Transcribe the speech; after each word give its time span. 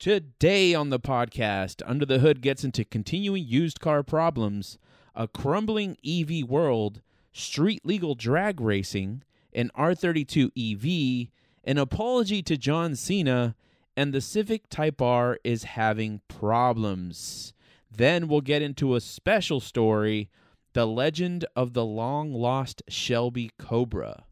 Today 0.00 0.74
on 0.74 0.88
the 0.88 0.98
podcast, 0.98 1.82
Under 1.84 2.06
the 2.06 2.20
Hood 2.20 2.40
gets 2.40 2.64
into 2.64 2.86
continuing 2.86 3.44
used 3.46 3.80
car 3.80 4.02
problems, 4.02 4.78
a 5.14 5.28
crumbling 5.28 5.98
EV 6.02 6.48
world, 6.48 7.02
street 7.34 7.84
legal 7.84 8.14
drag 8.14 8.62
racing, 8.62 9.24
an 9.52 9.70
R32 9.76 10.52
EV, 10.56 11.28
an 11.64 11.76
apology 11.76 12.42
to 12.44 12.56
John 12.56 12.96
Cena, 12.96 13.54
and 13.94 14.14
the 14.14 14.22
Civic 14.22 14.70
Type 14.70 15.02
R 15.02 15.38
is 15.44 15.64
having 15.64 16.22
problems. 16.28 17.52
Then 17.94 18.26
we'll 18.26 18.40
get 18.40 18.62
into 18.62 18.94
a 18.94 19.02
special 19.02 19.60
story 19.60 20.30
The 20.72 20.86
Legend 20.86 21.44
of 21.54 21.74
the 21.74 21.84
Long 21.84 22.32
Lost 22.32 22.82
Shelby 22.88 23.50
Cobra. 23.58 24.24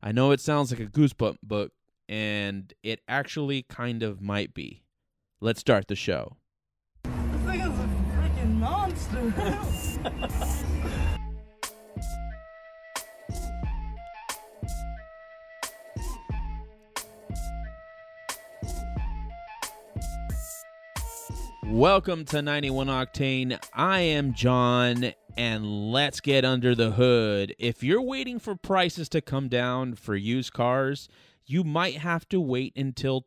I 0.00 0.12
know 0.12 0.30
it 0.30 0.38
sounds 0.38 0.70
like 0.70 0.78
a 0.78 0.86
goosebump 0.86 1.38
book, 1.42 1.72
and 2.08 2.72
it 2.84 3.00
actually 3.08 3.62
kind 3.62 4.04
of 4.04 4.22
might 4.22 4.54
be. 4.54 4.84
Let's 5.40 5.60
start 5.60 5.86
the 5.86 5.94
show. 5.94 6.36
This 7.04 7.12
thing 7.42 7.60
is 7.60 7.68
a 7.68 7.88
freaking 8.16 8.54
monster. 8.54 9.32
Welcome 21.66 22.24
to 22.24 22.42
91 22.42 22.88
Octane. 22.88 23.64
I 23.72 24.00
am 24.00 24.34
John, 24.34 25.12
and 25.36 25.92
let's 25.92 26.18
get 26.18 26.44
under 26.44 26.74
the 26.74 26.90
hood. 26.90 27.54
If 27.60 27.84
you're 27.84 28.02
waiting 28.02 28.40
for 28.40 28.56
prices 28.56 29.08
to 29.10 29.20
come 29.20 29.46
down 29.48 29.94
for 29.94 30.16
used 30.16 30.52
cars, 30.52 31.08
you 31.46 31.62
might 31.62 31.98
have 31.98 32.28
to 32.30 32.40
wait 32.40 32.72
until 32.76 33.20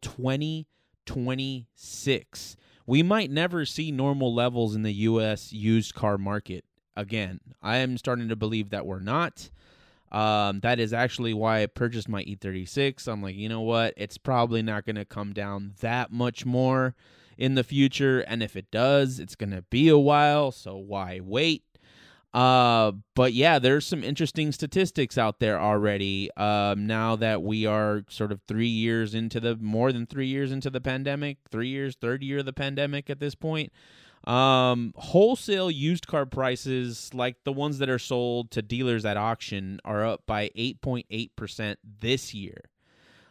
2026. 1.06 2.56
We 2.86 3.04
might 3.04 3.32
never 3.32 3.66
see 3.66 3.92
normal 3.92 4.34
levels 4.34 4.76
in 4.76 4.84
the 4.84 4.94
U.S. 4.94 5.54
used 5.54 5.94
car 5.96 6.18
market 6.18 6.66
again. 6.96 7.40
I 7.62 7.78
am 7.78 7.98
starting 7.98 8.30
to 8.30 8.36
believe 8.36 8.70
that 8.72 8.86
we're 8.86 9.00
not. 9.00 9.50
Um, 10.12 10.60
that 10.60 10.80
is 10.80 10.92
actually 10.92 11.34
why 11.34 11.64
I 11.64 11.68
purchased 11.68 12.10
my 12.10 12.24
E36. 12.24 13.08
I'm 13.08 13.22
like, 13.22 13.36
you 13.36 13.48
know 13.48 13.62
what? 13.62 13.94
It's 13.96 14.18
probably 14.18 14.62
not 14.62 14.86
going 14.86 14.98
to 14.98 15.06
come 15.06 15.32
down 15.32 15.74
that 15.80 16.12
much 16.12 16.46
more 16.46 16.96
in 17.38 17.56
the 17.56 17.64
future. 17.64 18.20
And 18.22 18.44
if 18.44 18.56
it 18.56 18.70
does, 18.72 19.20
it's 19.20 19.36
going 19.36 19.52
to 19.52 19.62
be 19.64 19.88
a 19.88 19.98
while. 19.98 20.52
So 20.52 20.76
why 20.76 21.22
wait? 21.24 21.64
Uh, 22.34 22.94
but 23.14 23.34
yeah, 23.34 23.60
there's 23.60 23.86
some 23.86 24.04
interesting 24.04 24.52
statistics 24.52 25.18
out 25.18 25.40
there 25.40 25.60
already. 25.60 26.30
Um, 26.38 26.88
now 26.88 27.16
that 27.18 27.44
we 27.44 27.66
are 27.66 28.04
sort 28.10 28.32
of 28.32 28.42
three 28.48 28.68
years 28.68 29.14
into 29.14 29.40
the 29.40 29.58
more 29.58 29.92
than 29.92 30.06
three 30.06 30.28
years 30.28 30.52
into 30.52 30.70
the 30.70 30.80
pandemic, 30.80 31.38
three 31.50 31.68
years, 31.68 31.96
third 32.00 32.24
year 32.24 32.40
of 32.40 32.46
the 32.46 32.54
pandemic 32.54 33.10
at 33.10 33.20
this 33.20 33.36
point. 33.36 33.72
Um, 34.26 34.94
wholesale 34.96 35.72
used 35.72 36.08
car 36.08 36.26
prices, 36.26 37.10
like 37.14 37.44
the 37.44 37.52
ones 37.52 37.80
that 37.80 37.90
are 37.90 38.00
sold 38.00 38.52
to 38.52 38.62
dealers 38.62 39.04
at 39.04 39.18
auction, 39.18 39.80
are 39.84 40.06
up 40.06 40.22
by 40.26 40.50
8.8% 40.56 41.76
this 42.00 42.34
year. 42.34 42.62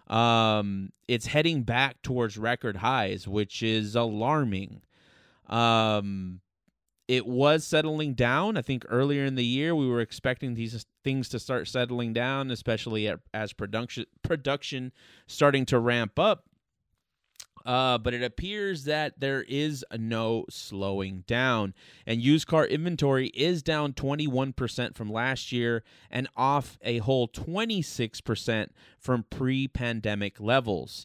Um, 0.09 0.91
it's 1.07 1.27
heading 1.27 1.62
back 1.62 2.03
towards 2.03 2.37
record 2.37 2.79
highs, 2.79 3.29
which 3.29 3.62
is 3.62 3.95
alarming. 3.95 4.83
Um, 5.48 6.41
it 7.11 7.27
was 7.27 7.66
settling 7.66 8.14
down. 8.14 8.56
I 8.56 8.62
think 8.62 8.86
earlier 8.89 9.25
in 9.25 9.34
the 9.34 9.44
year 9.44 9.75
we 9.75 9.89
were 9.89 10.00
expecting 10.00 10.55
these 10.55 10.86
things 11.03 11.28
to 11.30 11.41
start 11.41 11.67
settling 11.67 12.12
down, 12.12 12.52
especially 12.52 13.12
as 13.34 13.52
production 13.52 14.05
production 14.22 14.92
starting 15.27 15.67
to 15.67 15.80
ramp 15.80 16.20
up. 16.20 16.44
Uh, 17.67 17.98
but 17.98 18.14
it 18.14 18.22
appears 18.22 18.84
that 18.84 19.19
there 19.19 19.42
is 19.48 19.84
no 19.98 20.44
slowing 20.48 21.25
down. 21.27 21.75
And 22.06 22.22
used 22.22 22.47
car 22.47 22.64
inventory 22.64 23.27
is 23.30 23.61
down 23.61 23.92
21% 23.92 24.95
from 24.95 25.12
last 25.12 25.51
year 25.51 25.83
and 26.12 26.29
off 26.36 26.79
a 26.83 26.98
whole 26.98 27.27
26% 27.27 28.68
from 29.01 29.24
pre 29.29 29.67
pandemic 29.67 30.39
levels. 30.39 31.05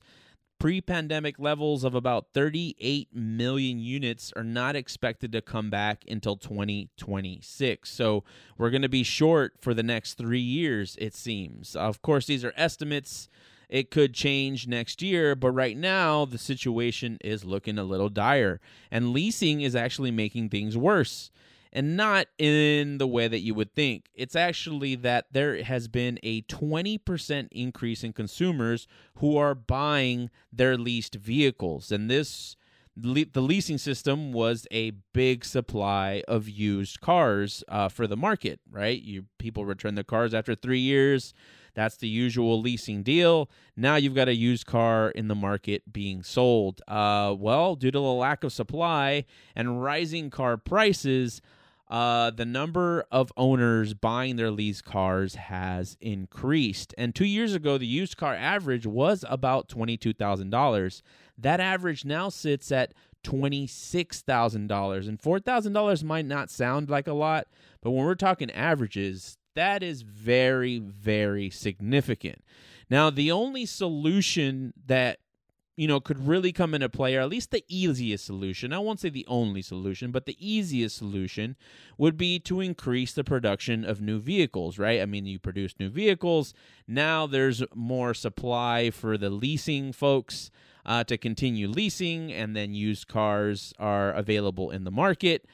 Pre 0.57 0.79
pandemic 0.79 1.37
levels 1.37 1.83
of 1.83 1.95
about 1.95 2.27
38 2.33 3.09
million 3.13 3.77
units 3.79 4.31
are 4.35 4.43
not 4.43 4.75
expected 4.75 5.31
to 5.33 5.41
come 5.41 5.69
back 5.69 6.05
until 6.07 6.37
2026. 6.37 7.89
So 7.89 8.23
we're 8.57 8.69
going 8.69 8.81
to 8.81 8.89
be 8.89 9.03
short 9.03 9.55
for 9.59 9.73
the 9.73 9.83
next 9.83 10.13
three 10.13 10.39
years, 10.39 10.95
it 10.99 11.13
seems. 11.13 11.75
Of 11.75 12.01
course, 12.01 12.25
these 12.25 12.45
are 12.45 12.53
estimates. 12.55 13.27
It 13.67 13.91
could 13.91 14.13
change 14.13 14.67
next 14.67 15.01
year, 15.01 15.35
but 15.35 15.51
right 15.51 15.75
now 15.75 16.23
the 16.23 16.37
situation 16.37 17.17
is 17.21 17.43
looking 17.43 17.77
a 17.77 17.83
little 17.83 18.09
dire. 18.09 18.61
And 18.89 19.11
leasing 19.11 19.61
is 19.61 19.75
actually 19.75 20.11
making 20.11 20.49
things 20.49 20.77
worse. 20.77 21.31
And 21.75 21.97
not 21.97 22.27
in 22.37 22.99
the 22.99 23.07
way 23.07 23.27
that 23.27 23.41
you 23.41 23.53
would 23.53 23.75
think. 23.75 24.05
It's 24.15 24.35
actually 24.35 24.95
that 24.95 25.25
there 25.33 25.61
has 25.61 25.89
been 25.89 26.17
a 26.23 26.41
20% 26.43 27.47
increase 27.51 28.01
in 28.01 28.13
consumers 28.13 28.87
who 29.15 29.35
are 29.35 29.53
buying 29.53 30.29
their 30.53 30.77
leased 30.77 31.15
vehicles. 31.15 31.91
And 31.91 32.09
this 32.09 32.55
the 32.97 33.41
leasing 33.41 33.77
system 33.77 34.31
was 34.31 34.67
a 34.71 34.91
big 35.11 35.43
supply 35.43 36.23
of 36.29 36.47
used 36.47 37.01
cars 37.01 37.61
uh, 37.67 37.89
for 37.89 38.07
the 38.07 38.15
market, 38.15 38.61
right? 38.71 39.01
You 39.01 39.25
people 39.37 39.65
return 39.65 39.95
their 39.95 40.05
cars 40.05 40.33
after 40.33 40.55
three 40.55 40.79
years. 40.79 41.33
That's 41.73 41.97
the 41.97 42.07
usual 42.07 42.61
leasing 42.61 43.03
deal. 43.03 43.49
Now 43.75 43.97
you've 43.97 44.15
got 44.15 44.29
a 44.29 44.35
used 44.35 44.65
car 44.65 45.09
in 45.09 45.27
the 45.27 45.35
market 45.35 45.91
being 45.91 46.23
sold. 46.23 46.81
Uh, 46.87 47.35
well, 47.37 47.75
due 47.75 47.91
to 47.91 47.99
the 47.99 48.01
lack 48.01 48.45
of 48.45 48.53
supply 48.53 49.25
and 49.57 49.83
rising 49.83 50.29
car 50.29 50.55
prices, 50.55 51.41
uh, 51.87 52.31
the 52.31 52.45
number 52.45 53.05
of 53.11 53.31
owners 53.37 53.93
buying 53.93 54.35
their 54.35 54.51
lease 54.51 54.81
cars 54.81 55.35
has 55.35 55.97
increased. 56.01 56.95
And 56.97 57.13
two 57.13 57.25
years 57.25 57.53
ago, 57.53 57.77
the 57.77 57.85
used 57.85 58.17
car 58.17 58.33
average 58.33 58.87
was 58.87 59.23
about 59.29 59.69
$22,000. 59.69 61.01
That 61.37 61.59
average 61.59 62.03
now 62.03 62.29
sits 62.29 62.71
at 62.71 62.93
$26,000. 63.23 65.07
And 65.07 65.21
$4,000 65.21 66.03
might 66.03 66.25
not 66.25 66.49
sound 66.49 66.89
like 66.89 67.07
a 67.07 67.13
lot, 67.13 67.47
but 67.81 67.91
when 67.91 68.05
we're 68.05 68.15
talking 68.15 68.49
averages, 68.51 69.37
that 69.55 69.83
is 69.83 70.01
very, 70.01 70.79
very 70.79 71.49
significant. 71.49 72.43
Now, 72.89 73.09
the 73.09 73.31
only 73.31 73.65
solution 73.65 74.73
that 74.85 75.19
you 75.75 75.87
know 75.87 75.99
could 75.99 76.27
really 76.27 76.51
come 76.51 76.73
into 76.73 76.89
play, 76.89 77.15
or 77.15 77.21
at 77.21 77.29
least 77.29 77.51
the 77.51 77.63
easiest 77.67 78.25
solution, 78.25 78.73
I 78.73 78.79
won't 78.79 78.99
say 78.99 79.09
the 79.09 79.25
only 79.27 79.61
solution, 79.61 80.11
but 80.11 80.25
the 80.25 80.37
easiest 80.39 80.97
solution 80.97 81.55
would 81.97 82.17
be 82.17 82.39
to 82.39 82.61
increase 82.61 83.13
the 83.13 83.23
production 83.23 83.85
of 83.85 84.01
new 84.01 84.19
vehicles, 84.19 84.77
right? 84.77 85.01
I 85.01 85.05
mean, 85.05 85.25
you 85.25 85.39
produce 85.39 85.75
new 85.79 85.89
vehicles, 85.89 86.53
now 86.87 87.27
there's 87.27 87.63
more 87.73 88.13
supply 88.13 88.89
for 88.91 89.17
the 89.17 89.29
leasing 89.29 89.91
folks. 89.91 90.51
Uh, 90.87 91.03
to 91.03 91.17
continue 91.17 91.67
leasing, 91.67 92.31
and 92.31 92.55
then 92.55 92.75
used 92.75 93.07
cars 93.07 93.73
are 93.79 94.11
available 94.11 94.69
in 94.69 94.83
the 94.83 94.91
market. 94.91 95.47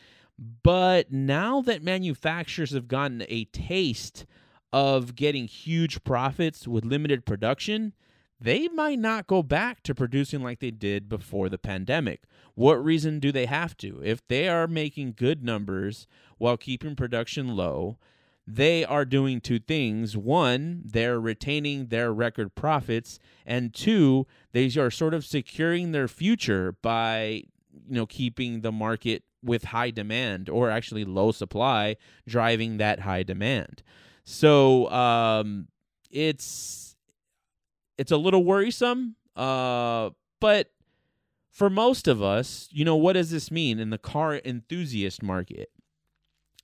But 0.61 1.11
now 1.11 1.61
that 1.61 1.81
manufacturers 1.81 2.71
have 2.71 2.89
gotten 2.89 3.23
a 3.29 3.45
taste 3.45 4.25
of 4.73 5.15
getting 5.15 5.47
huge 5.47 6.03
profits 6.03 6.67
with 6.67 6.83
limited 6.83 7.25
production, 7.25 7.93
they 8.41 8.67
might 8.69 8.97
not 8.97 9.27
go 9.27 9.43
back 9.43 9.83
to 9.83 9.93
producing 9.93 10.41
like 10.41 10.59
they 10.59 10.71
did 10.71 11.07
before 11.07 11.47
the 11.47 11.59
pandemic. 11.59 12.23
What 12.55 12.83
reason 12.83 13.19
do 13.19 13.31
they 13.31 13.45
have 13.45 13.77
to? 13.77 14.01
If 14.03 14.27
they 14.27 14.49
are 14.49 14.67
making 14.67 15.13
good 15.15 15.43
numbers 15.43 16.07
while 16.39 16.57
keeping 16.57 16.95
production 16.95 17.55
low, 17.55 17.97
they 18.47 18.83
are 18.83 19.05
doing 19.05 19.41
two 19.41 19.59
things. 19.59 20.17
One, 20.17 20.81
they're 20.83 21.19
retaining 21.19 21.87
their 21.87 22.11
record 22.11 22.55
profits, 22.55 23.19
and 23.45 23.73
two, 23.73 24.25
they 24.53 24.71
are 24.75 24.89
sort 24.89 25.13
of 25.13 25.23
securing 25.23 25.91
their 25.91 26.07
future 26.07 26.75
by 26.81 27.43
you 27.87 27.95
know 27.95 28.07
keeping 28.07 28.61
the 28.61 28.71
market 28.71 29.23
with 29.43 29.65
high 29.65 29.91
demand 29.91 30.49
or 30.49 30.69
actually 30.69 31.05
low 31.05 31.31
supply 31.31 31.95
driving 32.27 32.77
that 32.77 33.01
high 33.01 33.23
demand. 33.23 33.83
So 34.23 34.89
um, 34.91 35.67
it's 36.09 36.90
it's 37.97 38.11
a 38.11 38.17
little 38.17 38.43
worrisome, 38.43 39.15
uh, 39.35 40.11
but 40.39 40.71
for 41.51 41.69
most 41.69 42.07
of 42.07 42.21
us, 42.23 42.67
you 42.71 42.85
know, 42.85 42.95
what 42.95 43.13
does 43.13 43.31
this 43.31 43.51
mean 43.51 43.79
in 43.79 43.89
the 43.89 43.97
car 43.97 44.41
enthusiast 44.43 45.21
market? 45.21 45.69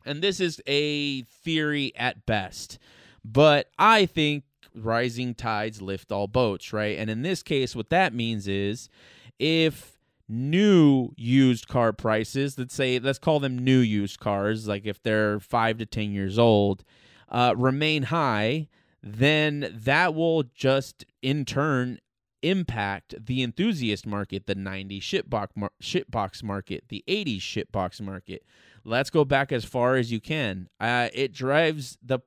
And 0.06 0.22
this 0.22 0.40
is 0.40 0.62
a 0.66 1.24
theory 1.24 1.92
at 1.96 2.26
best, 2.26 2.80
but 3.26 3.70
I 3.78 4.06
think 4.06 4.46
rising 4.74 5.36
tides 5.36 5.82
lift 5.82 6.12
all 6.12 6.28
boats, 6.28 6.72
right? 6.72 6.98
And 6.98 7.10
in 7.10 7.22
this 7.22 7.44
case, 7.44 7.76
what 7.76 7.90
that 7.90 8.14
means 8.14 8.48
is 8.48 8.90
if 9.38 9.98
new 10.30 11.10
used 11.16 11.70
car 11.70 11.94
prices 11.94 12.60
let's 12.60 12.76
say 12.76 13.00
let's 13.00 13.18
call 13.18 13.40
them 13.40 13.58
new 13.58 13.80
used 13.80 14.20
cars 14.20 14.68
like 14.68 14.86
if 14.86 15.02
they're 15.02 15.40
five 15.40 15.78
to 15.78 15.86
ten 15.86 16.12
years 16.12 16.38
old 16.38 16.84
uh, 17.30 17.54
remain 17.56 18.04
high 18.04 18.68
then 19.16 19.72
that 19.74 20.14
will 20.14 20.44
just 20.44 21.06
in 21.22 21.46
turn 21.46 22.00
impact 22.42 23.16
the 23.26 23.42
enthusiast 23.44 24.06
market, 24.06 24.46
the 24.46 24.56
90s 24.56 25.02
shitbox, 25.02 25.50
mar- 25.56 25.72
shitbox 25.82 26.44
market, 26.44 26.86
the 26.90 27.04
80s 27.08 27.40
shitbox 27.40 28.02
market. 28.02 28.44
Let's 28.84 29.10
go 29.10 29.26
back 29.26 29.52
as 29.52 29.66
far 29.66 29.96
as 29.96 30.12
you 30.12 30.20
can. 30.20 30.70
Uh, 30.80 31.10
it 31.14 31.34
drives 31.34 31.98
the. 32.04 32.20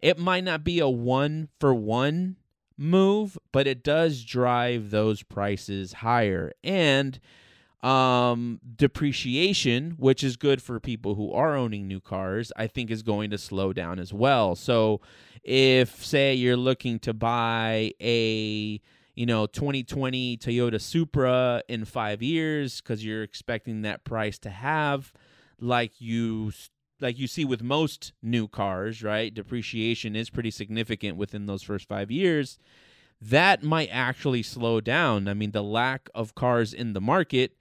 It 0.00 0.18
might 0.18 0.44
not 0.44 0.62
be 0.62 0.78
a 0.78 0.88
one 0.88 1.48
for 1.58 1.74
one 1.74 2.36
move, 2.76 3.38
but 3.50 3.66
it 3.66 3.82
does 3.82 4.22
drive 4.22 4.90
those 4.90 5.22
prices 5.22 5.94
higher. 5.94 6.52
And 6.62 7.18
um, 7.86 8.60
depreciation, 8.74 9.92
which 9.96 10.24
is 10.24 10.36
good 10.36 10.60
for 10.60 10.80
people 10.80 11.14
who 11.14 11.32
are 11.32 11.54
owning 11.54 11.86
new 11.86 12.00
cars, 12.00 12.50
I 12.56 12.66
think 12.66 12.90
is 12.90 13.04
going 13.04 13.30
to 13.30 13.38
slow 13.38 13.72
down 13.72 14.00
as 14.00 14.12
well. 14.12 14.56
So 14.56 15.00
if 15.44 16.04
say 16.04 16.34
you're 16.34 16.56
looking 16.56 16.98
to 16.98 17.14
buy 17.14 17.92
a 18.00 18.80
you 19.14 19.24
know 19.24 19.46
2020 19.46 20.36
Toyota 20.36 20.80
Supra 20.80 21.62
in 21.68 21.84
5 21.84 22.22
years 22.22 22.80
cuz 22.80 23.04
you're 23.04 23.22
expecting 23.22 23.82
that 23.82 24.02
price 24.02 24.36
to 24.40 24.50
have 24.50 25.12
like 25.60 26.00
you 26.00 26.52
like 27.00 27.16
you 27.16 27.28
see 27.28 27.44
with 27.44 27.62
most 27.62 28.12
new 28.20 28.48
cars, 28.48 29.04
right? 29.04 29.32
Depreciation 29.32 30.16
is 30.16 30.28
pretty 30.28 30.50
significant 30.50 31.16
within 31.16 31.46
those 31.46 31.62
first 31.62 31.86
5 31.86 32.10
years. 32.10 32.58
That 33.20 33.62
might 33.62 33.90
actually 33.92 34.42
slow 34.42 34.80
down. 34.80 35.28
I 35.28 35.34
mean, 35.34 35.52
the 35.52 35.62
lack 35.62 36.10
of 36.16 36.34
cars 36.34 36.74
in 36.74 36.92
the 36.92 37.00
market 37.00 37.56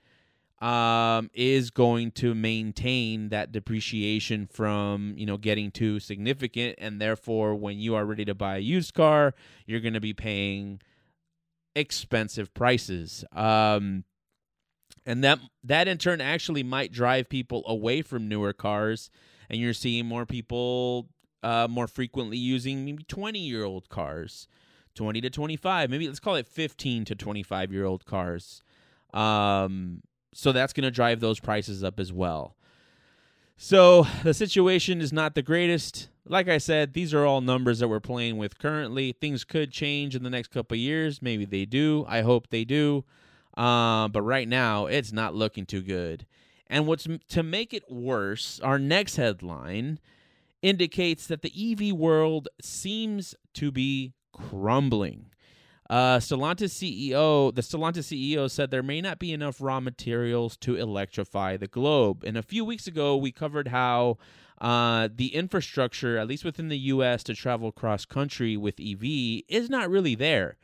um, 0.66 1.30
is 1.36 1.70
going 1.70 2.10
to 2.10 2.34
maintain 2.34 3.30
that 3.30 3.52
depreciation 3.52 4.48
from 4.48 5.14
you 5.16 5.28
know 5.28 5.38
getting 5.38 5.70
too 5.70 6.00
significant, 6.00 6.74
and 6.80 7.00
therefore, 7.00 7.54
when 7.54 7.78
you 7.78 7.94
are 7.94 8.04
ready 8.04 8.26
to 8.26 8.34
buy 8.34 8.58
a 8.58 8.62
used 8.62 8.96
car, 8.96 9.36
you're 9.68 9.80
going 9.80 9.94
to 9.94 10.02
be 10.02 10.14
paying 10.14 10.82
expensive 11.76 12.52
prices. 12.56 13.24
Um, 13.32 14.06
and 15.06 15.24
that 15.24 15.38
that 15.64 15.88
in 15.88 16.00
turn 16.00 16.20
actually 16.20 16.64
might 16.64 16.92
drive 16.92 17.30
people 17.30 17.64
away 17.68 18.02
from 18.02 18.28
newer 18.28 18.52
cars, 18.52 19.12
and 19.52 19.62
you're 19.62 19.72
seeing 19.72 20.08
more 20.08 20.26
people 20.26 21.10
uh, 21.44 21.68
more 21.70 21.88
frequently 21.88 22.38
using 22.38 22.86
maybe 22.86 23.04
20 23.04 23.38
year 23.38 23.66
old 23.66 23.88
cars, 23.90 24.48
20 24.96 25.22
to 25.22 25.30
25, 25.30 25.92
maybe 25.92 26.08
let's 26.08 26.20
call 26.20 26.34
it 26.34 26.48
15 26.48 27.06
to 27.06 27.14
25 27.14 27.72
year 27.72 27.86
old 27.86 28.04
cars. 28.06 28.64
Um, 29.14 30.02
so 30.38 30.52
that's 30.52 30.74
going 30.74 30.84
to 30.84 30.92
drive 30.92 31.22
those 31.22 31.40
prices 31.40 31.82
up 31.82 31.98
as 31.98 32.12
well. 32.12 32.58
So 33.56 34.06
the 34.22 34.34
situation 34.34 35.00
is 35.00 35.14
not 35.14 35.34
the 35.34 35.42
greatest. 35.42 36.10
Like 36.28 36.50
I 36.50 36.58
said, 36.58 36.92
these 36.92 37.14
are 37.14 37.26
all 37.26 37.40
numbers 37.40 37.80
that 37.80 37.88
we're 37.88 38.02
playing 38.02 38.38
with 38.38 38.60
currently. 38.60 39.14
Things 39.14 39.46
could 39.46 39.72
change 39.72 40.14
in 40.14 40.24
the 40.24 40.30
next 40.30 40.50
couple 40.50 40.76
years. 40.76 41.22
Maybe 41.22 41.46
they 41.46 41.64
do. 41.64 42.04
I 42.10 42.22
hope 42.22 42.50
they 42.50 42.66
do. 42.66 43.06
Uh, 43.56 44.10
but 44.10 44.24
right 44.24 44.48
now, 44.48 44.88
it's 44.88 45.14
not 45.14 45.34
looking 45.34 45.66
too 45.66 45.82
good. 45.82 46.26
And 46.68 46.86
what's 46.86 47.08
to 47.30 47.42
make 47.42 47.74
it 47.74 47.90
worse, 47.90 48.60
our 48.60 48.78
next 48.78 49.16
headline 49.16 50.00
indicates 50.62 51.28
that 51.28 51.44
the 51.44 51.54
EV 51.72 51.94
world 51.94 52.50
seems 52.62 53.36
to 53.54 53.72
be 53.72 54.12
crumbling. 54.34 55.28
Uh, 55.88 56.18
Stellantis 56.18 56.74
CEO, 56.74 57.54
the 57.54 57.62
Stellantis 57.62 58.12
CEO 58.12 58.50
said 58.50 58.72
there 58.72 58.82
may 58.82 59.02
not 59.02 59.20
be 59.20 59.32
enough 59.32 59.62
raw 59.62 59.80
materials 59.80 60.58
to 60.58 60.76
electrify 60.76 61.58
the 61.58 61.68
globe. 61.68 62.24
And 62.24 62.38
a 62.38 62.42
few 62.42 62.66
weeks 62.66 62.88
ago, 62.88 63.16
we 63.16 63.32
covered 63.32 63.68
how 63.68 64.18
uh, 64.60 65.10
the 65.14 65.36
infrastructure, 65.36 66.18
at 66.18 66.28
least 66.28 66.44
within 66.44 66.70
the 66.70 66.78
U.S., 66.78 67.24
to 67.24 67.36
travel 67.36 67.72
cross 67.72 68.06
country 68.06 68.58
with 68.58 68.80
EV 68.80 69.44
is 69.48 69.70
not 69.70 69.90
really 69.90 70.16
there. 70.16 70.58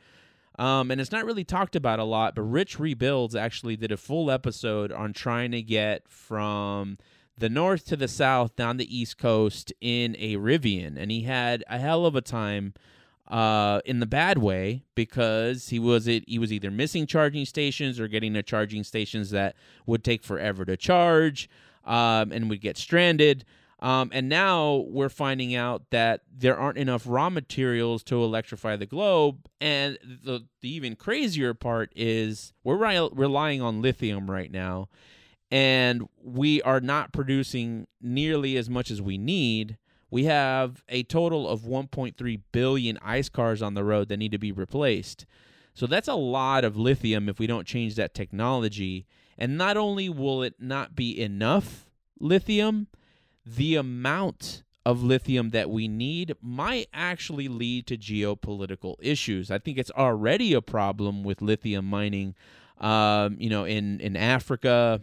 Um, 0.58 0.90
and 0.90 1.00
it's 1.00 1.12
not 1.12 1.24
really 1.24 1.44
talked 1.44 1.76
about 1.76 1.98
a 1.98 2.04
lot, 2.04 2.34
but 2.34 2.42
Rich 2.42 2.78
Rebuilds 2.78 3.36
actually 3.36 3.76
did 3.76 3.92
a 3.92 3.96
full 3.96 4.30
episode 4.30 4.92
on 4.92 5.12
trying 5.12 5.50
to 5.52 5.62
get 5.62 6.08
from 6.08 6.98
the 7.38 7.48
north 7.48 7.86
to 7.86 7.96
the 7.96 8.08
south 8.08 8.56
down 8.56 8.76
the 8.76 8.96
east 8.96 9.18
coast 9.18 9.72
in 9.80 10.14
a 10.18 10.36
Rivian. 10.36 10.96
And 10.98 11.10
he 11.10 11.22
had 11.22 11.64
a 11.68 11.78
hell 11.78 12.04
of 12.04 12.14
a 12.14 12.20
time 12.20 12.74
uh, 13.32 13.80
in 13.86 13.98
the 13.98 14.06
bad 14.06 14.36
way 14.36 14.84
because 14.94 15.70
he 15.70 15.78
was 15.78 16.06
it 16.06 16.22
he 16.28 16.38
was 16.38 16.52
either 16.52 16.70
missing 16.70 17.06
charging 17.06 17.46
stations 17.46 17.98
or 17.98 18.06
getting 18.06 18.34
to 18.34 18.42
charging 18.42 18.84
stations 18.84 19.30
that 19.30 19.56
would 19.86 20.04
take 20.04 20.22
forever 20.22 20.66
to 20.66 20.76
charge 20.76 21.48
um, 21.86 22.30
and 22.30 22.50
would 22.50 22.60
get 22.60 22.76
stranded. 22.76 23.44
Um, 23.80 24.10
and 24.12 24.28
now 24.28 24.84
we're 24.88 25.08
finding 25.08 25.56
out 25.56 25.90
that 25.90 26.20
there 26.32 26.56
aren't 26.56 26.78
enough 26.78 27.02
raw 27.04 27.30
materials 27.30 28.04
to 28.04 28.22
electrify 28.22 28.76
the 28.76 28.86
globe. 28.86 29.48
And 29.60 29.98
the, 30.04 30.46
the 30.60 30.72
even 30.72 30.94
crazier 30.94 31.52
part 31.52 31.90
is 31.96 32.52
we're 32.62 32.76
re- 32.76 33.08
relying 33.12 33.60
on 33.60 33.82
lithium 33.82 34.30
right 34.30 34.52
now, 34.52 34.88
and 35.50 36.06
we 36.22 36.62
are 36.62 36.80
not 36.80 37.12
producing 37.12 37.88
nearly 38.00 38.56
as 38.56 38.70
much 38.70 38.88
as 38.88 39.02
we 39.02 39.18
need 39.18 39.78
we 40.12 40.24
have 40.24 40.84
a 40.90 41.02
total 41.04 41.48
of 41.48 41.62
1.3 41.62 42.40
billion 42.52 42.98
ICE 43.00 43.28
cars 43.30 43.62
on 43.62 43.72
the 43.72 43.82
road 43.82 44.10
that 44.10 44.18
need 44.18 44.32
to 44.32 44.38
be 44.38 44.52
replaced. 44.52 45.24
So 45.72 45.86
that's 45.86 46.06
a 46.06 46.14
lot 46.14 46.64
of 46.64 46.76
lithium 46.76 47.30
if 47.30 47.38
we 47.38 47.46
don't 47.46 47.66
change 47.66 47.94
that 47.94 48.12
technology. 48.12 49.06
And 49.38 49.56
not 49.56 49.78
only 49.78 50.10
will 50.10 50.42
it 50.42 50.56
not 50.60 50.94
be 50.94 51.18
enough 51.18 51.90
lithium, 52.20 52.88
the 53.46 53.76
amount 53.76 54.62
of 54.84 55.02
lithium 55.02 55.48
that 55.48 55.70
we 55.70 55.88
need 55.88 56.36
might 56.42 56.88
actually 56.92 57.48
lead 57.48 57.86
to 57.86 57.96
geopolitical 57.96 58.96
issues. 59.00 59.50
I 59.50 59.58
think 59.58 59.78
it's 59.78 59.90
already 59.92 60.52
a 60.52 60.60
problem 60.60 61.22
with 61.22 61.40
lithium 61.40 61.86
mining, 61.86 62.34
um, 62.82 63.36
you 63.38 63.48
know, 63.48 63.64
in 63.64 63.98
in 64.00 64.18
Africa, 64.18 65.00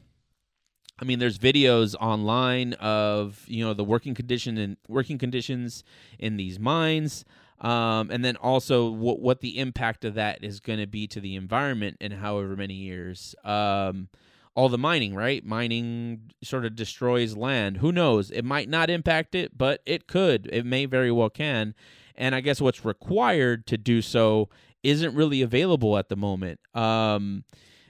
I 1.01 1.05
mean, 1.05 1.19
there's 1.19 1.37
videos 1.37 1.95
online 1.99 2.73
of 2.73 3.43
you 3.47 3.63
know 3.63 3.73
the 3.73 3.83
working 3.83 4.13
condition 4.13 4.57
and 4.57 4.77
working 4.87 5.17
conditions 5.17 5.83
in 6.17 6.37
these 6.37 6.59
mines, 6.59 7.25
um, 7.61 8.11
and 8.11 8.23
then 8.23 8.35
also 8.35 8.89
what 8.89 9.19
what 9.19 9.39
the 9.41 9.59
impact 9.59 10.03
of 10.05 10.15
that 10.15 10.43
is 10.43 10.59
going 10.59 10.79
to 10.79 10.87
be 10.87 11.07
to 11.07 11.21
the 11.21 11.35
environment 11.35 11.97
in 12.01 12.11
however 12.11 12.55
many 12.55 12.73
years. 12.73 13.35
Um, 13.43 14.09
all 14.55 14.67
the 14.67 14.77
mining, 14.77 15.15
right? 15.15 15.45
Mining 15.45 16.31
sort 16.43 16.65
of 16.65 16.75
destroys 16.75 17.37
land. 17.37 17.77
Who 17.77 17.93
knows? 17.93 18.29
It 18.29 18.43
might 18.43 18.67
not 18.67 18.89
impact 18.89 19.33
it, 19.33 19.57
but 19.57 19.81
it 19.85 20.05
could. 20.05 20.49
It 20.51 20.65
may 20.65 20.85
very 20.85 21.11
well 21.11 21.29
can. 21.29 21.75
And 22.15 22.35
I 22.35 22.41
guess 22.41 22.59
what's 22.59 22.83
required 22.83 23.65
to 23.67 23.77
do 23.77 24.01
so 24.01 24.49
isn't 24.83 25.15
really 25.15 25.41
available 25.41 25.97
at 25.97 26.09
the 26.09 26.17
moment. 26.17 26.59
Um, 26.73 27.45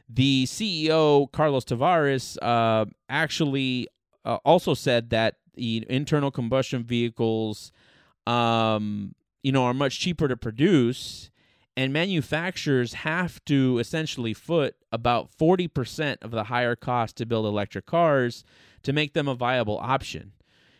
the 0.10 0.46
CEO, 0.46 1.32
Carlos 1.32 1.64
Tavares, 1.64 2.38
uh, 2.42 2.86
actually 3.08 3.88
uh, 4.26 4.38
also 4.44 4.74
said 4.74 5.12
that 5.12 5.36
the 5.54 5.86
internal 5.90 6.32
combustion 6.32 6.84
vehicles, 6.84 7.72
um, 8.26 9.14
you 9.44 9.52
know, 9.52 9.64
are 9.66 9.74
much 9.74 10.00
cheaper 10.00 10.28
to 10.28 10.36
produce, 10.36 11.30
and 11.78 11.94
manufacturers 11.94 12.94
have 12.94 13.44
to 13.46 13.78
essentially 13.78 14.34
foot 14.34 14.76
about 14.92 15.30
40% 15.38 16.18
of 16.24 16.32
the 16.32 16.46
higher 16.46 16.76
cost 16.76 17.16
to 17.18 17.26
build 17.26 17.46
electric 17.46 17.86
cars 17.86 18.44
to 18.84 18.92
make 18.92 19.14
them 19.14 19.28
a 19.28 19.36
viable 19.36 19.78
option. 19.78 20.32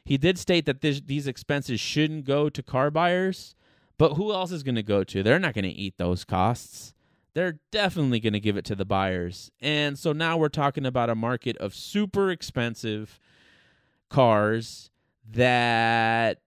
He 0.04 0.18
did 0.18 0.40
state 0.40 0.66
that 0.66 0.82
this, 0.82 1.02
these 1.02 1.28
expenses 1.28 1.80
shouldn't 1.80 2.26
go 2.26 2.50
to 2.50 2.64
car 2.64 2.90
buyers, 2.90 3.54
but 4.00 4.16
who 4.16 4.34
else 4.34 4.52
is 4.52 4.64
going 4.64 4.76
to 4.76 4.84
go 4.84 5.04
to? 5.04 5.22
They're 5.22 5.40
not 5.40 5.54
going 5.54 5.66
to 5.66 5.70
eat 5.70 5.98
those 5.98 6.26
costs 6.26 6.96
they're 7.40 7.60
definitely 7.72 8.20
going 8.20 8.34
to 8.34 8.40
give 8.42 8.58
it 8.58 8.66
to 8.66 8.76
the 8.76 8.84
buyers. 8.84 9.50
And 9.62 9.98
so 9.98 10.12
now 10.12 10.36
we're 10.36 10.50
talking 10.50 10.86
about 10.86 11.10
a 11.10 11.16
market 11.16 11.56
of 11.56 11.74
super 11.74 12.30
expensive 12.32 13.18
cars 14.10 14.92
that 15.32 16.42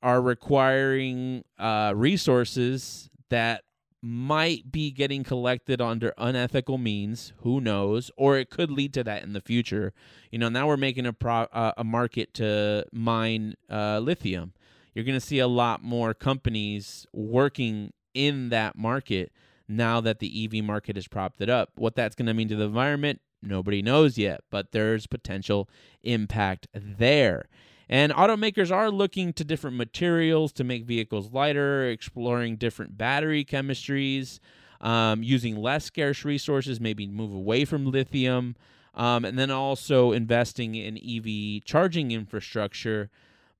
are 0.00 0.22
requiring 0.22 1.42
uh, 1.58 1.92
resources 1.96 3.10
that 3.30 3.64
might 4.00 4.70
be 4.70 4.92
getting 4.92 5.24
collected 5.24 5.80
under 5.80 6.14
unethical 6.16 6.78
means. 6.78 7.32
Who 7.38 7.60
knows? 7.60 8.12
Or 8.16 8.38
it 8.38 8.48
could 8.48 8.70
lead 8.70 8.94
to 8.94 9.02
that 9.02 9.24
in 9.24 9.32
the 9.32 9.40
future. 9.40 9.92
You 10.30 10.38
know, 10.38 10.48
now 10.48 10.68
we're 10.68 10.76
making 10.76 11.06
a 11.06 11.12
pro- 11.12 11.48
uh, 11.52 11.72
a 11.76 11.82
market 11.82 12.32
to 12.34 12.86
mine 12.92 13.54
uh, 13.68 13.98
lithium. 13.98 14.52
You're 14.94 15.04
going 15.04 15.18
to 15.18 15.26
see 15.26 15.40
a 15.40 15.48
lot 15.48 15.82
more 15.82 16.14
companies 16.14 17.08
working 17.12 17.92
in 18.14 18.50
that 18.50 18.78
market 18.78 19.32
now 19.76 20.00
that 20.00 20.18
the 20.18 20.44
EV 20.44 20.64
market 20.64 20.96
has 20.96 21.08
propped 21.08 21.40
it 21.40 21.50
up. 21.50 21.70
What 21.76 21.94
that's 21.94 22.14
going 22.14 22.26
to 22.26 22.34
mean 22.34 22.48
to 22.48 22.56
the 22.56 22.64
environment, 22.64 23.20
nobody 23.42 23.82
knows 23.82 24.18
yet, 24.18 24.42
but 24.50 24.72
there's 24.72 25.06
potential 25.06 25.68
impact 26.02 26.68
there. 26.74 27.48
And 27.88 28.12
automakers 28.12 28.70
are 28.70 28.90
looking 28.90 29.32
to 29.34 29.44
different 29.44 29.76
materials 29.76 30.52
to 30.54 30.64
make 30.64 30.84
vehicles 30.84 31.30
lighter, 31.32 31.88
exploring 31.88 32.56
different 32.56 32.96
battery 32.96 33.44
chemistries, 33.44 34.38
um, 34.80 35.22
using 35.22 35.56
less 35.56 35.84
scarce 35.84 36.24
resources, 36.24 36.80
maybe 36.80 37.06
move 37.06 37.32
away 37.32 37.64
from 37.64 37.90
lithium, 37.90 38.56
um, 38.94 39.24
and 39.24 39.38
then 39.38 39.50
also 39.50 40.12
investing 40.12 40.74
in 40.74 40.98
EV 40.98 41.64
charging 41.64 42.10
infrastructure. 42.10 43.10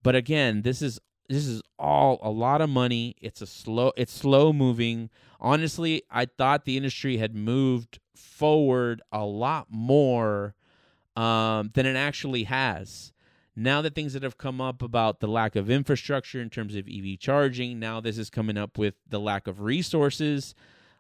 But 0.03 0.17
again, 0.17 0.63
this 0.63 0.83
is 0.83 1.01
this 1.29 1.47
is 1.47 1.63
all 1.79 2.19
a 2.23 2.31
lot 2.31 2.61
of 2.61 2.69
money. 2.71 3.17
It's 3.21 3.41
a 3.41 3.47
slow 3.47 3.93
it's 3.97 4.13
slow 4.13 4.53
moving. 4.53 5.11
Honestly, 5.41 6.03
I 6.11 6.27
thought 6.27 6.65
the 6.65 6.77
industry 6.77 7.17
had 7.17 7.35
moved 7.35 7.99
forward 8.15 9.03
a 9.11 9.25
lot 9.25 9.67
more 9.71 10.55
um, 11.17 11.71
than 11.75 11.87
it 11.87 11.97
actually 11.97 12.45
has. 12.45 13.13
Now 13.55 13.83
that 13.83 13.95
things 13.95 14.15
that 14.15 14.23
have 14.23 14.39
come 14.39 14.61
up 14.61 14.81
about 14.83 15.21
the 15.21 15.27
lack 15.27 15.57
of 15.57 15.69
infrastructure 15.69 16.41
in 16.41 16.49
terms 16.49 16.75
of 16.75 16.89
EV 16.89 17.19
charging, 17.19 17.79
now 17.79 18.01
this 18.01 18.17
is 18.17 18.31
coming 18.31 18.57
up 18.57 18.79
with 18.79 18.95
the 19.09 19.21
lack 19.21 19.47
of 19.47 19.61
resources. 19.61 20.55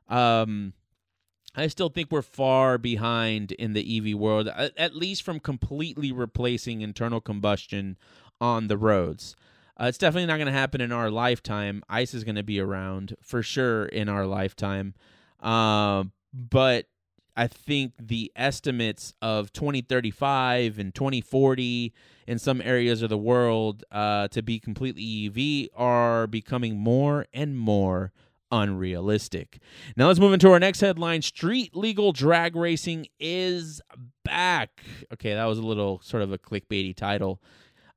Um, 0.09 0.75
I 1.55 1.67
still 1.69 1.89
think 1.89 2.11
we're 2.11 2.23
far 2.23 2.79
behind 2.79 3.53
in 3.53 3.73
the 3.73 4.13
EV 4.13 4.19
world, 4.19 4.49
at 4.49 4.97
least 4.97 5.23
from 5.23 5.41
completely 5.41 6.13
replacing 6.13 6.81
internal 6.81 7.21
combustion 7.21 7.97
on 8.41 8.69
the 8.69 8.77
roads. 8.77 9.35
Uh, 9.83 9.87
it's 9.87 9.99
definitely 9.99 10.27
not 10.27 10.37
going 10.37 10.47
to 10.47 10.53
happen 10.53 10.81
in 10.81 10.93
our 10.93 11.11
lifetime. 11.11 11.83
ICE 11.89 12.15
is 12.15 12.23
going 12.23 12.37
to 12.37 12.43
be 12.45 12.61
around 12.61 13.17
for 13.21 13.43
sure 13.43 13.87
in 13.87 14.09
our 14.09 14.27
lifetime. 14.27 14.95
Uh, 15.41 16.05
but 16.33 16.87
I 17.37 17.49
think 17.49 17.95
the 17.99 18.31
estimates 18.37 19.13
of 19.21 19.53
2035 19.53 20.79
and 20.79 20.95
2040 20.95 21.93
in 22.29 22.39
some 22.39 22.61
areas 22.61 23.03
of 23.03 23.09
the 23.09 23.19
world 23.19 23.83
uh, 23.91 24.29
to 24.29 24.41
be 24.41 24.61
completely 24.61 25.27
EV 25.27 25.71
are 25.75 26.29
becoming 26.29 26.79
more 26.79 27.27
and 27.33 27.59
more 27.59 28.13
unrealistic. 28.53 29.59
Now 29.97 30.07
let's 30.07 30.21
move 30.21 30.35
into 30.35 30.53
our 30.53 30.61
next 30.61 30.81
headline. 30.81 31.23
Street 31.23 31.75
legal 31.75 32.13
drag 32.13 32.55
racing 32.55 33.09
is 33.19 33.81
back. 34.25 34.83
Okay, 35.13 35.35
that 35.35 35.47
was 35.47 35.59
a 35.59 35.67
little 35.67 36.01
sort 36.05 36.23
of 36.23 36.33
a 36.33 36.39
clickbaity 36.39 36.95
title. 36.95 37.41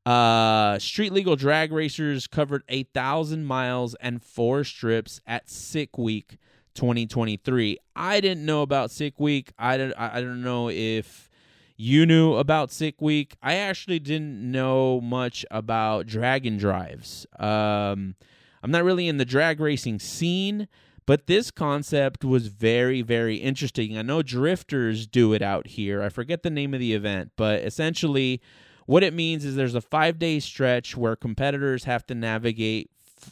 Uh, 0.06 0.78
street 0.78 1.12
legal 1.12 1.36
drag 1.36 1.72
racers 1.72 2.28
covered 2.28 2.64
8,000 2.70 3.44
miles 3.44 3.96
and 3.96 4.22
four 4.22 4.64
strips 4.64 5.20
at 5.26 5.50
Sick 5.50 5.98
Week 5.98 6.38
2023. 6.76 7.78
I 7.96 8.20
didn't 8.20 8.46
know 8.46 8.62
about 8.62 8.92
Sick 8.92 9.20
Week. 9.20 9.52
I 9.58 9.78
don't. 9.78 9.94
I 9.98 10.22
don't 10.22 10.44
know 10.44 10.70
if 10.70 11.30
you 11.78 12.06
knew 12.06 12.36
about 12.36 12.72
Sick 12.72 13.02
Week. 13.02 13.36
I 13.42 13.56
actually 13.56 14.00
didn't 14.00 14.52
know 14.52 15.02
much 15.02 15.46
about 15.50 16.06
Drag 16.06 16.46
and 16.46 16.60
Drives. 16.60 17.26
Um, 17.40 18.16
I'm 18.62 18.72
not 18.72 18.84
really 18.84 19.08
in 19.08 19.18
the 19.18 19.26
drag 19.26 19.60
racing 19.60 20.00
scene, 20.00 20.68
but 21.06 21.28
this 21.28 21.52
concept 21.52 22.24
was 22.24 22.48
very, 22.48 23.02
very 23.02 23.38
interesting. 23.38 23.98
I 23.98 24.02
know 24.02 24.22
drifters 24.22 25.08
do 25.08 25.34
it 25.34 25.42
out 25.42 25.68
here. 25.68 26.02
I 26.02 26.10
forget 26.10 26.44
the 26.44 26.50
name 26.50 26.74
of 26.74 26.80
the 26.80 26.94
event, 26.94 27.32
but 27.36 27.62
essentially 27.62 28.42
what 28.86 29.04
it 29.04 29.14
means 29.14 29.44
is 29.46 29.56
there's 29.56 29.76
a 29.76 29.82
five 29.82 30.20
day 30.20 30.40
stretch 30.40 30.96
where 30.96 31.16
competitors 31.16 31.86
have 31.86 32.06
to 32.08 32.16
navigate 32.16 32.90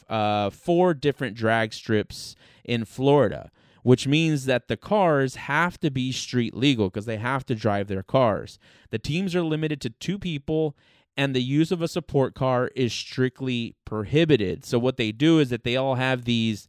uh, 0.08 0.50
four 0.50 0.94
different 0.94 1.36
drag 1.36 1.72
strips 1.72 2.34
in 2.64 2.84
Florida, 2.84 3.50
which 3.82 4.06
means 4.06 4.46
that 4.46 4.68
the 4.68 4.76
cars 4.76 5.36
have 5.36 5.78
to 5.78 5.90
be 5.90 6.10
street 6.10 6.54
legal 6.54 6.88
because 6.88 7.06
they 7.06 7.18
have 7.18 7.46
to 7.46 7.54
drive 7.54 7.86
their 7.86 8.02
cars. 8.02 8.58
The 8.90 8.98
teams 8.98 9.34
are 9.36 9.42
limited 9.42 9.80
to 9.82 9.90
two 9.90 10.18
people, 10.18 10.76
and 11.16 11.34
the 11.34 11.42
use 11.42 11.70
of 11.70 11.82
a 11.82 11.88
support 11.88 12.34
car 12.34 12.70
is 12.74 12.92
strictly 12.92 13.76
prohibited. 13.84 14.64
So, 14.64 14.78
what 14.78 14.96
they 14.96 15.12
do 15.12 15.38
is 15.38 15.50
that 15.50 15.62
they 15.62 15.76
all 15.76 15.94
have 15.94 16.24
these, 16.24 16.68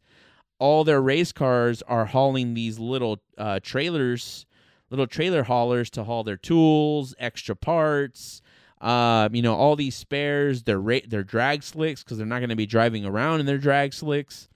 all 0.60 0.84
their 0.84 1.02
race 1.02 1.32
cars 1.32 1.82
are 1.82 2.06
hauling 2.06 2.54
these 2.54 2.78
little 2.78 3.20
uh, 3.36 3.58
trailers, 3.60 4.46
little 4.90 5.08
trailer 5.08 5.42
haulers 5.42 5.90
to 5.90 6.04
haul 6.04 6.22
their 6.22 6.36
tools, 6.36 7.16
extra 7.18 7.56
parts 7.56 8.42
um, 8.80 9.34
you 9.34 9.42
know, 9.42 9.54
all 9.54 9.76
these 9.76 9.94
spares, 9.94 10.64
their 10.64 10.80
ra- 10.80 10.98
their 11.06 11.24
drag 11.24 11.62
slicks 11.62 12.02
because 12.02 12.18
they're 12.18 12.26
not 12.26 12.40
going 12.40 12.50
to 12.50 12.56
be 12.56 12.66
driving 12.66 13.04
around 13.06 13.40
in 13.40 13.46
their 13.46 13.58
drag 13.58 13.94
slicks. 13.94 14.48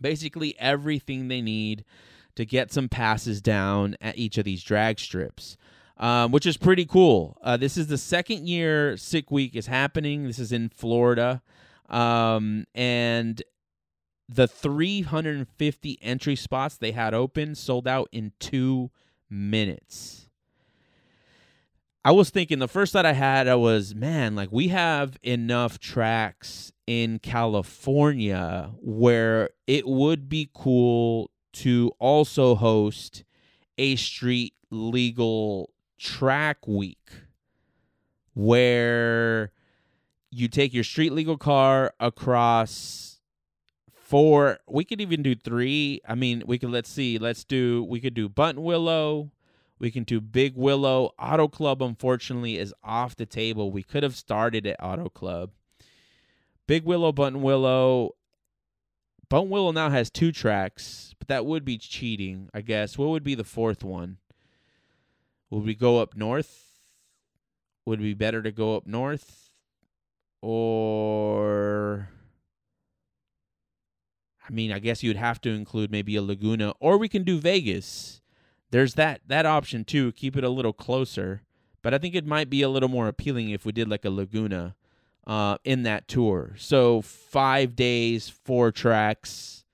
Basically, 0.00 0.58
everything 0.58 1.28
they 1.28 1.42
need 1.42 1.84
to 2.36 2.46
get 2.46 2.72
some 2.72 2.88
passes 2.88 3.42
down 3.42 3.96
at 4.00 4.16
each 4.16 4.38
of 4.38 4.44
these 4.44 4.62
drag 4.62 4.98
strips, 4.98 5.58
um, 5.98 6.32
which 6.32 6.46
is 6.46 6.56
pretty 6.56 6.86
cool. 6.86 7.36
Uh, 7.42 7.58
this 7.58 7.76
is 7.76 7.88
the 7.88 7.98
second 7.98 8.48
year 8.48 8.96
Sick 8.96 9.30
Week 9.30 9.54
is 9.54 9.66
happening. 9.66 10.26
This 10.26 10.38
is 10.38 10.52
in 10.52 10.70
Florida, 10.70 11.42
um, 11.90 12.64
and 12.74 13.42
the 14.26 14.48
350 14.48 15.98
entry 16.00 16.36
spots 16.36 16.76
they 16.76 16.92
had 16.92 17.12
open 17.12 17.54
sold 17.54 17.86
out 17.86 18.08
in 18.12 18.32
two 18.38 18.90
minutes. 19.28 20.29
I 22.02 22.12
was 22.12 22.30
thinking 22.30 22.60
the 22.60 22.68
first 22.68 22.94
thought 22.94 23.04
I 23.04 23.12
had 23.12 23.46
I 23.46 23.56
was, 23.56 23.94
man, 23.94 24.34
like 24.34 24.50
we 24.50 24.68
have 24.68 25.18
enough 25.22 25.78
tracks 25.78 26.72
in 26.86 27.18
California 27.18 28.70
where 28.80 29.50
it 29.66 29.86
would 29.86 30.28
be 30.28 30.48
cool 30.54 31.30
to 31.52 31.92
also 31.98 32.54
host 32.54 33.24
a 33.76 33.96
street 33.96 34.54
legal 34.70 35.70
track 35.98 36.66
week 36.66 37.10
where 38.32 39.52
you 40.30 40.48
take 40.48 40.72
your 40.72 40.84
street 40.84 41.12
legal 41.12 41.36
car 41.36 41.92
across 42.00 43.20
four 43.92 44.58
we 44.66 44.84
could 44.84 45.02
even 45.02 45.22
do 45.22 45.34
three. 45.34 46.00
I 46.08 46.14
mean 46.14 46.44
we 46.46 46.58
could 46.58 46.70
let's 46.70 46.88
see 46.88 47.18
let's 47.18 47.44
do 47.44 47.84
we 47.84 48.00
could 48.00 48.14
do 48.14 48.26
buttonwillow 48.30 49.30
we 49.80 49.90
can 49.90 50.04
do 50.04 50.20
Big 50.20 50.56
Willow. 50.56 51.14
Auto 51.18 51.48
Club, 51.48 51.82
unfortunately, 51.82 52.58
is 52.58 52.74
off 52.84 53.16
the 53.16 53.26
table. 53.26 53.72
We 53.72 53.82
could 53.82 54.02
have 54.02 54.14
started 54.14 54.66
at 54.66 54.76
Auto 54.78 55.08
Club. 55.08 55.50
Big 56.66 56.84
Willow, 56.84 57.12
Buttonwillow. 57.12 58.10
Button 59.30 59.48
Willow 59.48 59.72
now 59.72 59.90
has 59.90 60.10
two 60.10 60.32
tracks, 60.32 61.14
but 61.18 61.28
that 61.28 61.46
would 61.46 61.64
be 61.64 61.78
cheating, 61.78 62.50
I 62.52 62.60
guess. 62.60 62.98
What 62.98 63.08
would 63.08 63.24
be 63.24 63.34
the 63.34 63.44
fourth 63.44 63.82
one? 63.82 64.18
Would 65.48 65.64
we 65.64 65.74
go 65.74 65.98
up 65.98 66.14
north? 66.14 66.78
Would 67.86 68.00
it 68.00 68.02
be 68.02 68.14
better 68.14 68.42
to 68.42 68.52
go 68.52 68.76
up 68.76 68.86
north? 68.86 69.50
Or. 70.42 72.10
I 74.46 74.52
mean, 74.52 74.72
I 74.72 74.78
guess 74.80 75.02
you'd 75.02 75.16
have 75.16 75.40
to 75.42 75.50
include 75.50 75.90
maybe 75.90 76.16
a 76.16 76.22
Laguna, 76.22 76.74
or 76.80 76.98
we 76.98 77.08
can 77.08 77.22
do 77.22 77.38
Vegas 77.38 78.19
there's 78.70 78.94
that 78.94 79.20
that 79.26 79.46
option 79.46 79.84
too. 79.84 80.12
Keep 80.12 80.36
it 80.36 80.44
a 80.44 80.48
little 80.48 80.72
closer, 80.72 81.42
but 81.82 81.94
I 81.94 81.98
think 81.98 82.14
it 82.14 82.26
might 82.26 82.50
be 82.50 82.62
a 82.62 82.68
little 82.68 82.88
more 82.88 83.08
appealing 83.08 83.50
if 83.50 83.64
we 83.64 83.72
did 83.72 83.88
like 83.88 84.04
a 84.04 84.10
Laguna 84.10 84.76
uh, 85.26 85.58
in 85.64 85.82
that 85.82 86.08
tour. 86.08 86.54
So 86.58 87.02
five 87.02 87.76
days, 87.76 88.28
four 88.28 88.72
tracks. 88.72 89.64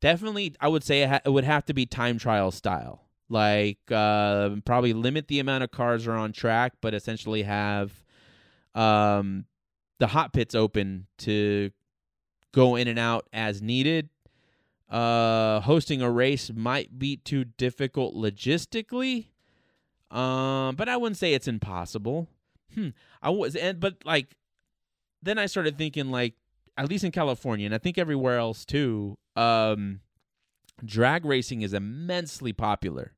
Definitely, 0.00 0.54
I 0.60 0.68
would 0.68 0.82
say 0.82 1.02
it, 1.02 1.30
would 1.30 1.44
have 1.44 1.64
to 1.66 1.74
be 1.74 1.86
time 1.86 2.18
trial 2.18 2.50
style. 2.50 3.04
Like 3.28 3.78
uh, 3.90 4.50
probably 4.64 4.92
limit 4.92 5.28
the 5.28 5.38
amount 5.38 5.64
of 5.64 5.70
cars 5.70 6.06
are 6.06 6.16
on 6.16 6.32
track, 6.32 6.74
but 6.80 6.92
essentially 6.92 7.44
have 7.44 7.92
um, 8.74 9.46
the 9.98 10.08
hot 10.08 10.32
pits 10.32 10.54
open 10.54 11.06
to 11.18 11.70
go 12.52 12.76
in 12.76 12.88
and 12.88 12.98
out 12.98 13.28
as 13.32 13.62
needed 13.62 14.08
uh, 14.92 15.60
hosting 15.60 16.02
a 16.02 16.10
race 16.10 16.50
might 16.54 16.98
be 16.98 17.16
too 17.16 17.44
difficult 17.44 18.14
logistically. 18.14 19.28
Um, 20.10 20.76
but 20.76 20.88
I 20.88 20.98
wouldn't 20.98 21.16
say 21.16 21.32
it's 21.32 21.48
impossible. 21.48 22.28
Hmm. 22.74 22.90
I 23.22 23.30
was, 23.30 23.56
and 23.56 23.80
but 23.80 23.96
like, 24.04 24.36
then 25.22 25.38
I 25.38 25.46
started 25.46 25.78
thinking 25.78 26.10
like, 26.10 26.34
at 26.76 26.88
least 26.88 27.04
in 27.04 27.10
California, 27.10 27.66
and 27.66 27.74
I 27.74 27.78
think 27.78 27.96
everywhere 27.96 28.38
else 28.38 28.64
too. 28.64 29.16
Um, 29.34 30.00
drag 30.84 31.24
racing 31.24 31.62
is 31.62 31.72
immensely 31.72 32.52
popular. 32.52 33.12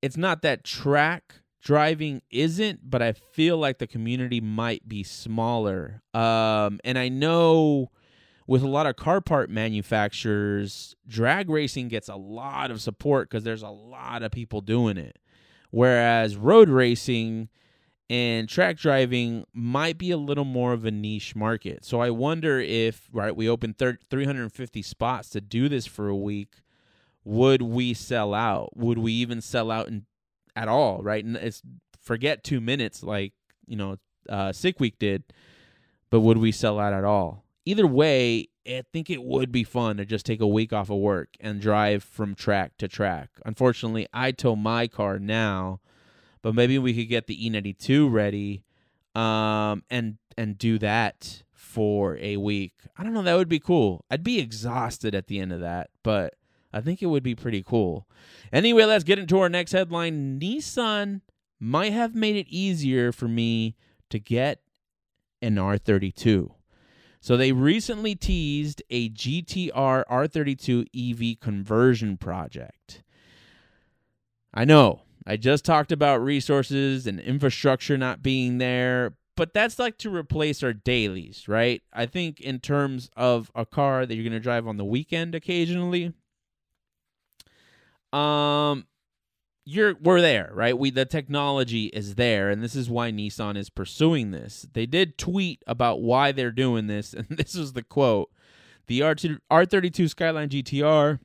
It's 0.00 0.16
not 0.16 0.42
that 0.42 0.64
track 0.64 1.36
driving 1.60 2.22
isn't, 2.30 2.90
but 2.90 3.00
I 3.02 3.12
feel 3.12 3.56
like 3.56 3.78
the 3.78 3.86
community 3.86 4.40
might 4.40 4.88
be 4.88 5.04
smaller. 5.04 6.02
Um, 6.12 6.80
and 6.82 6.98
I 6.98 7.08
know 7.08 7.90
with 8.46 8.62
a 8.62 8.68
lot 8.68 8.86
of 8.86 8.96
car 8.96 9.20
part 9.20 9.50
manufacturers, 9.50 10.96
drag 11.06 11.48
racing 11.48 11.88
gets 11.88 12.08
a 12.08 12.16
lot 12.16 12.70
of 12.70 12.80
support 12.80 13.28
because 13.28 13.44
there's 13.44 13.62
a 13.62 13.68
lot 13.68 14.22
of 14.22 14.32
people 14.32 14.60
doing 14.60 14.96
it. 14.96 15.18
Whereas 15.70 16.36
road 16.36 16.68
racing 16.68 17.48
and 18.10 18.48
track 18.48 18.76
driving 18.76 19.46
might 19.54 19.96
be 19.96 20.10
a 20.10 20.18
little 20.18 20.44
more 20.44 20.74
of 20.74 20.84
a 20.84 20.90
niche 20.90 21.34
market. 21.34 21.84
So 21.84 22.00
I 22.00 22.10
wonder 22.10 22.60
if, 22.60 23.08
right, 23.12 23.34
we 23.34 23.48
open 23.48 23.74
350 23.74 24.82
spots 24.82 25.30
to 25.30 25.40
do 25.40 25.68
this 25.68 25.86
for 25.86 26.08
a 26.08 26.16
week, 26.16 26.56
would 27.24 27.62
we 27.62 27.94
sell 27.94 28.34
out? 28.34 28.76
Would 28.76 28.98
we 28.98 29.12
even 29.12 29.40
sell 29.40 29.70
out 29.70 29.88
in, 29.88 30.04
at 30.54 30.68
all, 30.68 31.02
right? 31.02 31.24
And 31.24 31.36
it's 31.36 31.62
forget 32.02 32.44
2 32.44 32.60
minutes 32.60 33.02
like, 33.02 33.32
you 33.66 33.76
know, 33.76 33.96
uh 34.28 34.52
Sick 34.52 34.78
Week 34.78 34.98
did, 34.98 35.24
but 36.10 36.20
would 36.20 36.38
we 36.38 36.52
sell 36.52 36.78
out 36.78 36.92
at 36.92 37.04
all? 37.04 37.44
Either 37.64 37.86
way, 37.86 38.48
I 38.66 38.82
think 38.92 39.10
it 39.10 39.22
would 39.22 39.50
be 39.50 39.64
fun 39.64 39.96
to 39.96 40.04
just 40.04 40.26
take 40.26 40.40
a 40.40 40.46
week 40.46 40.72
off 40.72 40.90
of 40.90 40.98
work 40.98 41.30
and 41.40 41.60
drive 41.60 42.04
from 42.04 42.34
track 42.34 42.76
to 42.78 42.88
track. 42.88 43.30
Unfortunately, 43.44 44.06
I 44.12 44.32
tow 44.32 44.56
my 44.56 44.86
car 44.86 45.18
now, 45.18 45.80
but 46.42 46.54
maybe 46.54 46.78
we 46.78 46.94
could 46.94 47.08
get 47.08 47.26
the 47.26 47.36
E92 47.36 48.10
ready 48.10 48.64
um, 49.14 49.82
and 49.90 50.18
and 50.36 50.56
do 50.56 50.78
that 50.78 51.42
for 51.52 52.16
a 52.18 52.36
week. 52.36 52.74
I 52.96 53.02
don't 53.02 53.12
know. 53.12 53.22
That 53.22 53.36
would 53.36 53.48
be 53.48 53.58
cool. 53.58 54.04
I'd 54.10 54.24
be 54.24 54.38
exhausted 54.38 55.14
at 55.14 55.26
the 55.26 55.38
end 55.40 55.52
of 55.52 55.60
that, 55.60 55.90
but 56.02 56.34
I 56.72 56.80
think 56.80 57.02
it 57.02 57.06
would 57.06 57.22
be 57.22 57.34
pretty 57.34 57.62
cool. 57.62 58.06
Anyway, 58.52 58.84
let's 58.84 59.04
get 59.04 59.18
into 59.18 59.38
our 59.38 59.48
next 59.48 59.72
headline. 59.72 60.40
Nissan 60.40 61.20
might 61.60 61.92
have 61.92 62.14
made 62.14 62.36
it 62.36 62.46
easier 62.48 63.12
for 63.12 63.28
me 63.28 63.76
to 64.10 64.18
get 64.18 64.60
an 65.40 65.56
R32. 65.56 66.50
So 67.22 67.36
they 67.36 67.52
recently 67.52 68.16
teased 68.16 68.82
a 68.90 69.08
GTR 69.08 70.04
R32 70.10 70.86
EV 70.92 71.38
conversion 71.38 72.16
project. 72.16 73.04
I 74.52 74.64
know, 74.64 75.02
I 75.24 75.36
just 75.36 75.64
talked 75.64 75.92
about 75.92 76.20
resources 76.20 77.06
and 77.06 77.20
infrastructure 77.20 77.96
not 77.96 78.24
being 78.24 78.58
there, 78.58 79.14
but 79.36 79.54
that's 79.54 79.78
like 79.78 79.98
to 79.98 80.12
replace 80.12 80.64
our 80.64 80.72
dailies, 80.72 81.46
right? 81.46 81.80
I 81.92 82.06
think 82.06 82.40
in 82.40 82.58
terms 82.58 83.08
of 83.16 83.52
a 83.54 83.64
car 83.64 84.04
that 84.04 84.12
you're 84.16 84.24
going 84.24 84.32
to 84.32 84.40
drive 84.40 84.66
on 84.66 84.76
the 84.76 84.84
weekend 84.84 85.36
occasionally, 85.36 86.12
um 88.12 88.84
you're 89.64 89.94
we're 90.00 90.20
there, 90.20 90.50
right? 90.52 90.76
We 90.76 90.90
the 90.90 91.04
technology 91.04 91.86
is 91.86 92.16
there, 92.16 92.50
and 92.50 92.62
this 92.62 92.74
is 92.74 92.90
why 92.90 93.10
Nissan 93.10 93.56
is 93.56 93.70
pursuing 93.70 94.30
this. 94.30 94.66
They 94.72 94.86
did 94.86 95.18
tweet 95.18 95.62
about 95.66 96.00
why 96.00 96.32
they're 96.32 96.50
doing 96.50 96.86
this, 96.86 97.14
and 97.14 97.26
this 97.28 97.54
is 97.54 97.72
the 97.72 97.82
quote: 97.82 98.30
"The 98.86 99.00
R2, 99.00 99.38
R32 99.50 100.08
Skyline 100.08 100.48
GTR 100.48 101.20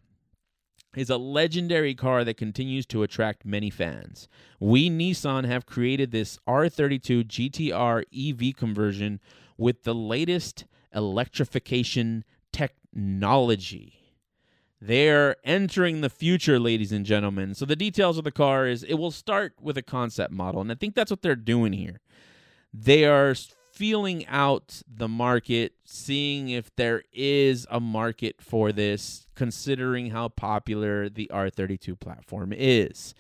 is 0.96 1.10
a 1.10 1.17
legendary 1.17 1.94
car 1.94 2.24
that 2.24 2.38
continues 2.38 2.86
to 2.88 3.03
attract 3.03 3.46
many 3.46 3.70
fans. 3.70 4.27
We 4.60 4.89
Nissan 4.89 5.46
have 5.46 5.65
created 5.65 6.12
this 6.12 6.39
R32 6.48 7.25
GTR 7.25 8.03
EV 8.13 8.56
conversion 8.56 9.20
with 9.58 9.84
the 9.84 9.96
latest 9.96 10.65
electrification 10.94 12.24
technology." 12.51 13.97
They're 14.79 15.38
entering 15.43 16.01
the 16.01 16.10
future, 16.10 16.60
ladies 16.60 16.91
and 16.91 17.05
gentlemen. 17.05 17.55
So 17.55 17.65
the 17.65 17.75
details 17.75 18.17
of 18.17 18.24
the 18.24 18.31
car 18.31 18.67
is 18.67 18.84
it 18.84 18.96
will 18.96 19.12
start 19.12 19.53
with 19.62 19.77
a 19.77 19.81
concept 19.81 20.31
model, 20.31 20.62
and 20.62 20.72
I 20.72 20.75
think 20.75 20.93
that's 20.93 21.12
what 21.12 21.22
they're 21.22 21.36
doing 21.36 21.74
here. 21.74 22.00
They 22.74 23.05
are 23.05 23.34
feeling 23.72 24.25
out 24.27 24.81
the 24.88 25.07
market, 25.07 25.74
seeing 25.86 26.50
if 26.50 26.75
there 26.75 27.03
is 27.13 27.65
a 27.69 27.79
market 27.79 28.36
for 28.39 28.72
this, 28.72 29.27
considering 29.36 30.10
how 30.12 30.29
popular 30.29 31.10
the 31.10 31.29
R32 31.34 32.00
platform 32.00 32.53
is. 32.55 33.13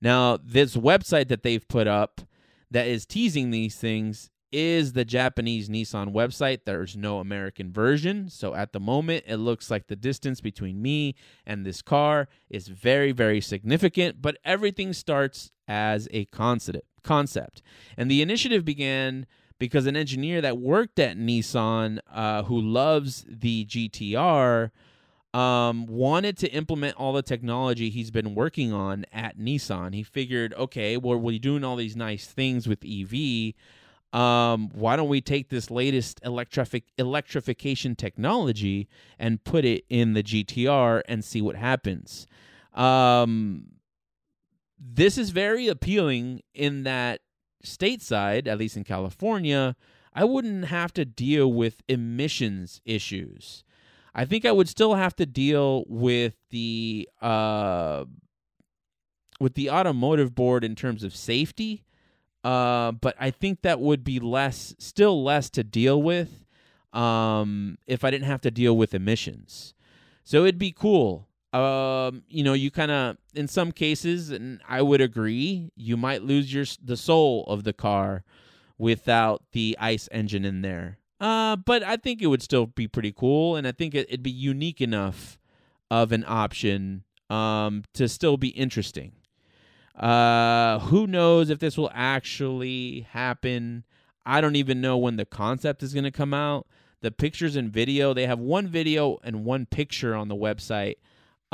Now, 0.00 0.36
this 0.36 0.76
website 0.76 1.28
that 1.28 1.42
they've 1.42 1.66
put 1.66 1.86
up 1.86 2.20
that 2.70 2.86
is 2.86 3.06
teasing 3.06 3.50
these 3.50 3.76
things 3.76 4.30
is 4.54 4.92
the 4.92 5.04
Japanese 5.04 5.68
Nissan 5.68 6.12
website. 6.12 6.60
There's 6.64 6.96
no 6.96 7.18
American 7.18 7.72
version. 7.72 8.30
So 8.30 8.54
at 8.54 8.72
the 8.72 8.78
moment, 8.78 9.24
it 9.26 9.38
looks 9.38 9.68
like 9.68 9.88
the 9.88 9.96
distance 9.96 10.40
between 10.40 10.80
me 10.80 11.16
and 11.44 11.66
this 11.66 11.82
car 11.82 12.28
is 12.48 12.68
very, 12.68 13.10
very 13.10 13.40
significant, 13.40 14.22
but 14.22 14.38
everything 14.44 14.92
starts 14.92 15.50
as 15.66 16.06
a 16.12 16.26
concept. 16.26 17.62
And 17.96 18.08
the 18.08 18.22
initiative 18.22 18.64
began 18.64 19.26
because 19.58 19.86
an 19.86 19.96
engineer 19.96 20.40
that 20.40 20.58
worked 20.58 21.00
at 21.00 21.16
Nissan 21.16 21.98
uh, 22.12 22.44
who 22.44 22.60
loves 22.60 23.24
the 23.28 23.66
GTR 23.66 24.70
um, 25.32 25.86
wanted 25.86 26.38
to 26.38 26.48
implement 26.52 26.96
all 26.96 27.12
the 27.12 27.22
technology 27.22 27.90
he's 27.90 28.12
been 28.12 28.36
working 28.36 28.72
on 28.72 29.04
at 29.12 29.36
Nissan. 29.36 29.92
He 29.92 30.04
figured, 30.04 30.54
okay, 30.54 30.96
well, 30.96 31.18
we're 31.18 31.40
doing 31.40 31.64
all 31.64 31.74
these 31.74 31.96
nice 31.96 32.26
things 32.26 32.68
with 32.68 32.84
EV 32.84 33.54
um, 34.14 34.70
why 34.72 34.94
don't 34.94 35.08
we 35.08 35.20
take 35.20 35.48
this 35.48 35.72
latest 35.72 36.20
electrific 36.24 36.84
electrification 36.96 37.96
technology 37.96 38.88
and 39.18 39.42
put 39.42 39.64
it 39.64 39.84
in 39.90 40.12
the 40.12 40.22
GTR 40.22 41.02
and 41.08 41.24
see 41.24 41.42
what 41.42 41.56
happens? 41.56 42.28
Um, 42.74 43.66
this 44.78 45.18
is 45.18 45.30
very 45.30 45.66
appealing 45.66 46.42
in 46.54 46.84
that 46.84 47.22
stateside, 47.64 48.46
at 48.46 48.58
least 48.58 48.76
in 48.76 48.84
California, 48.84 49.74
I 50.12 50.22
wouldn't 50.22 50.66
have 50.66 50.92
to 50.94 51.04
deal 51.04 51.52
with 51.52 51.82
emissions 51.88 52.80
issues. 52.84 53.64
I 54.14 54.24
think 54.24 54.44
I 54.44 54.52
would 54.52 54.68
still 54.68 54.94
have 54.94 55.16
to 55.16 55.26
deal 55.26 55.84
with 55.88 56.34
the 56.50 57.08
uh, 57.20 58.04
with 59.40 59.54
the 59.54 59.70
automotive 59.70 60.36
board 60.36 60.62
in 60.62 60.76
terms 60.76 61.02
of 61.02 61.16
safety 61.16 61.82
uh, 62.44 62.92
but 62.92 63.16
I 63.18 63.30
think 63.30 63.62
that 63.62 63.80
would 63.80 64.04
be 64.04 64.20
less, 64.20 64.74
still 64.78 65.24
less 65.24 65.48
to 65.50 65.64
deal 65.64 66.00
with 66.00 66.44
um, 66.92 67.78
if 67.86 68.04
I 68.04 68.10
didn't 68.10 68.26
have 68.26 68.42
to 68.42 68.50
deal 68.50 68.76
with 68.76 68.94
emissions. 68.94 69.74
So 70.22 70.42
it'd 70.42 70.58
be 70.58 70.72
cool. 70.72 71.26
Um, 71.52 72.22
you 72.28 72.42
know, 72.44 72.52
you 72.52 72.70
kind 72.70 72.90
of, 72.90 73.16
in 73.34 73.48
some 73.48 73.72
cases, 73.72 74.30
and 74.30 74.60
I 74.68 74.82
would 74.82 75.00
agree, 75.00 75.70
you 75.76 75.96
might 75.96 76.22
lose 76.22 76.52
your 76.52 76.64
the 76.82 76.96
soul 76.96 77.44
of 77.46 77.64
the 77.64 77.72
car 77.72 78.24
without 78.76 79.42
the 79.52 79.76
ICE 79.80 80.08
engine 80.12 80.44
in 80.44 80.62
there. 80.62 80.98
Uh, 81.20 81.56
but 81.56 81.82
I 81.82 81.96
think 81.96 82.20
it 82.20 82.26
would 82.26 82.42
still 82.42 82.66
be 82.66 82.88
pretty 82.88 83.12
cool, 83.12 83.56
and 83.56 83.66
I 83.66 83.72
think 83.72 83.94
it, 83.94 84.10
would 84.10 84.22
be 84.22 84.30
unique 84.30 84.80
enough 84.80 85.38
of 85.90 86.12
an 86.12 86.24
option 86.26 87.04
um, 87.30 87.84
to 87.94 88.08
still 88.08 88.36
be 88.36 88.48
interesting. 88.48 89.12
Uh, 89.94 90.80
who 90.80 91.06
knows 91.06 91.50
if 91.50 91.58
this 91.58 91.76
will 91.78 91.90
actually 91.94 93.06
happen? 93.10 93.84
I 94.26 94.40
don't 94.40 94.56
even 94.56 94.80
know 94.80 94.96
when 94.96 95.16
the 95.16 95.24
concept 95.24 95.82
is 95.82 95.94
going 95.94 96.04
to 96.04 96.10
come 96.10 96.34
out. 96.34 96.66
The 97.00 97.10
pictures 97.10 97.54
and 97.56 97.70
video, 97.70 98.14
they 98.14 98.26
have 98.26 98.38
one 98.38 98.66
video 98.66 99.18
and 99.22 99.44
one 99.44 99.66
picture 99.66 100.14
on 100.14 100.28
the 100.28 100.34
website. 100.34 100.96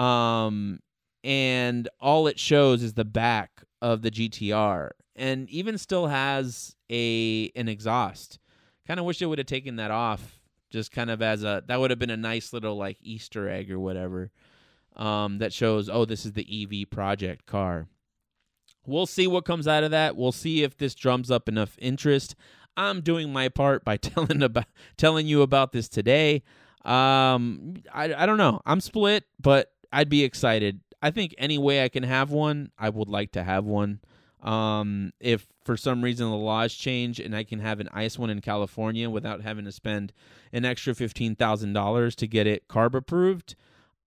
Um, 0.03 0.81
and 1.25 1.89
all 2.01 2.27
it 2.27 2.39
shows 2.39 2.83
is 2.83 2.95
the 2.95 3.05
back 3.05 3.63
of 3.83 4.03
the 4.03 4.11
GTR 4.11 4.91
and 5.17 5.49
even 5.51 5.77
still 5.79 6.07
has 6.07 6.75
a 6.91 7.51
an 7.55 7.69
exhaust. 7.69 8.39
Kind 8.87 8.99
of 8.99 9.07
wish 9.07 9.19
they 9.19 9.27
would 9.27 9.39
have 9.39 9.47
taken 9.47 9.77
that 9.77 9.91
off 9.91 10.41
just 10.71 10.93
kind 10.93 11.11
of 11.11 11.21
as 11.21 11.45
a 11.45 11.63
that 11.67 11.79
would 11.79 11.91
have 11.91 11.99
been 11.99 12.11
a 12.11 12.17
nice 12.17 12.53
little 12.53 12.77
like 12.77 12.97
Easter 13.03 13.49
egg 13.49 13.71
or 13.71 13.79
whatever. 13.79 14.31
Um, 14.97 15.39
that 15.39 15.53
shows 15.53 15.89
oh 15.89 16.05
this 16.05 16.25
is 16.27 16.33
the 16.33 16.47
EV 16.83 16.91
project 16.91 17.47
car 17.47 17.87
we'll 18.91 19.07
see 19.07 19.27
what 19.27 19.45
comes 19.45 19.69
out 19.69 19.85
of 19.85 19.93
that. 19.93 20.17
We'll 20.17 20.33
see 20.33 20.63
if 20.63 20.77
this 20.77 20.95
drums 20.95 21.31
up 21.31 21.49
enough 21.49 21.77
interest. 21.79 22.35
I'm 22.77 23.01
doing 23.01 23.33
my 23.33 23.49
part 23.49 23.85
by 23.85 23.97
telling 23.99 24.43
about 24.43 24.67
telling 24.97 25.27
you 25.27 25.43
about 25.43 25.73
this 25.73 25.89
today. 25.89 26.43
Um, 26.85 27.75
I 27.93 28.15
I 28.17 28.27
don't 28.27 28.39
know. 28.39 28.61
I'm 28.67 28.81
split, 28.81 29.25
but 29.39 29.73
I'd 29.93 30.09
be 30.09 30.25
excited. 30.25 30.81
I 31.03 31.11
think 31.11 31.35
any 31.39 31.59
way 31.59 31.83
I 31.83 31.89
can 31.89 32.03
have 32.03 32.31
one, 32.31 32.71
I 32.79 32.91
would 32.91 33.09
like 33.09 33.33
to 33.33 33.43
have 33.43 33.65
one. 33.65 34.01
Um, 34.43 35.13
if 35.21 35.47
for 35.65 35.77
some 35.77 36.03
reason 36.03 36.31
the 36.31 36.37
laws 36.37 36.75
change 36.75 37.21
and 37.21 37.37
I 37.37 37.45
can 37.45 37.59
have 37.61 37.81
an 37.81 37.91
ice 37.93 38.19
one 38.19 38.31
in 38.31 38.41
California 38.41 39.11
without 39.11 39.43
having 39.43 39.67
to 39.67 39.73
spend 39.73 40.13
an 40.53 40.65
extra 40.65 40.95
fifteen 40.95 41.37
thousand 41.37 41.75
dollars 41.75 42.17
to 42.17 42.27
get 42.27 42.47
it 42.47 42.67
CARB 42.69 42.95
approved, 42.95 43.55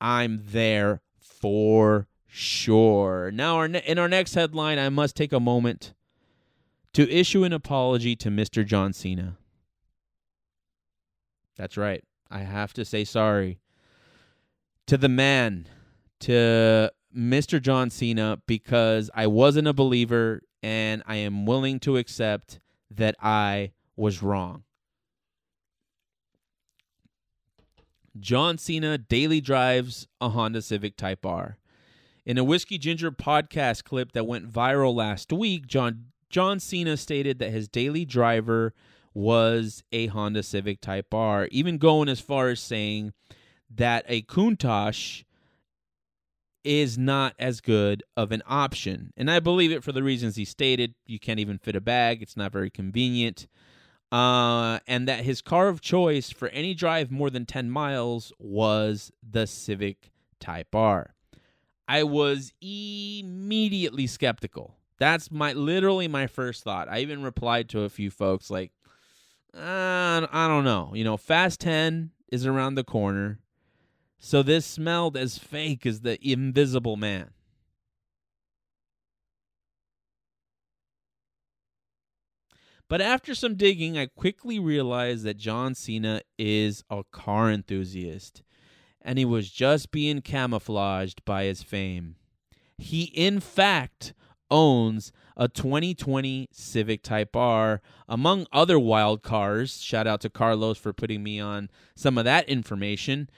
I'm 0.01 0.41
there 0.43 1.01
for 1.19 2.07
Sure. 2.35 3.29
Now, 3.29 3.57
our 3.57 3.67
ne- 3.67 3.83
in 3.85 3.99
our 3.99 4.09
next 4.09 4.33
headline, 4.33 4.79
I 4.79 4.89
must 4.89 5.15
take 5.15 5.31
a 5.31 5.39
moment 5.39 5.93
to 6.93 7.07
issue 7.07 7.43
an 7.43 7.53
apology 7.53 8.15
to 8.15 8.29
Mr. 8.29 8.65
John 8.65 8.91
Cena. 8.91 9.37
That's 11.55 11.77
right. 11.77 12.03
I 12.31 12.39
have 12.39 12.73
to 12.73 12.85
say 12.85 13.03
sorry 13.03 13.59
to 14.87 14.97
the 14.97 15.09
man, 15.09 15.67
to 16.21 16.91
Mr. 17.15 17.61
John 17.61 17.91
Cena, 17.91 18.41
because 18.47 19.11
I 19.13 19.27
wasn't 19.27 19.67
a 19.67 19.73
believer 19.73 20.41
and 20.63 21.03
I 21.05 21.17
am 21.17 21.45
willing 21.45 21.79
to 21.81 21.97
accept 21.97 22.59
that 22.89 23.13
I 23.21 23.73
was 23.95 24.23
wrong. 24.23 24.63
John 28.19 28.57
Cena 28.57 28.97
daily 28.97 29.39
drives 29.39 30.07
a 30.19 30.29
Honda 30.29 30.63
Civic 30.63 30.97
Type 30.97 31.27
R. 31.27 31.59
In 32.25 32.37
a 32.37 32.43
Whiskey 32.43 32.77
Ginger 32.77 33.11
podcast 33.11 33.83
clip 33.83 34.13
that 34.13 34.25
went 34.25 34.49
viral 34.49 34.95
last 34.95 35.33
week, 35.33 35.67
John 35.67 36.05
John 36.29 36.59
Cena 36.59 36.95
stated 36.95 37.39
that 37.39 37.51
his 37.51 37.67
daily 37.67 38.05
driver 38.05 38.73
was 39.13 39.83
a 39.91 40.07
Honda 40.07 40.41
Civic 40.41 40.79
Type 40.79 41.13
R, 41.13 41.47
even 41.51 41.77
going 41.77 42.07
as 42.07 42.19
far 42.19 42.49
as 42.49 42.59
saying 42.59 43.13
that 43.69 44.05
a 44.07 44.21
Countach 44.23 45.25
is 46.63 46.97
not 46.97 47.35
as 47.37 47.59
good 47.59 48.03
of 48.15 48.31
an 48.31 48.41
option. 48.47 49.11
And 49.17 49.29
I 49.29 49.39
believe 49.41 49.71
it 49.71 49.83
for 49.83 49.91
the 49.91 50.01
reasons 50.01 50.37
he 50.37 50.45
stated. 50.45 50.95
You 51.05 51.19
can't 51.19 51.39
even 51.39 51.57
fit 51.57 51.75
a 51.75 51.81
bag, 51.81 52.21
it's 52.21 52.37
not 52.37 52.53
very 52.53 52.69
convenient. 52.69 53.47
Uh, 54.13 54.79
and 54.87 55.07
that 55.07 55.25
his 55.25 55.41
car 55.41 55.67
of 55.67 55.81
choice 55.81 56.29
for 56.29 56.47
any 56.49 56.73
drive 56.73 57.11
more 57.11 57.29
than 57.29 57.45
10 57.45 57.69
miles 57.69 58.31
was 58.39 59.11
the 59.27 59.45
Civic 59.45 60.11
Type 60.39 60.73
R. 60.73 61.12
I 61.87 62.03
was 62.03 62.53
immediately 62.61 64.07
skeptical. 64.07 64.77
That's 64.99 65.31
my 65.31 65.53
literally 65.53 66.07
my 66.07 66.27
first 66.27 66.63
thought. 66.63 66.87
I 66.89 66.99
even 66.99 67.23
replied 67.23 67.69
to 67.69 67.81
a 67.81 67.89
few 67.89 68.09
folks 68.09 68.49
like, 68.49 68.71
uh, 69.53 70.25
I 70.31 70.47
don't 70.47 70.63
know. 70.63 70.91
You 70.95 71.03
know, 71.03 71.17
Fast 71.17 71.59
10 71.61 72.11
is 72.31 72.45
around 72.45 72.75
the 72.75 72.83
corner. 72.83 73.39
So 74.19 74.41
this 74.41 74.65
smelled 74.65 75.17
as 75.17 75.37
fake 75.37 75.85
as 75.85 76.01
the 76.01 76.17
invisible 76.25 76.95
man. 76.95 77.31
But 82.87 83.01
after 83.01 83.33
some 83.33 83.55
digging, 83.55 83.97
I 83.97 84.05
quickly 84.05 84.59
realized 84.59 85.23
that 85.23 85.37
John 85.37 85.73
Cena 85.73 86.21
is 86.37 86.83
a 86.89 87.03
car 87.11 87.51
enthusiast, 87.51 88.43
and 89.03 89.19
he 89.19 89.25
was 89.25 89.51
just 89.51 89.91
being 89.91 90.21
camouflaged 90.21 91.23
by 91.25 91.43
his 91.43 91.61
fame. 91.61 92.15
He, 92.77 93.03
in 93.03 93.39
fact, 93.39 94.13
owns 94.49 95.11
a 95.35 95.47
2020 95.47 96.47
Civic 96.51 97.03
Type 97.03 97.35
R, 97.35 97.81
among 98.07 98.45
other 98.51 98.79
wild 98.79 99.23
cars. 99.23 99.81
Shout 99.81 100.07
out 100.07 100.21
to 100.21 100.29
Carlos 100.29 100.77
for 100.77 100.93
putting 100.93 101.23
me 101.23 101.39
on 101.39 101.69
some 101.95 102.17
of 102.17 102.25
that 102.25 102.47
information. 102.47 103.29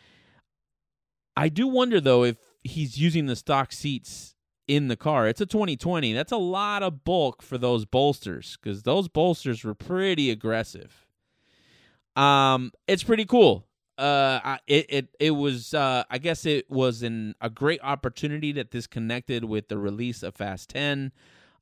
I 1.36 1.49
do 1.49 1.67
wonder, 1.67 1.99
though, 1.99 2.23
if 2.23 2.38
he's 2.63 2.97
using 2.97 3.25
the 3.25 3.36
stock 3.36 3.71
seats 3.71 4.36
in 4.67 4.88
the 4.88 4.95
car. 4.95 5.28
It's 5.28 5.41
a 5.41 5.45
2020. 5.45 6.13
That's 6.13 6.32
a 6.32 6.38
lot 6.38 6.84
of 6.84 7.04
bulk 7.04 7.41
for 7.41 7.58
those 7.58 7.86
bolsters 7.86 8.58
because 8.62 8.84
those 8.84 9.08
bolsters 9.08 9.63
were 9.63 9.75
pretty 9.75 10.32
aggressive. 10.32 11.08
Um, 12.15 12.71
it's 12.88 13.04
pretty 13.04 13.25
cool. 13.25 13.67
Uh, 13.97 14.58
it 14.67 14.86
it 14.89 15.15
it 15.19 15.31
was. 15.31 15.73
Uh, 15.73 16.03
I 16.10 16.17
guess 16.17 16.45
it 16.45 16.69
was 16.69 17.01
an 17.01 17.36
a 17.39 17.49
great 17.49 17.79
opportunity 17.81 18.51
that 18.53 18.71
this 18.71 18.88
connected 18.88 19.45
with 19.45 19.69
the 19.69 19.77
release 19.77 20.23
of 20.23 20.36
Fast 20.36 20.69
Ten. 20.69 21.12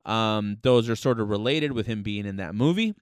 Um, 0.06 0.58
those 0.64 0.90
are 0.90 0.96
sort 0.96 1.20
of 1.20 1.30
related 1.30 1.72
with 1.72 1.86
him 1.86 2.04
being 2.04 2.26
in 2.26 2.38
that 2.38 2.56
movie, 2.56 2.96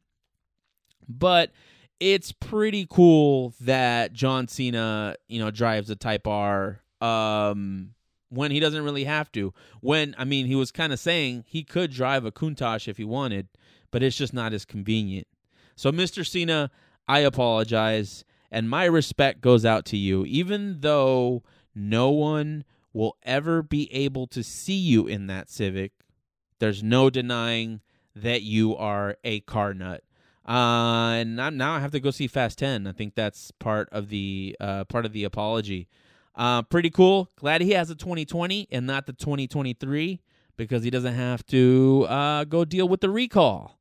but 1.08 1.52
it's 2.00 2.32
pretty 2.32 2.86
cool 2.90 3.54
that 3.62 4.14
John 4.14 4.48
Cena, 4.48 5.16
you 5.28 5.40
know, 5.40 5.52
drives 5.52 5.90
a 5.90 5.96
Type 5.96 6.28
R. 6.28 6.82
Um, 7.00 7.94
when 8.32 8.50
he 8.50 8.60
doesn't 8.60 8.84
really 8.84 9.04
have 9.04 9.32
to. 9.34 9.54
When 9.82 10.16
I 10.18 10.24
mean, 10.24 10.46
he 10.46 10.56
was 10.56 10.72
kind 10.72 10.92
of 10.92 11.00
saying 11.00 11.46
he 11.48 11.64
could 11.64 11.92
drive 11.92 12.26
a 12.26 12.32
Countach 12.32 12.88
if 12.88 12.98
he 12.98 13.04
wanted, 13.04 13.48
but 13.92 14.02
it's 14.02 14.18
just 14.18 14.34
not 14.34 14.54
as 14.54 14.66
convenient. 14.66 15.28
So, 15.76 15.92
Mr. 15.92 16.26
Cena, 16.26 16.72
I 17.08 17.20
apologize, 17.20 18.24
and 18.52 18.70
my 18.70 18.86
respect 18.86 19.42
goes 19.42 19.66
out 19.66 19.86
to 19.86 19.98
you, 19.98 20.26
even 20.26 20.82
though 20.82 21.44
no 21.74 22.10
one 22.10 22.66
will 22.94 23.16
ever 23.24 23.64
be 23.64 23.92
able 23.94 24.28
to 24.28 24.44
see 24.44 24.76
you 24.76 25.08
in 25.08 25.28
that 25.28 25.50
Civic. 25.50 25.94
There's 26.60 26.84
no 26.84 27.10
denying 27.10 27.82
that 28.16 28.42
you 28.42 28.76
are 28.76 29.18
a 29.24 29.40
car 29.42 29.74
nut. 29.74 30.04
Uh, 30.48 31.14
and 31.14 31.36
now 31.36 31.74
I 31.74 31.80
have 31.80 31.92
to 31.92 32.00
go 32.00 32.12
see 32.12 32.28
Fast 32.28 32.60
Ten. 32.60 32.88
I 32.88 32.92
think 32.92 33.16
that's 33.16 33.52
part 33.52 33.88
of 33.92 34.10
the 34.10 34.56
uh, 34.60 34.84
part 34.86 35.06
of 35.06 35.14
the 35.14 35.24
apology. 35.24 35.88
Uh, 36.36 36.64
pretty 36.64 36.90
cool. 36.90 37.30
Glad 37.38 37.62
he 37.62 37.72
has 37.72 37.90
a 37.90 37.96
2020 37.96 38.68
and 38.72 38.88
not 38.88 39.06
the 39.06 39.14
2023 39.14 40.20
because 40.58 40.84
he 40.84 40.90
doesn't 40.90 41.14
have 41.14 41.46
to 41.48 42.06
uh, 42.10 42.44
go 42.46 42.66
deal 42.66 42.88
with 42.88 43.02
the 43.02 43.10
recall, 43.10 43.80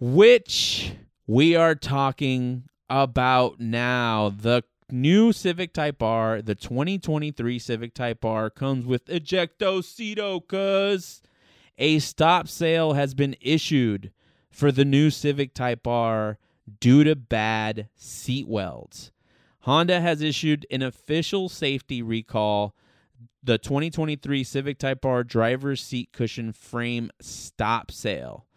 which 0.00 0.92
we 1.26 1.54
are 1.54 1.74
talking 1.74 2.64
about 2.88 3.60
now. 3.60 4.30
The 4.30 4.64
new 4.90 5.32
Civic 5.32 5.72
Type 5.72 6.02
R, 6.02 6.42
the 6.42 6.54
2023 6.54 7.58
Civic 7.58 7.94
Type 7.94 8.24
R, 8.24 8.50
comes 8.50 8.86
with 8.86 9.06
ejecto 9.06 9.80
seato 9.80 10.40
because 10.40 11.22
a 11.76 11.98
stop 11.98 12.48
sale 12.48 12.94
has 12.94 13.14
been 13.14 13.36
issued 13.40 14.12
for 14.50 14.72
the 14.72 14.84
new 14.84 15.10
Civic 15.10 15.54
Type 15.54 15.86
R 15.86 16.38
due 16.80 17.04
to 17.04 17.14
bad 17.14 17.88
seat 17.94 18.48
welds. 18.48 19.12
Honda 19.60 20.00
has 20.00 20.22
issued 20.22 20.66
an 20.70 20.82
official 20.82 21.48
safety 21.48 22.02
recall. 22.02 22.74
The 23.42 23.58
2023 23.58 24.42
Civic 24.42 24.78
Type 24.78 25.04
R 25.04 25.22
driver's 25.22 25.82
seat 25.82 26.10
cushion 26.12 26.52
frame 26.52 27.10
stop 27.20 27.90
sale. 27.90 28.47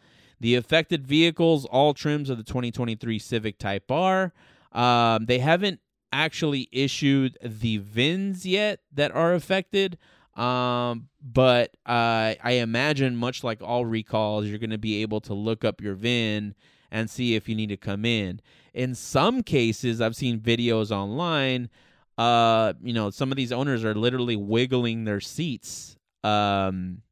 The 0.42 0.56
affected 0.56 1.06
vehicles, 1.06 1.66
all 1.66 1.94
trims 1.94 2.32
of 2.32 2.38
the 2.38 2.44
2023 2.44 3.20
Civic 3.20 3.60
Type 3.60 3.92
R. 3.92 4.34
Um, 4.72 5.28
they 5.28 5.38
haven't 5.38 5.80
actually 6.12 6.68
issued 6.72 7.38
the 7.44 7.78
VINs 7.78 8.44
yet 8.44 8.80
that 8.92 9.12
are 9.12 9.36
affected. 9.36 10.00
Um, 10.36 11.10
but 11.22 11.78
uh, 11.86 12.34
I 12.44 12.54
imagine, 12.54 13.16
much 13.18 13.44
like 13.44 13.62
all 13.62 13.86
recalls, 13.86 14.48
you're 14.48 14.58
going 14.58 14.72
to 14.72 14.80
be 14.80 15.04
able 15.04 15.22
to 15.22 15.36
look 15.36 15.64
up 15.64 15.80
your 15.80 15.94
VIN 15.94 16.56
and 16.90 17.08
see 17.08 17.36
if 17.36 17.48
you 17.48 17.54
need 17.54 17.70
to 17.70 17.78
come 17.78 18.04
in. 18.04 18.42
In 18.74 18.96
some 18.96 19.44
cases, 19.44 20.02
I've 20.02 20.16
seen 20.16 20.40
videos 20.40 20.90
online. 20.90 21.70
Uh, 22.18 22.74
you 22.82 22.94
know, 22.94 23.12
some 23.12 23.32
of 23.32 23.36
these 23.36 23.52
owners 23.52 23.86
are 23.86 23.94
literally 23.94 24.36
wiggling 24.36 25.04
their 25.04 25.20
seats 25.20 25.98
um, 26.24 27.04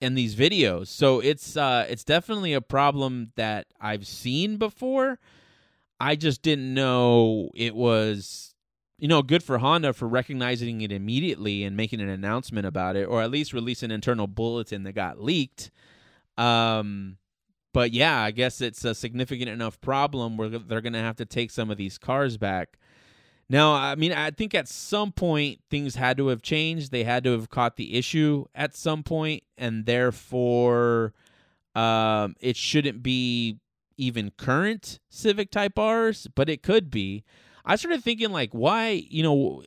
in 0.00 0.14
these 0.14 0.34
videos. 0.34 0.88
So 0.88 1.20
it's 1.20 1.56
uh, 1.56 1.86
it's 1.88 2.04
definitely 2.04 2.52
a 2.52 2.60
problem 2.60 3.32
that 3.36 3.66
I've 3.80 4.06
seen 4.06 4.56
before. 4.56 5.18
I 5.98 6.16
just 6.16 6.42
didn't 6.42 6.74
know 6.74 7.50
it 7.54 7.74
was 7.74 8.54
you 8.98 9.08
know, 9.08 9.22
good 9.22 9.42
for 9.42 9.58
Honda 9.58 9.92
for 9.92 10.08
recognizing 10.08 10.80
it 10.80 10.90
immediately 10.90 11.64
and 11.64 11.76
making 11.76 12.00
an 12.00 12.08
announcement 12.08 12.66
about 12.66 12.96
it, 12.96 13.04
or 13.04 13.22
at 13.22 13.30
least 13.30 13.52
release 13.52 13.82
an 13.82 13.90
internal 13.90 14.26
bulletin 14.26 14.84
that 14.84 14.92
got 14.94 15.22
leaked. 15.22 15.70
Um, 16.38 17.18
but 17.74 17.92
yeah, 17.92 18.22
I 18.22 18.30
guess 18.30 18.60
it's 18.62 18.84
a 18.84 18.94
significant 18.94 19.50
enough 19.50 19.80
problem 19.80 20.36
where 20.36 20.48
they're 20.48 20.80
going 20.80 20.94
to 20.94 20.98
have 20.98 21.16
to 21.16 21.26
take 21.26 21.50
some 21.50 21.70
of 21.70 21.76
these 21.76 21.98
cars 21.98 22.38
back. 22.38 22.78
Now, 23.48 23.74
I 23.74 23.94
mean, 23.94 24.12
I 24.12 24.30
think 24.30 24.54
at 24.54 24.68
some 24.68 25.12
point 25.12 25.60
things 25.70 25.94
had 25.94 26.16
to 26.16 26.28
have 26.28 26.42
changed. 26.42 26.90
They 26.90 27.04
had 27.04 27.22
to 27.24 27.32
have 27.32 27.48
caught 27.48 27.76
the 27.76 27.96
issue 27.96 28.46
at 28.54 28.74
some 28.74 29.02
point, 29.02 29.44
and 29.56 29.86
therefore, 29.86 31.14
um, 31.74 32.34
it 32.40 32.56
shouldn't 32.56 33.02
be 33.02 33.58
even 33.96 34.32
current 34.36 34.98
Civic 35.08 35.50
Type 35.50 35.78
R's, 35.78 36.26
but 36.34 36.48
it 36.48 36.62
could 36.62 36.90
be. 36.90 37.24
I 37.64 37.76
started 37.76 38.02
thinking, 38.02 38.30
like, 38.30 38.50
why, 38.50 39.04
you 39.08 39.22
know, 39.22 39.62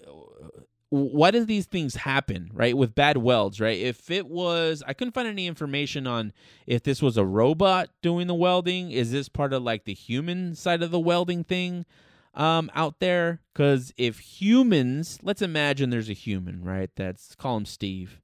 why 0.90 1.32
do 1.32 1.46
these 1.46 1.68
things 1.68 1.96
happen 1.96 2.50
right 2.52 2.76
with 2.76 2.96
bad 2.96 3.18
welds 3.18 3.60
right 3.60 3.78
if 3.78 4.10
it 4.10 4.28
was 4.28 4.82
i 4.88 4.94
couldn't 4.94 5.14
find 5.14 5.28
any 5.28 5.46
information 5.46 6.08
on 6.08 6.34
if 6.66 6.82
this 6.82 7.00
was 7.00 7.16
a 7.16 7.24
robot 7.26 7.90
doing 8.02 8.26
the 8.26 8.34
welding 8.34 8.90
is 8.90 9.12
this 9.12 9.30
part 9.30 9.54
of 9.54 9.62
like 9.62 9.86
the 9.86 9.94
human 9.94 10.56
side 10.56 10.82
of 10.82 10.90
the 10.90 11.00
welding 11.00 11.44
thing 11.44 11.86
um, 12.34 12.70
out 12.76 13.00
there 13.00 13.42
because 13.54 13.94
if 13.98 14.20
humans 14.20 15.20
let's 15.22 15.42
imagine 15.42 15.90
there's 15.90 16.10
a 16.10 16.14
human 16.14 16.64
right 16.64 16.90
that's 16.96 17.36
call 17.36 17.58
him 17.58 17.66
steve. 17.66 18.22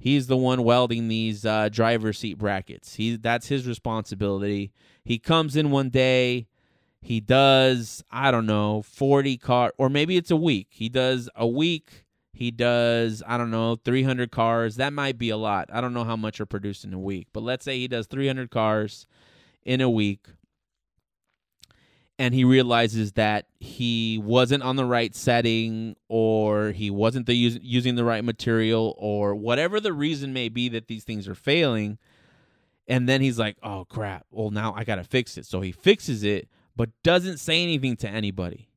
He's 0.00 0.28
the 0.28 0.36
one 0.36 0.62
welding 0.62 1.08
these 1.08 1.44
uh, 1.44 1.68
driver 1.70 2.12
seat 2.12 2.38
brackets. 2.38 2.94
He 2.94 3.16
that's 3.16 3.48
his 3.48 3.66
responsibility. 3.66 4.72
He 5.04 5.18
comes 5.18 5.56
in 5.56 5.70
one 5.70 5.90
day 5.90 6.46
he 7.00 7.20
does 7.20 8.02
i 8.10 8.32
don't 8.32 8.46
know 8.46 8.82
40 8.82 9.36
car 9.36 9.72
or 9.78 9.88
maybe 9.88 10.16
it's 10.16 10.30
a 10.30 10.36
week. 10.36 10.68
He 10.70 10.88
does 10.88 11.28
a 11.34 11.46
week 11.46 12.04
he 12.32 12.50
does 12.50 13.22
i 13.26 13.36
don't 13.36 13.50
know 13.50 13.76
300 13.76 14.30
cars. 14.30 14.76
That 14.76 14.92
might 14.92 15.18
be 15.18 15.30
a 15.30 15.36
lot. 15.36 15.68
I 15.72 15.80
don't 15.80 15.94
know 15.94 16.04
how 16.04 16.16
much 16.16 16.40
are 16.40 16.46
produced 16.46 16.84
in 16.84 16.92
a 16.92 16.98
week 16.98 17.28
but 17.32 17.42
let's 17.42 17.64
say 17.64 17.78
he 17.78 17.88
does 17.88 18.06
300 18.06 18.50
cars 18.50 19.06
in 19.64 19.80
a 19.80 19.90
week 19.90 20.26
and 22.18 22.34
he 22.34 22.44
realizes 22.44 23.12
that 23.12 23.46
he 23.60 24.18
wasn't 24.18 24.62
on 24.62 24.76
the 24.76 24.84
right 24.84 25.14
setting 25.14 25.96
or 26.08 26.70
he 26.72 26.90
wasn't 26.90 27.26
the 27.26 27.34
us- 27.34 27.58
using 27.62 27.94
the 27.94 28.04
right 28.04 28.24
material 28.24 28.94
or 28.98 29.34
whatever 29.34 29.80
the 29.80 29.92
reason 29.92 30.32
may 30.32 30.48
be 30.48 30.68
that 30.68 30.88
these 30.88 31.04
things 31.04 31.28
are 31.28 31.34
failing 31.34 31.98
and 32.86 33.08
then 33.08 33.20
he's 33.20 33.38
like 33.38 33.56
oh 33.62 33.84
crap 33.88 34.26
well 34.30 34.50
now 34.50 34.74
i 34.76 34.84
gotta 34.84 35.04
fix 35.04 35.36
it 35.38 35.46
so 35.46 35.60
he 35.60 35.72
fixes 35.72 36.22
it 36.22 36.48
but 36.78 36.90
doesn't 37.02 37.38
say 37.38 37.60
anything 37.60 37.96
to 37.96 38.08
anybody. 38.08 38.70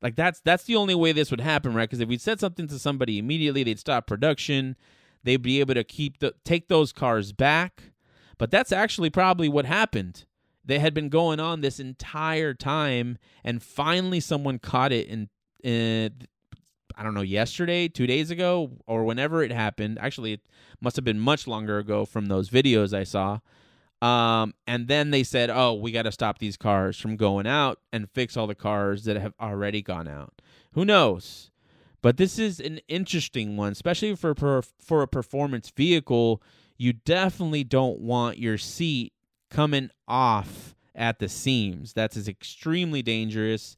Like 0.00 0.14
that's 0.14 0.40
that's 0.40 0.64
the 0.64 0.76
only 0.76 0.94
way 0.94 1.10
this 1.10 1.32
would 1.32 1.40
happen, 1.40 1.74
right? 1.74 1.90
Because 1.90 2.00
if 2.00 2.08
we 2.08 2.16
said 2.16 2.38
something 2.38 2.68
to 2.68 2.78
somebody 2.78 3.18
immediately, 3.18 3.64
they'd 3.64 3.78
stop 3.78 4.06
production. 4.06 4.76
They'd 5.24 5.42
be 5.42 5.58
able 5.58 5.74
to 5.74 5.84
keep 5.84 6.20
the 6.20 6.34
take 6.44 6.68
those 6.68 6.92
cars 6.92 7.32
back. 7.32 7.92
But 8.38 8.52
that's 8.52 8.72
actually 8.72 9.10
probably 9.10 9.48
what 9.48 9.66
happened. 9.66 10.24
They 10.64 10.78
had 10.78 10.94
been 10.94 11.08
going 11.08 11.40
on 11.40 11.60
this 11.60 11.80
entire 11.80 12.54
time, 12.54 13.18
and 13.44 13.62
finally 13.62 14.20
someone 14.20 14.58
caught 14.58 14.92
it 14.92 15.08
in, 15.08 15.28
in 15.64 16.12
I 16.96 17.02
don't 17.02 17.14
know, 17.14 17.22
yesterday, 17.22 17.88
two 17.88 18.06
days 18.06 18.30
ago, 18.30 18.70
or 18.86 19.04
whenever 19.04 19.42
it 19.42 19.50
happened. 19.50 19.98
Actually, 20.00 20.34
it 20.34 20.40
must 20.80 20.96
have 20.96 21.04
been 21.04 21.18
much 21.18 21.46
longer 21.46 21.78
ago 21.78 22.04
from 22.04 22.26
those 22.26 22.50
videos 22.50 22.96
I 22.96 23.04
saw. 23.04 23.40
Um, 24.02 24.54
and 24.66 24.88
then 24.88 25.10
they 25.10 25.22
said, 25.22 25.48
"Oh, 25.48 25.74
we 25.74 25.92
got 25.92 26.02
to 26.02 26.12
stop 26.12 26.38
these 26.38 26.56
cars 26.56 26.98
from 26.98 27.16
going 27.16 27.46
out 27.46 27.78
and 27.92 28.10
fix 28.10 28.36
all 28.36 28.48
the 28.48 28.54
cars 28.54 29.04
that 29.04 29.16
have 29.16 29.34
already 29.40 29.80
gone 29.80 30.08
out." 30.08 30.42
Who 30.72 30.84
knows? 30.84 31.50
But 32.02 32.16
this 32.16 32.36
is 32.36 32.58
an 32.58 32.80
interesting 32.88 33.56
one, 33.56 33.72
especially 33.72 34.16
for 34.16 34.34
for 34.34 35.02
a 35.02 35.08
performance 35.08 35.70
vehicle. 35.70 36.42
You 36.76 36.92
definitely 36.92 37.62
don't 37.62 38.00
want 38.00 38.38
your 38.38 38.58
seat 38.58 39.11
coming 39.52 39.90
off 40.08 40.74
at 40.94 41.18
the 41.18 41.28
seams. 41.28 41.92
That's 41.92 42.16
is 42.16 42.28
extremely 42.28 43.02
dangerous. 43.02 43.76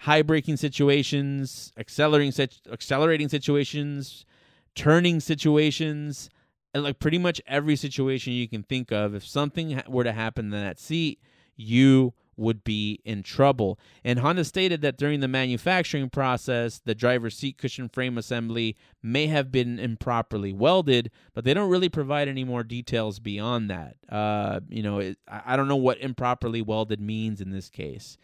High 0.00 0.22
braking 0.22 0.56
situations, 0.56 1.72
accelerating 1.78 2.32
accelerating 2.70 3.28
situations, 3.28 4.26
turning 4.74 5.20
situations, 5.20 6.28
and 6.74 6.82
like 6.82 6.98
pretty 6.98 7.18
much 7.18 7.40
every 7.46 7.76
situation 7.76 8.32
you 8.34 8.48
can 8.48 8.62
think 8.62 8.92
of. 8.92 9.14
If 9.14 9.26
something 9.26 9.80
were 9.88 10.04
to 10.04 10.12
happen 10.12 10.46
in 10.46 10.50
that 10.50 10.78
seat, 10.78 11.20
you 11.56 12.12
would 12.36 12.64
be 12.64 13.00
in 13.04 13.22
trouble. 13.22 13.78
And 14.04 14.18
Honda 14.18 14.44
stated 14.44 14.80
that 14.82 14.98
during 14.98 15.20
the 15.20 15.28
manufacturing 15.28 16.10
process, 16.10 16.80
the 16.84 16.94
driver's 16.94 17.36
seat 17.36 17.58
cushion 17.58 17.88
frame 17.88 18.18
assembly 18.18 18.76
may 19.02 19.26
have 19.26 19.50
been 19.50 19.78
improperly 19.78 20.52
welded, 20.52 21.10
but 21.34 21.44
they 21.44 21.54
don't 21.54 21.70
really 21.70 21.88
provide 21.88 22.28
any 22.28 22.44
more 22.44 22.62
details 22.62 23.18
beyond 23.18 23.70
that. 23.70 23.96
Uh, 24.08 24.60
you 24.68 24.82
know, 24.82 24.98
it, 24.98 25.18
I 25.28 25.56
don't 25.56 25.68
know 25.68 25.76
what 25.76 26.00
improperly 26.00 26.62
welded 26.62 27.00
means 27.00 27.40
in 27.40 27.50
this 27.50 27.70
case. 27.70 28.18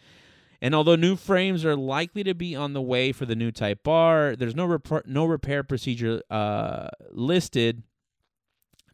And 0.61 0.77
although 0.77 0.95
new 0.95 1.17
frames 1.17 1.65
are 1.65 1.75
likely 1.75 2.23
to 2.23 2.35
be 2.35 2.55
on 2.55 2.73
the 2.73 2.81
way 2.81 3.11
for 3.11 3.27
the 3.27 3.35
new 3.35 3.51
Type 3.51 3.87
R, 3.89 4.37
there's 4.37 4.55
no 4.55 4.65
rep- 4.65 5.07
no 5.07 5.25
repair 5.25 5.65
procedure 5.65 6.23
uh, 6.31 6.87
listed. 7.11 7.83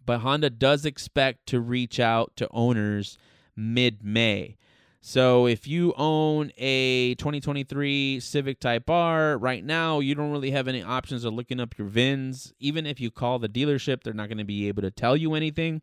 But 0.07 0.21
Honda 0.21 0.49
does 0.49 0.87
expect 0.87 1.47
to 1.49 1.61
reach 1.61 2.01
out 2.01 2.33
to 2.37 2.49
owners 2.53 3.19
mid 3.55 4.03
May. 4.03 4.57
So 5.01 5.47
if 5.47 5.67
you 5.67 5.95
own 5.97 6.51
a 6.59 7.15
2023 7.17 8.21
Civic 8.21 8.59
Type 8.59 8.91
R 8.91 9.39
right 9.39 9.65
now, 9.65 10.01
you 10.01 10.15
don't 10.15 10.33
really 10.33 10.51
have 10.51 10.67
any 10.67 10.83
options 10.83 11.25
of 11.25 11.35
looking 11.35 11.61
up 11.61 11.79
your 11.79 11.87
VINs. 11.87 12.53
Even 12.59 12.85
if 12.85 13.01
you 13.01 13.11
call 13.11 13.39
the 13.39 13.49
dealership, 13.49 14.03
they're 14.03 14.13
not 14.13 14.29
going 14.29 14.39
to 14.39 14.45
be 14.45 14.67
able 14.69 14.83
to 14.83 14.91
tell 14.91 15.17
you 15.17 15.35
anything. 15.35 15.83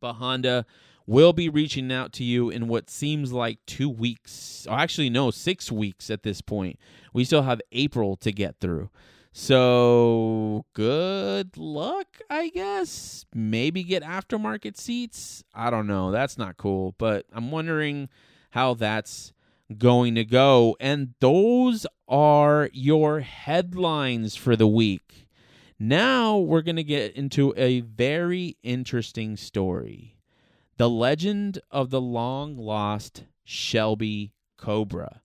But 0.00 0.14
Honda 0.14 0.66
will 1.06 1.32
be 1.32 1.48
reaching 1.48 1.92
out 1.92 2.12
to 2.14 2.24
you 2.24 2.50
in 2.50 2.66
what 2.66 2.90
seems 2.90 3.32
like 3.32 3.58
two 3.66 3.88
weeks. 3.88 4.66
Or 4.68 4.78
actually, 4.78 5.10
no, 5.10 5.30
six 5.30 5.70
weeks 5.70 6.10
at 6.10 6.22
this 6.22 6.40
point. 6.40 6.78
We 7.12 7.24
still 7.24 7.42
have 7.42 7.60
April 7.72 8.16
to 8.16 8.32
get 8.32 8.56
through. 8.60 8.90
So 9.36 10.64
good 10.74 11.56
luck, 11.56 12.20
I 12.30 12.50
guess. 12.50 13.26
Maybe 13.34 13.82
get 13.82 14.04
aftermarket 14.04 14.76
seats. 14.76 15.42
I 15.52 15.70
don't 15.70 15.88
know. 15.88 16.12
That's 16.12 16.38
not 16.38 16.56
cool, 16.56 16.94
but 16.98 17.26
I'm 17.32 17.50
wondering 17.50 18.08
how 18.50 18.74
that's 18.74 19.32
going 19.76 20.14
to 20.14 20.24
go. 20.24 20.76
And 20.78 21.14
those 21.18 21.84
are 22.06 22.70
your 22.72 23.20
headlines 23.20 24.36
for 24.36 24.54
the 24.54 24.68
week. 24.68 25.26
Now 25.80 26.38
we're 26.38 26.62
going 26.62 26.76
to 26.76 26.84
get 26.84 27.16
into 27.16 27.52
a 27.56 27.80
very 27.80 28.56
interesting 28.62 29.36
story 29.36 30.16
the 30.76 30.88
legend 30.88 31.58
of 31.72 31.90
the 31.90 32.00
long 32.00 32.56
lost 32.56 33.24
Shelby 33.42 34.32
Cobra. 34.56 35.22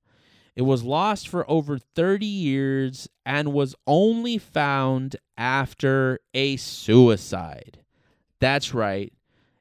It 0.55 0.63
was 0.63 0.83
lost 0.83 1.27
for 1.27 1.49
over 1.49 1.77
30 1.77 2.25
years 2.25 3.07
and 3.25 3.53
was 3.53 3.75
only 3.87 4.37
found 4.37 5.15
after 5.37 6.19
a 6.33 6.57
suicide. 6.57 7.79
That's 8.39 8.73
right. 8.73 9.13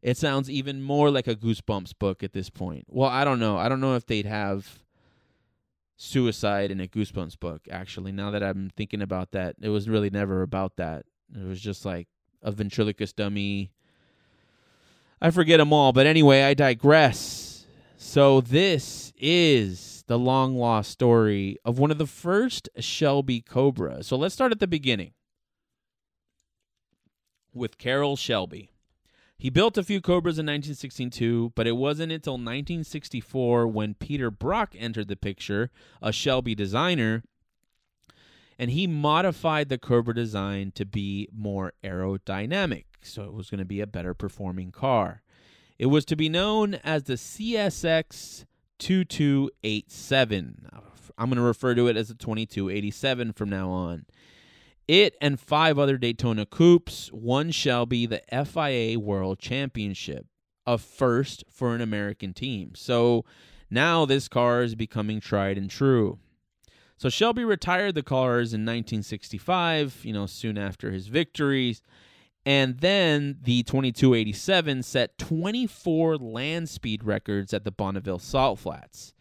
It 0.02 0.16
sounds 0.16 0.48
even 0.50 0.82
more 0.82 1.10
like 1.10 1.26
a 1.26 1.34
Goosebumps 1.34 1.98
book 1.98 2.22
at 2.22 2.32
this 2.32 2.50
point. 2.50 2.84
Well, 2.88 3.10
I 3.10 3.24
don't 3.24 3.40
know. 3.40 3.58
I 3.58 3.68
don't 3.68 3.80
know 3.80 3.96
if 3.96 4.06
they'd 4.06 4.26
have 4.26 4.82
suicide 5.96 6.70
in 6.70 6.80
a 6.80 6.86
Goosebumps 6.86 7.38
book, 7.38 7.62
actually. 7.70 8.12
Now 8.12 8.30
that 8.30 8.42
I'm 8.42 8.70
thinking 8.76 9.02
about 9.02 9.32
that, 9.32 9.56
it 9.60 9.68
was 9.68 9.88
really 9.88 10.10
never 10.10 10.42
about 10.42 10.76
that. 10.76 11.04
It 11.34 11.44
was 11.44 11.60
just 11.60 11.84
like 11.84 12.08
a 12.42 12.52
ventriloquist 12.52 13.16
dummy. 13.16 13.72
I 15.20 15.30
forget 15.30 15.58
them 15.58 15.72
all, 15.72 15.92
but 15.92 16.06
anyway, 16.06 16.42
I 16.42 16.54
digress. 16.54 17.66
So, 17.96 18.40
this 18.40 19.12
is 19.18 19.97
the 20.08 20.18
long 20.18 20.56
lost 20.56 20.90
story 20.90 21.58
of 21.64 21.78
one 21.78 21.90
of 21.90 21.98
the 21.98 22.06
first 22.06 22.68
Shelby 22.78 23.40
Cobra. 23.40 24.02
So 24.02 24.16
let's 24.16 24.34
start 24.34 24.52
at 24.52 24.58
the 24.58 24.66
beginning 24.66 25.12
with 27.54 27.78
Carroll 27.78 28.16
Shelby. 28.16 28.70
He 29.36 29.50
built 29.50 29.78
a 29.78 29.84
few 29.84 30.00
Cobras 30.00 30.38
in 30.38 30.46
1962, 30.46 31.52
but 31.54 31.66
it 31.66 31.76
wasn't 31.76 32.10
until 32.10 32.32
1964 32.32 33.68
when 33.68 33.94
Peter 33.94 34.30
Brock 34.30 34.74
entered 34.76 35.08
the 35.08 35.14
picture, 35.14 35.70
a 36.02 36.10
Shelby 36.10 36.56
designer, 36.56 37.22
and 38.58 38.70
he 38.72 38.88
modified 38.88 39.68
the 39.68 39.78
Cobra 39.78 40.14
design 40.14 40.72
to 40.74 40.84
be 40.84 41.28
more 41.32 41.74
aerodynamic, 41.84 42.86
so 43.02 43.24
it 43.24 43.32
was 43.32 43.50
going 43.50 43.58
to 43.58 43.64
be 43.64 43.80
a 43.80 43.86
better 43.86 44.14
performing 44.14 44.72
car. 44.72 45.22
It 45.78 45.86
was 45.86 46.04
to 46.06 46.16
be 46.16 46.28
known 46.28 46.74
as 46.82 47.04
the 47.04 47.14
CSX 47.14 48.46
2287. 48.78 50.68
I'm 51.18 51.28
going 51.28 51.36
to 51.36 51.42
refer 51.42 51.74
to 51.74 51.88
it 51.88 51.96
as 51.96 52.10
a 52.10 52.14
2287 52.14 53.32
from 53.32 53.50
now 53.50 53.70
on. 53.70 54.06
It 54.86 55.16
and 55.20 55.38
five 55.38 55.78
other 55.78 55.98
Daytona 55.98 56.46
Coupes 56.46 57.10
won 57.12 57.50
Shelby 57.50 58.06
the 58.06 58.22
FIA 58.30 58.98
World 58.98 59.38
Championship, 59.38 60.26
a 60.66 60.78
first 60.78 61.44
for 61.50 61.74
an 61.74 61.82
American 61.82 62.32
team. 62.32 62.72
So 62.74 63.24
now 63.70 64.06
this 64.06 64.28
car 64.28 64.62
is 64.62 64.74
becoming 64.74 65.20
tried 65.20 65.58
and 65.58 65.68
true. 65.68 66.18
So 66.96 67.08
Shelby 67.10 67.44
retired 67.44 67.94
the 67.94 68.02
cars 68.02 68.54
in 68.54 68.62
1965, 68.62 70.00
you 70.04 70.12
know, 70.12 70.26
soon 70.26 70.56
after 70.56 70.90
his 70.90 71.08
victories. 71.08 71.82
And 72.48 72.78
then 72.78 73.36
the 73.42 73.62
2287 73.64 74.82
set 74.82 75.18
24 75.18 76.16
land 76.16 76.70
speed 76.70 77.04
records 77.04 77.52
at 77.52 77.64
the 77.64 77.70
Bonneville 77.70 78.18
Salt 78.18 78.58
Flats. 78.58 79.12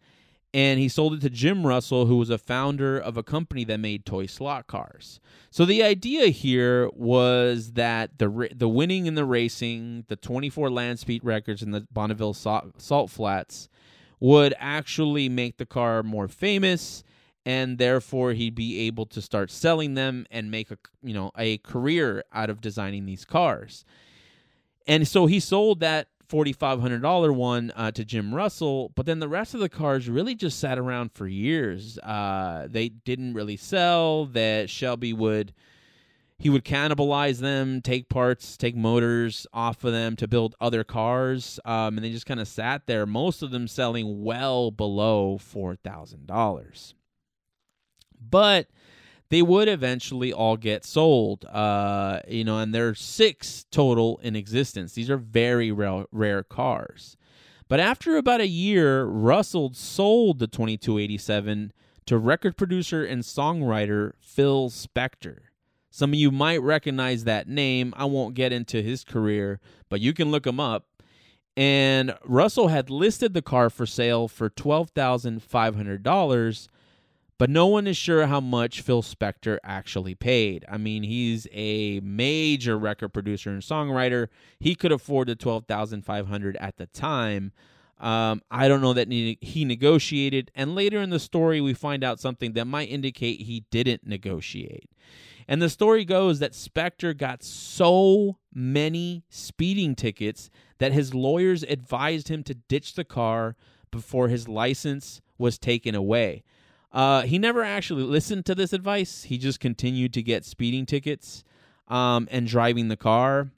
and 0.53 0.79
he 0.79 0.89
sold 0.89 1.13
it 1.13 1.21
to 1.21 1.29
Jim 1.29 1.65
Russell, 1.65 2.07
who 2.07 2.17
was 2.17 2.29
a 2.29 2.37
founder 2.37 2.97
of 2.97 3.17
a 3.17 3.23
company 3.23 3.63
that 3.65 3.79
made 3.79 4.05
toy 4.05 4.25
slot 4.25 4.65
cars. 4.67 5.19
So 5.51 5.63
the 5.63 5.83
idea 5.83 6.27
here 6.27 6.89
was 6.93 7.73
that 7.73 8.17
the 8.17 8.49
the 8.55 8.69
winning 8.69 9.05
in 9.05 9.15
the 9.15 9.25
racing, 9.25 10.05
the 10.07 10.15
24 10.15 10.69
land 10.69 10.99
speed 10.99 11.23
records 11.23 11.61
in 11.61 11.71
the 11.71 11.87
Bonneville 11.91 12.33
Salt, 12.33 12.81
Salt 12.81 13.11
Flats, 13.11 13.69
would 14.19 14.55
actually 14.57 15.29
make 15.29 15.57
the 15.57 15.65
car 15.65 16.01
more 16.01 16.27
famous, 16.27 17.03
and 17.45 17.77
therefore 17.77 18.33
he'd 18.33 18.55
be 18.55 18.87
able 18.87 19.05
to 19.05 19.21
start 19.21 19.51
selling 19.51 19.93
them 19.93 20.25
and 20.31 20.49
make 20.49 20.71
a 20.71 20.77
you 21.03 21.13
know 21.13 21.31
a 21.37 21.59
career 21.59 22.23
out 22.33 22.49
of 22.49 22.59
designing 22.59 23.05
these 23.05 23.23
cars. 23.23 23.85
And 24.87 25.07
so 25.07 25.27
he 25.27 25.39
sold 25.39 25.81
that 25.81 26.07
$4,500 26.29 27.33
one 27.33 27.71
uh, 27.75 27.91
to 27.91 28.05
Jim 28.05 28.33
Russell, 28.33 28.91
but 28.95 29.05
then 29.05 29.19
the 29.19 29.27
rest 29.27 29.53
of 29.53 29.59
the 29.59 29.69
cars 29.69 30.07
really 30.07 30.35
just 30.35 30.59
sat 30.59 30.77
around 30.77 31.11
for 31.13 31.27
years. 31.27 31.97
Uh, 31.99 32.67
they 32.69 32.89
didn't 32.89 33.33
really 33.33 33.57
sell. 33.57 34.25
That 34.25 34.69
Shelby 34.69 35.13
would 35.13 35.53
he 36.37 36.49
would 36.49 36.63
cannibalize 36.63 37.39
them, 37.39 37.81
take 37.81 38.07
parts, 38.07 38.55
take 38.55 38.75
motors 38.75 39.45
off 39.53 39.83
of 39.83 39.91
them 39.91 40.15
to 40.15 40.27
build 40.27 40.55
other 40.61 40.85
cars, 40.85 41.59
um, 41.65 41.97
and 41.97 42.03
they 42.03 42.11
just 42.11 42.25
kind 42.25 42.39
of 42.39 42.47
sat 42.47 42.87
there. 42.87 43.05
Most 43.05 43.41
of 43.41 43.51
them 43.51 43.67
selling 43.67 44.23
well 44.23 44.71
below 44.71 45.37
four 45.37 45.75
thousand 45.75 46.27
dollars, 46.27 46.93
but 48.21 48.67
they 49.29 49.41
would 49.41 49.67
eventually 49.67 50.31
all 50.33 50.57
get 50.57 50.83
sold. 50.83 51.45
Uh, 51.45 52.19
you 52.27 52.43
know, 52.43 52.59
and 52.59 52.73
there 52.73 52.89
are 52.89 52.95
six 52.95 53.65
total 53.71 54.19
in 54.23 54.35
existence. 54.35 54.93
These 54.93 55.09
are 55.09 55.17
very 55.17 55.71
rare, 55.71 56.05
rare 56.11 56.43
cars. 56.43 57.15
But 57.67 57.79
after 57.79 58.17
about 58.17 58.41
a 58.41 58.47
year, 58.47 59.05
Russell 59.05 59.71
sold 59.73 60.39
the 60.39 60.47
2287 60.47 61.71
to 62.07 62.17
record 62.17 62.57
producer 62.57 63.05
and 63.05 63.21
songwriter 63.21 64.13
Phil 64.19 64.71
Spector. 64.71 65.41
Some 65.91 66.11
of 66.11 66.15
you 66.15 66.31
might 66.31 66.63
recognize 66.63 67.25
that 67.25 67.47
name. 67.47 67.93
I 67.95 68.05
won't 68.05 68.33
get 68.33 68.51
into 68.51 68.81
his 68.81 69.03
career, 69.03 69.59
but 69.89 70.01
you 70.01 70.13
can 70.13 70.31
look 70.31 70.47
him 70.47 70.59
up. 70.59 70.87
And 71.55 72.17
Russell 72.23 72.69
had 72.69 72.89
listed 72.89 73.35
the 73.35 73.43
car 73.43 73.69
for 73.69 73.85
sale 73.85 74.27
for 74.27 74.49
$12,500 74.49 76.67
but 77.39 77.49
no 77.49 77.65
one 77.65 77.87
is 77.87 77.97
sure 77.97 78.27
how 78.27 78.41
much 78.41 78.81
Phil 78.81 79.01
Spector 79.01 79.57
actually 79.63 80.13
paid. 80.13 80.65
I 80.69 80.77
mean, 80.77 81.01
he's 81.01 81.47
a 81.51 81.99
major 82.01 82.77
record 82.77 83.09
producer 83.09 83.49
and 83.49 83.63
songwriter. 83.63 84.27
He 84.59 84.75
could 84.75 84.91
afford 84.91 85.29
the 85.29 85.35
twelve 85.35 85.65
thousand 85.65 86.05
five 86.05 86.27
hundred 86.27 86.57
at 86.57 86.77
the 86.77 86.85
time. 86.85 87.53
Um, 87.97 88.41
I 88.51 88.67
don't 88.67 88.81
know 88.81 88.93
that 88.93 89.11
he 89.11 89.65
negotiated. 89.65 90.51
And 90.53 90.75
later 90.75 91.01
in 91.01 91.09
the 91.09 91.19
story, 91.19 91.59
we 91.59 91.73
find 91.73 92.03
out 92.03 92.19
something 92.19 92.53
that 92.53 92.65
might 92.65 92.89
indicate 92.89 93.41
he 93.41 93.65
didn't 93.71 94.05
negotiate. 94.05 94.89
And 95.47 95.61
the 95.61 95.69
story 95.69 96.05
goes 96.05 96.39
that 96.39 96.51
Spector 96.51 97.17
got 97.17 97.43
so 97.43 98.37
many 98.53 99.23
speeding 99.29 99.95
tickets 99.95 100.49
that 100.77 100.91
his 100.91 101.13
lawyers 101.13 101.63
advised 101.63 102.27
him 102.27 102.43
to 102.43 102.53
ditch 102.53 102.93
the 102.93 103.03
car 103.03 103.55
before 103.91 104.27
his 104.27 104.47
license 104.47 105.21
was 105.37 105.57
taken 105.57 105.95
away. 105.95 106.43
Uh, 106.91 107.21
he 107.21 107.37
never 107.37 107.63
actually 107.63 108.03
listened 108.03 108.45
to 108.45 108.55
this 108.55 108.73
advice. 108.73 109.23
He 109.23 109.37
just 109.37 109.59
continued 109.59 110.13
to 110.13 110.23
get 110.23 110.45
speeding 110.45 110.85
tickets 110.85 111.43
um, 111.87 112.27
and 112.31 112.47
driving 112.47 112.87
the 112.87 112.97
car. 112.97 113.49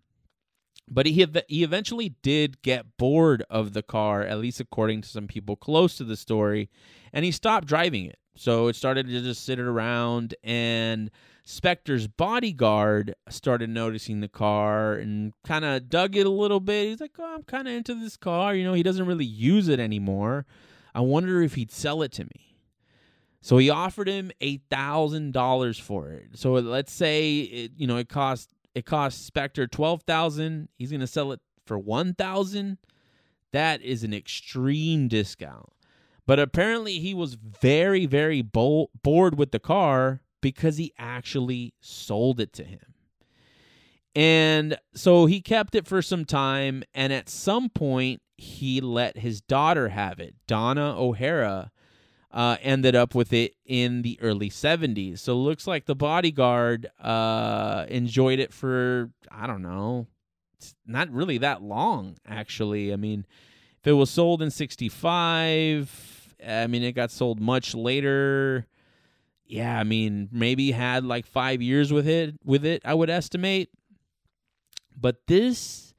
But 0.87 1.05
he 1.05 1.25
he 1.47 1.63
eventually 1.63 2.15
did 2.21 2.61
get 2.61 2.97
bored 2.97 3.43
of 3.49 3.71
the 3.71 3.83
car, 3.83 4.23
at 4.23 4.39
least 4.39 4.59
according 4.59 5.01
to 5.01 5.09
some 5.09 5.27
people 5.27 5.55
close 5.55 5.95
to 5.97 6.03
the 6.03 6.17
story, 6.17 6.69
and 7.13 7.23
he 7.23 7.31
stopped 7.31 7.67
driving 7.67 8.05
it. 8.05 8.19
So 8.35 8.67
it 8.67 8.75
started 8.75 9.07
to 9.07 9.21
just 9.21 9.45
sit 9.45 9.57
around, 9.57 10.35
and 10.43 11.09
Spector's 11.45 12.07
bodyguard 12.07 13.15
started 13.29 13.69
noticing 13.69 14.19
the 14.19 14.27
car 14.27 14.93
and 14.93 15.31
kind 15.45 15.63
of 15.63 15.89
dug 15.89 16.17
it 16.17 16.25
a 16.25 16.29
little 16.29 16.59
bit. 16.59 16.89
He's 16.89 16.99
like, 16.99 17.15
"Oh, 17.17 17.35
I'm 17.35 17.43
kind 17.43 17.69
of 17.69 17.73
into 17.73 17.95
this 17.95 18.17
car. 18.17 18.53
You 18.53 18.65
know, 18.65 18.73
he 18.73 18.83
doesn't 18.83 19.05
really 19.05 19.25
use 19.25 19.69
it 19.69 19.79
anymore. 19.79 20.45
I 20.93 20.99
wonder 20.99 21.41
if 21.41 21.55
he'd 21.55 21.71
sell 21.71 22.01
it 22.01 22.11
to 22.13 22.25
me." 22.25 22.50
So 23.41 23.57
he 23.57 23.69
offered 23.69 24.07
him 24.07 24.31
eight 24.39 24.61
thousand 24.69 25.33
dollars 25.33 25.79
for 25.79 26.09
it. 26.09 26.29
So 26.35 26.53
let's 26.53 26.93
say 26.93 27.39
it, 27.39 27.71
you 27.75 27.87
know 27.87 27.97
it 27.97 28.07
cost 28.07 28.53
it 28.75 28.85
Spector 28.85 29.69
twelve 29.69 30.03
thousand. 30.03 30.69
He's 30.77 30.91
going 30.91 31.01
to 31.01 31.07
sell 31.07 31.31
it 31.31 31.39
for 31.65 31.77
one 31.77 32.13
thousand. 32.13 32.77
That 33.51 33.81
is 33.81 34.03
an 34.03 34.13
extreme 34.13 35.07
discount. 35.07 35.69
But 36.27 36.39
apparently 36.39 36.99
he 36.99 37.13
was 37.13 37.33
very 37.33 38.05
very 38.05 38.41
bo- 38.41 38.91
bored 39.01 39.37
with 39.37 39.51
the 39.51 39.59
car 39.59 40.21
because 40.39 40.77
he 40.77 40.93
actually 40.97 41.73
sold 41.81 42.39
it 42.39 42.53
to 42.53 42.63
him. 42.63 42.79
And 44.15 44.77
so 44.93 45.25
he 45.25 45.41
kept 45.41 45.73
it 45.73 45.87
for 45.87 46.01
some 46.01 46.25
time 46.25 46.83
and 46.93 47.13
at 47.13 47.29
some 47.29 47.69
point 47.69 48.21
he 48.37 48.81
let 48.81 49.17
his 49.17 49.41
daughter 49.41 49.89
have 49.89 50.19
it. 50.19 50.35
Donna 50.47 50.95
O'Hara 50.97 51.71
uh, 52.33 52.57
ended 52.61 52.95
up 52.95 53.13
with 53.13 53.33
it 53.33 53.55
in 53.65 54.01
the 54.01 54.17
early 54.21 54.49
70s. 54.49 55.19
So 55.19 55.33
it 55.33 55.35
looks 55.35 55.67
like 55.67 55.85
the 55.85 55.95
bodyguard 55.95 56.89
uh, 56.99 57.85
enjoyed 57.89 58.39
it 58.39 58.53
for, 58.53 59.11
I 59.29 59.47
don't 59.47 59.61
know, 59.61 60.07
not 60.85 61.09
really 61.11 61.39
that 61.39 61.61
long, 61.61 62.17
actually. 62.25 62.93
I 62.93 62.95
mean, 62.95 63.25
if 63.79 63.87
it 63.87 63.93
was 63.93 64.09
sold 64.09 64.41
in 64.41 64.51
65, 64.51 66.35
I 66.47 66.67
mean, 66.67 66.83
it 66.83 66.93
got 66.93 67.11
sold 67.11 67.39
much 67.39 67.75
later. 67.75 68.65
Yeah, 69.45 69.77
I 69.77 69.83
mean, 69.83 70.29
maybe 70.31 70.71
had 70.71 71.03
like 71.03 71.25
five 71.25 71.61
years 71.61 71.91
with 71.91 72.07
it, 72.07 72.35
with 72.45 72.65
it, 72.65 72.81
I 72.85 72.93
would 72.93 73.09
estimate. 73.09 73.69
But 74.95 75.27
this 75.27 75.93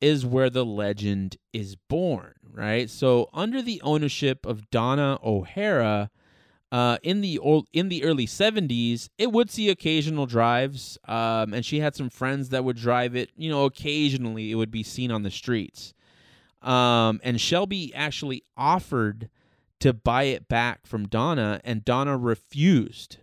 is 0.00 0.26
where 0.26 0.50
the 0.50 0.64
legend 0.64 1.36
is 1.52 1.76
born 1.76 2.34
right? 2.54 2.88
So 2.88 3.28
under 3.32 3.62
the 3.62 3.80
ownership 3.82 4.46
of 4.46 4.70
Donna 4.70 5.18
O'Hara, 5.24 6.10
uh, 6.72 6.98
in 7.02 7.20
the 7.20 7.38
old, 7.38 7.66
in 7.72 7.88
the 7.88 8.04
early 8.04 8.26
'70s, 8.26 9.08
it 9.18 9.32
would 9.32 9.50
see 9.50 9.68
occasional 9.68 10.26
drives, 10.26 10.98
um, 11.08 11.52
and 11.52 11.64
she 11.66 11.80
had 11.80 11.96
some 11.96 12.10
friends 12.10 12.50
that 12.50 12.64
would 12.64 12.76
drive 12.76 13.16
it. 13.16 13.30
You 13.36 13.50
know, 13.50 13.64
occasionally 13.64 14.52
it 14.52 14.54
would 14.54 14.70
be 14.70 14.82
seen 14.82 15.10
on 15.10 15.22
the 15.22 15.30
streets. 15.30 15.94
Um, 16.62 17.20
and 17.24 17.40
Shelby 17.40 17.92
actually 17.94 18.44
offered 18.56 19.30
to 19.80 19.92
buy 19.92 20.24
it 20.24 20.46
back 20.46 20.86
from 20.86 21.08
Donna, 21.08 21.60
and 21.64 21.84
Donna 21.84 22.16
refused. 22.16 23.16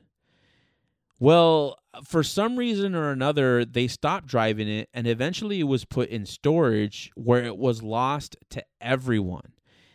Well, 1.19 1.79
for 2.03 2.21
some 2.21 2.57
reason 2.57 2.93
or 2.93 3.11
another, 3.11 3.65
they 3.65 3.87
stopped 3.87 4.27
driving 4.27 4.67
it, 4.67 4.89
and 4.93 5.07
eventually 5.07 5.59
it 5.59 5.63
was 5.63 5.83
put 5.83 6.09
in 6.09 6.25
storage 6.25 7.11
where 7.15 7.43
it 7.43 7.57
was 7.57 7.81
lost 7.81 8.37
to 8.51 8.63
everyone. 8.79 9.53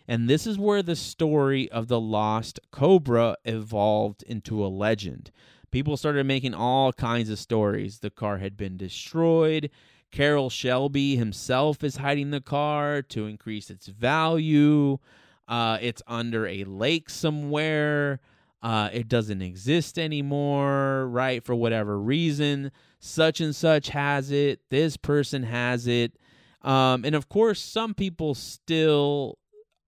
And 0.08 0.28
this 0.28 0.48
is 0.48 0.58
where 0.58 0.82
the 0.82 0.96
story 0.96 1.70
of 1.70 1.86
the 1.86 2.00
lost 2.00 2.58
Cobra 2.72 3.36
evolved 3.44 4.24
into 4.24 4.64
a 4.64 4.66
legend. 4.66 5.30
People 5.70 5.96
started 5.96 6.26
making 6.26 6.54
all 6.54 6.92
kinds 6.92 7.30
of 7.30 7.38
stories. 7.38 8.00
The 8.00 8.10
car 8.10 8.38
had 8.38 8.56
been 8.56 8.76
destroyed. 8.76 9.70
Carroll 10.10 10.50
Shelby 10.50 11.16
himself 11.16 11.84
is 11.84 11.96
hiding 11.96 12.30
the 12.30 12.40
car 12.40 13.00
to 13.00 13.26
increase 13.26 13.70
its 13.70 13.86
value. 13.86 14.98
Uh, 15.46 15.78
it's 15.80 16.02
under 16.06 16.46
a 16.46 16.64
lake 16.64 17.08
somewhere 17.08 18.20
uh, 18.62 18.88
it 18.92 19.08
doesn't 19.08 19.42
exist 19.42 19.98
anymore, 19.98 21.08
right? 21.08 21.44
For 21.44 21.54
whatever 21.54 21.98
reason, 21.98 22.70
such 23.00 23.40
and 23.40 23.54
such 23.54 23.88
has 23.88 24.30
it, 24.30 24.60
this 24.70 24.96
person 24.96 25.42
has 25.42 25.86
it. 25.86 26.16
Um, 26.62 27.04
and 27.04 27.14
of 27.14 27.28
course, 27.28 27.60
some 27.60 27.92
people 27.92 28.34
still 28.34 29.38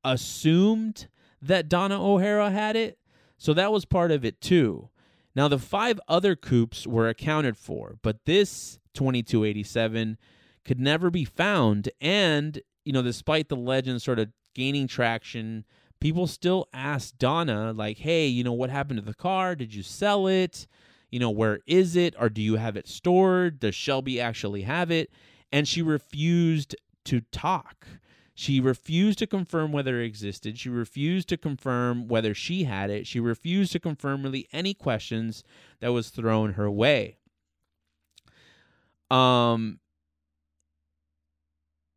assumed 0.02 1.08
that 1.40 1.68
Donna 1.68 2.02
O'Hara 2.02 2.50
had 2.50 2.74
it. 2.74 2.98
So 3.38 3.54
that 3.54 3.70
was 3.70 3.84
part 3.84 4.10
of 4.10 4.24
it 4.24 4.40
too. 4.40 4.88
Now, 5.37 5.48
the 5.48 5.58
five 5.58 6.00
other 6.08 6.37
coupes 6.37 6.87
were 6.87 7.08
accounted 7.08 7.56
for, 7.56 7.96
but 8.02 8.24
this 8.24 8.78
2287 8.94 10.16
could 10.64 10.80
never 10.80 11.10
be 11.10 11.24
found. 11.24 11.90
And, 12.00 12.60
you 12.84 12.92
know, 12.92 13.02
despite 13.02 13.48
the 13.48 13.56
legend 13.56 14.00
sort 14.00 14.18
of 14.18 14.30
gaining 14.54 14.87
traction, 14.87 15.64
people 16.04 16.26
still 16.26 16.68
ask 16.74 17.16
Donna, 17.16 17.72
like, 17.72 17.96
hey, 17.96 18.26
you 18.26 18.44
know, 18.44 18.52
what 18.52 18.68
happened 18.68 18.98
to 18.98 19.04
the 19.06 19.14
car? 19.14 19.54
Did 19.54 19.74
you 19.74 19.82
sell 19.82 20.26
it? 20.26 20.66
You 21.10 21.18
know, 21.18 21.30
where 21.30 21.60
is 21.66 21.96
it? 21.96 22.14
Or 22.20 22.28
do 22.28 22.42
you 22.42 22.56
have 22.56 22.76
it 22.76 22.86
stored? 22.86 23.58
Does 23.58 23.74
Shelby 23.74 24.20
actually 24.20 24.62
have 24.62 24.90
it? 24.90 25.10
And 25.50 25.66
she 25.66 25.80
refused 25.80 26.76
to 27.06 27.22
talk. 27.32 27.86
She 28.34 28.60
refused 28.60 29.18
to 29.20 29.26
confirm 29.26 29.72
whether 29.72 29.98
it 29.98 30.04
existed. 30.04 30.58
She 30.58 30.68
refused 30.68 31.30
to 31.30 31.38
confirm 31.38 32.06
whether 32.06 32.34
she 32.34 32.64
had 32.64 32.90
it. 32.90 33.06
She 33.06 33.18
refused 33.18 33.72
to 33.72 33.80
confirm 33.80 34.24
really 34.24 34.46
any 34.52 34.74
questions 34.74 35.42
that 35.80 35.94
was 35.94 36.10
thrown 36.10 36.52
her 36.52 36.70
way. 36.70 37.16
Um, 39.10 39.80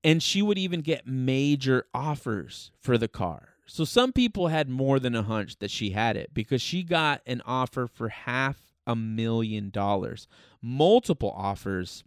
and 0.02 0.24
she 0.24 0.42
would 0.42 0.58
even 0.58 0.80
get 0.80 1.06
major 1.06 1.88
offers 1.94 2.72
for 2.80 2.98
the 2.98 3.10
car. 3.10 3.57
So 3.68 3.84
some 3.84 4.14
people 4.14 4.48
had 4.48 4.70
more 4.70 5.00
than 5.00 5.14
a 5.14 5.24
hunch 5.24 5.58
that 5.60 5.70
she 5.70 5.90
had 5.92 6.16
it 6.16 6.34
because 6.34 6.62
she 6.62 6.84
got 6.84 7.22
an 7.26 7.42
offer 7.46 7.86
for 7.86 8.10
half 8.10 8.74
a 8.88 8.96
million 8.96 9.70
dollars, 9.70 10.28
multiple 10.62 11.34
offers 11.36 12.06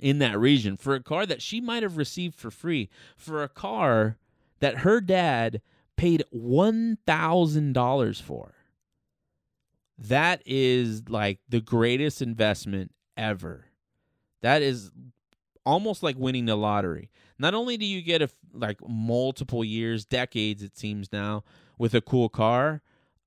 in 0.00 0.18
that 0.18 0.38
region 0.38 0.76
for 0.76 0.94
a 0.94 1.02
car 1.02 1.24
that 1.24 1.40
she 1.40 1.60
might 1.60 1.84
have 1.84 1.96
received 1.96 2.34
for 2.34 2.50
free, 2.50 2.88
for 3.16 3.42
a 3.42 3.48
car 3.48 4.16
that 4.58 4.78
her 4.78 5.00
dad 5.00 5.62
paid 5.96 6.24
$1,000 6.34 8.22
for. 8.22 8.54
That 9.98 10.42
is 10.46 11.08
like 11.08 11.38
the 11.48 11.60
greatest 11.60 12.22
investment 12.22 12.92
ever. 13.16 13.66
That 14.40 14.62
is 14.62 14.90
almost 15.70 16.02
like 16.02 16.16
winning 16.18 16.46
the 16.46 16.56
lottery. 16.56 17.10
Not 17.38 17.54
only 17.54 17.76
do 17.76 17.86
you 17.86 18.02
get 18.02 18.20
a 18.22 18.28
like 18.52 18.78
multiple 18.86 19.64
years, 19.64 20.04
decades 20.04 20.62
it 20.62 20.76
seems 20.76 21.12
now 21.12 21.44
with 21.78 21.94
a 21.94 22.00
cool 22.00 22.28
car, 22.28 22.82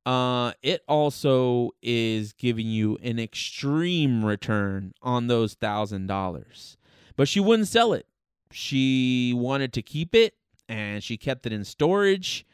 uh 0.06 0.52
it 0.62 0.84
also 0.88 1.72
is 1.82 2.34
giving 2.34 2.68
you 2.68 2.98
an 3.02 3.18
extreme 3.18 4.26
return 4.26 4.94
on 5.02 5.28
those 5.28 5.56
$1000. 5.56 6.78
But 7.16 7.28
she 7.28 7.40
wouldn't 7.40 7.70
sell 7.70 7.94
it. 7.94 8.06
She 8.52 9.34
wanted 9.36 9.72
to 9.74 9.82
keep 9.82 10.14
it 10.14 10.36
and 10.68 11.02
she 11.02 11.16
kept 11.16 11.46
it 11.46 11.54
in 11.54 11.64
storage 11.64 12.46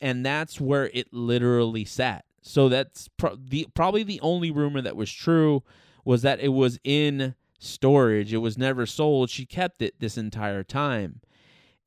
and 0.00 0.24
that's 0.24 0.60
where 0.60 0.88
it 0.94 1.12
literally 1.12 1.84
sat. 1.84 2.24
So 2.42 2.68
that's 2.68 3.08
pro- 3.08 3.36
the 3.36 3.66
probably 3.74 4.04
the 4.04 4.20
only 4.20 4.50
rumor 4.50 4.80
that 4.80 4.96
was 4.96 5.12
true 5.12 5.62
was 6.04 6.22
that 6.22 6.40
it 6.40 6.48
was 6.48 6.78
in 6.84 7.34
storage. 7.60 8.32
It 8.32 8.38
was 8.38 8.58
never 8.58 8.86
sold. 8.86 9.30
She 9.30 9.46
kept 9.46 9.82
it 9.82 10.00
this 10.00 10.18
entire 10.18 10.64
time. 10.64 11.20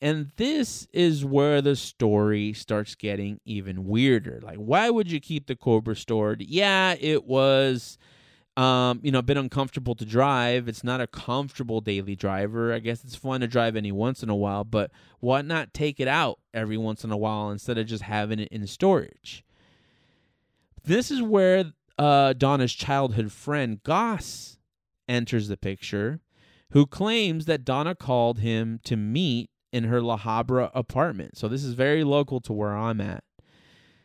And 0.01 0.32
this 0.36 0.88
is 0.91 1.24
where 1.24 1.61
the 1.61 1.76
story 1.76 2.51
starts 2.53 2.93
getting 2.93 3.39
even 3.45 3.88
weirder. 3.88 4.41
Like, 4.43 4.57
why 4.57 4.89
would 4.89 5.09
you 5.09 5.19
keep 5.19 5.47
the 5.47 5.55
Cobra 5.55 5.95
stored? 5.95 6.41
Yeah, 6.41 6.95
it 6.99 7.24
was, 7.24 7.97
um, 8.57 8.99
you 9.01 9.11
know, 9.11 9.19
a 9.19 9.24
bit 9.24 9.38
uncomfortable 9.38 9.95
to 9.95 10.05
drive. 10.05 10.67
It's 10.67 10.84
not 10.84 10.99
a 10.99 11.07
comfortable 11.07 11.80
daily 11.80 12.17
driver. 12.17 12.74
I 12.74 12.80
guess 12.80 13.03
it's 13.05 13.15
fun 13.15 13.41
to 13.41 13.47
drive 13.47 13.78
any 13.78 13.93
once 13.93 14.21
in 14.21 14.30
a 14.30 14.36
while, 14.36 14.65
but 14.65 14.91
why 15.21 15.41
not 15.41 15.74
take 15.74 16.01
it 16.01 16.09
out 16.09 16.39
every 16.53 16.78
once 16.78 17.05
in 17.05 17.11
a 17.11 17.17
while 17.17 17.49
instead 17.49 17.78
of 17.78 17.86
just 17.88 18.03
having 18.03 18.39
it 18.39 18.49
in 18.49 18.67
storage? 18.67 19.45
This 20.84 21.11
is 21.11 21.21
where 21.21 21.71
uh, 21.97 22.34
Donna's 22.34 22.74
childhood 22.74 23.32
friend 23.32 23.82
Goss 23.84 24.57
enters 25.07 25.47
the 25.47 25.57
picture, 25.57 26.19
who 26.71 26.85
claims 26.85 27.45
that 27.45 27.65
Donna 27.65 27.95
called 27.95 28.39
him 28.39 28.79
to 28.83 28.95
meet 28.95 29.49
in 29.71 29.85
her 29.85 30.01
La 30.01 30.17
Habra 30.17 30.71
apartment. 30.73 31.37
So 31.37 31.47
this 31.47 31.63
is 31.63 31.73
very 31.73 32.03
local 32.03 32.39
to 32.41 32.53
where 32.53 32.75
I'm 32.75 33.01
at. 33.01 33.23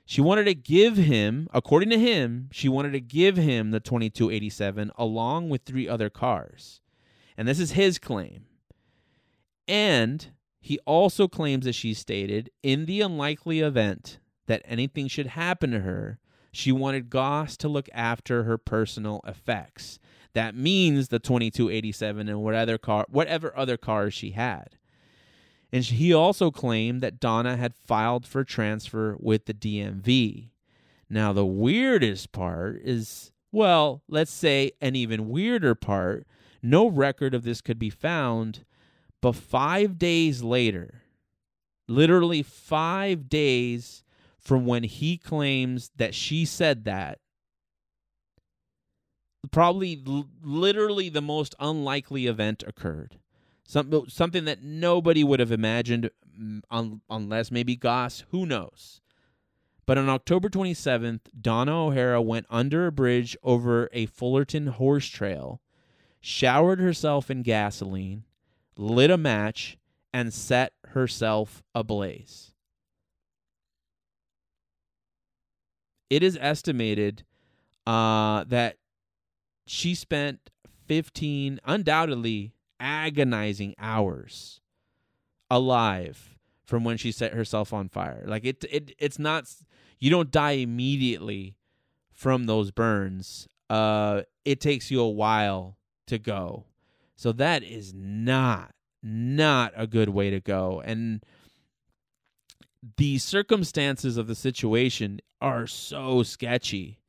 She 0.05 0.23
wanted 0.23 0.45
to 0.45 0.55
give 0.55 0.97
him, 0.97 1.49
according 1.53 1.91
to 1.91 1.99
him, 1.99 2.49
she 2.51 2.69
wanted 2.69 2.93
to 2.93 3.01
give 3.01 3.37
him 3.37 3.71
the 3.71 3.81
2287 3.81 4.91
along 4.97 5.51
with 5.51 5.63
three 5.63 5.87
other 5.87 6.09
cars. 6.09 6.81
And 7.37 7.47
this 7.47 7.61
is 7.61 7.73
his 7.73 7.99
claim. 7.99 8.47
And 9.67 10.29
he 10.61 10.79
also 10.87 11.29
claims, 11.29 11.67
that 11.67 11.75
she 11.75 11.93
stated, 11.93 12.51
in 12.63 12.87
the 12.87 13.03
unlikely 13.03 13.61
event 13.61 14.19
that 14.47 14.63
anything 14.65 15.09
should 15.09 15.27
happen 15.27 15.71
to 15.73 15.81
her, 15.81 16.19
she 16.53 16.73
wanted 16.73 17.11
Goss 17.11 17.57
to 17.59 17.69
look 17.69 17.89
after 17.93 18.45
her 18.45 18.59
personal 18.59 19.21
effects. 19.27 19.99
That 20.35 20.55
means 20.55 21.09
the 21.09 21.19
2287 21.19 22.29
and 22.29 22.43
whatever 22.43 22.79
car, 22.79 23.07
whatever 23.09 23.57
other 23.57 23.77
cars 23.77 24.15
she 24.15 24.31
had. 24.31 24.77
And 25.73 25.85
he 25.85 26.15
also 26.15 26.51
claimed 26.51 27.03
that 27.03 27.21
Donna 27.21 27.57
had 27.57 27.75
filed 27.75 28.27
for 28.27 28.45
transfer 28.45 29.17
with 29.19 29.47
the 29.47 29.55
DMV. 29.55 30.49
Now, 31.11 31.33
the 31.33 31.47
weirdest 31.47 32.33
part 32.33 32.81
is, 32.83 33.33
well, 33.53 34.03
let's 34.09 34.33
say 34.33 34.73
an 34.81 34.97
even 34.97 35.29
weirder 35.29 35.75
part, 35.75 36.27
no 36.63 36.89
record 36.89 37.35
of 37.35 37.45
this 37.45 37.61
could 37.61 37.79
be 37.79 37.91
found, 37.91 38.65
but 39.21 39.35
five 39.35 39.99
days 39.99 40.43
later, 40.43 41.03
literally 41.87 42.43
five 42.43 43.29
days 43.29 44.05
from 44.49 44.65
when 44.65 44.83
he 44.83 45.19
claims 45.19 45.91
that 45.97 46.15
she 46.15 46.47
said 46.47 46.85
that, 46.85 47.19
probably 49.51 50.03
l- 50.07 50.31
literally 50.43 51.11
the 51.11 51.21
most 51.21 51.55
unlikely 51.61 52.27
event 52.27 52.65
occurred. 52.67 53.19
Some, 53.65 54.07
something 54.09 54.47
that 54.47 54.63
nobody 54.63 55.23
would 55.23 55.39
have 55.39 55.53
imagined 55.53 56.09
mm, 56.41 56.63
un, 56.71 57.03
unless 57.11 57.51
maybe 57.51 57.77
Goss, 57.77 58.25
who 58.31 58.47
knows. 58.47 59.03
But 59.85 59.99
on 59.99 60.09
October 60.09 60.49
27th, 60.49 61.21
Donna 61.39 61.85
O'Hara 61.85 62.23
went 62.23 62.47
under 62.49 62.87
a 62.87 62.93
bridge 62.93 63.37
over 63.43 63.91
a 63.93 64.07
Fullerton 64.07 64.69
horse 64.69 65.09
trail, 65.09 65.61
showered 66.23 66.81
herself 66.81 67.31
in 67.31 67.43
gasoline, 67.43 68.25
lit 68.79 69.11
a 69.11 69.19
match, 69.19 69.77
and 70.11 70.33
set 70.33 70.73
herself 70.87 71.63
ablaze. 71.75 72.55
It 76.11 76.23
is 76.23 76.39
estimated 76.41 77.25
uh, 77.87 78.45
that 78.45 78.77
she 79.67 79.95
spent 79.95 80.51
15, 80.87 81.61
undoubtedly 81.65 82.55
agonizing 82.81 83.75
hours 83.79 84.61
alive 85.51 86.37
from 86.65 86.85
when 86.85 86.97
she 86.97 87.13
set 87.13 87.33
herself 87.33 87.73
on 87.73 87.89
fire. 87.89 88.25
Like 88.27 88.45
it, 88.45 88.65
it 88.71 88.93
it's 88.99 89.19
not 89.19 89.51
you 89.99 90.11
don't 90.11 90.31
die 90.31 90.53
immediately 90.53 91.57
from 92.13 92.45
those 92.45 92.71
burns. 92.71 93.49
Uh, 93.71 94.23
it 94.45 94.61
takes 94.61 94.91
you 94.91 95.01
a 95.01 95.09
while 95.09 95.77
to 96.07 96.19
go. 96.19 96.65
So 97.17 97.33
that 97.33 97.63
is 97.63 97.93
not 97.95 98.75
not 99.03 99.73
a 99.77 99.87
good 99.87 100.11
way 100.11 100.31
to 100.31 100.41
go. 100.41 100.83
And 100.85 101.25
the 102.97 103.19
circumstances 103.19 104.17
of 104.17 104.27
the 104.27 104.35
situation 104.35 105.21
are 105.41 105.67
so 105.67 106.23
sketchy 106.23 107.01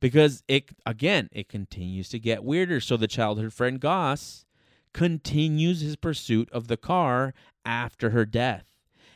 because 0.00 0.42
it 0.48 0.70
again 0.84 1.28
it 1.32 1.48
continues 1.48 2.08
to 2.10 2.18
get 2.18 2.44
weirder. 2.44 2.80
So 2.80 2.96
the 2.96 3.06
childhood 3.06 3.52
friend 3.52 3.80
goss 3.80 4.44
continues 4.92 5.80
his 5.80 5.96
pursuit 5.96 6.50
of 6.52 6.68
the 6.68 6.76
car 6.76 7.34
after 7.64 8.10
her 8.10 8.26
death. 8.26 8.66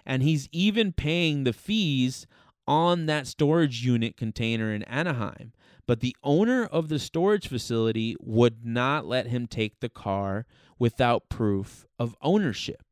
And 0.05 0.23
he's 0.23 0.49
even 0.53 0.93
paying 0.93 1.45
the 1.45 1.53
fees 1.53 2.27
on 2.67 3.07
that 3.07 3.27
storage 3.27 3.85
unit 3.85 4.17
container 4.17 4.73
in 4.73 4.83
Anaheim. 4.85 5.53
But 5.87 6.01
the 6.01 6.17
owner 6.23 6.65
of 6.65 6.89
the 6.89 6.99
storage 6.99 7.49
facility 7.49 8.17
would 8.21 8.65
not 8.65 9.07
let 9.07 9.27
him 9.27 9.47
take 9.47 9.81
the 9.81 9.89
car 9.89 10.47
without 10.79 11.29
proof 11.29 11.87
of 11.99 12.17
ownership. 12.23 12.83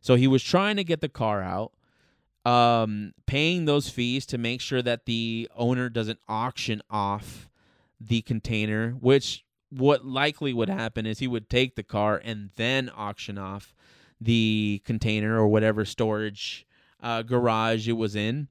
So 0.00 0.14
he 0.14 0.26
was 0.26 0.42
trying 0.42 0.76
to 0.76 0.84
get 0.84 1.00
the 1.00 1.08
car 1.08 1.42
out 1.42 1.72
um, 2.44 3.12
paying 3.26 3.64
those 3.64 3.88
fees 3.88 4.26
to 4.26 4.38
make 4.38 4.60
sure 4.60 4.82
that 4.82 5.06
the 5.06 5.48
owner 5.54 5.88
doesn't 5.88 6.18
auction 6.28 6.80
off 6.90 7.48
the 8.00 8.22
container, 8.22 8.92
which 8.92 9.44
what 9.70 10.04
likely 10.04 10.52
would 10.52 10.68
happen 10.68 11.06
is 11.06 11.18
he 11.18 11.28
would 11.28 11.48
take 11.48 11.76
the 11.76 11.82
car 11.82 12.20
and 12.22 12.50
then 12.56 12.90
auction 12.94 13.38
off 13.38 13.74
the 14.20 14.82
container 14.84 15.38
or 15.38 15.46
whatever 15.48 15.84
storage 15.84 16.66
uh, 17.02 17.22
garage 17.22 17.88
it 17.88 17.92
was 17.92 18.16
in. 18.16 18.48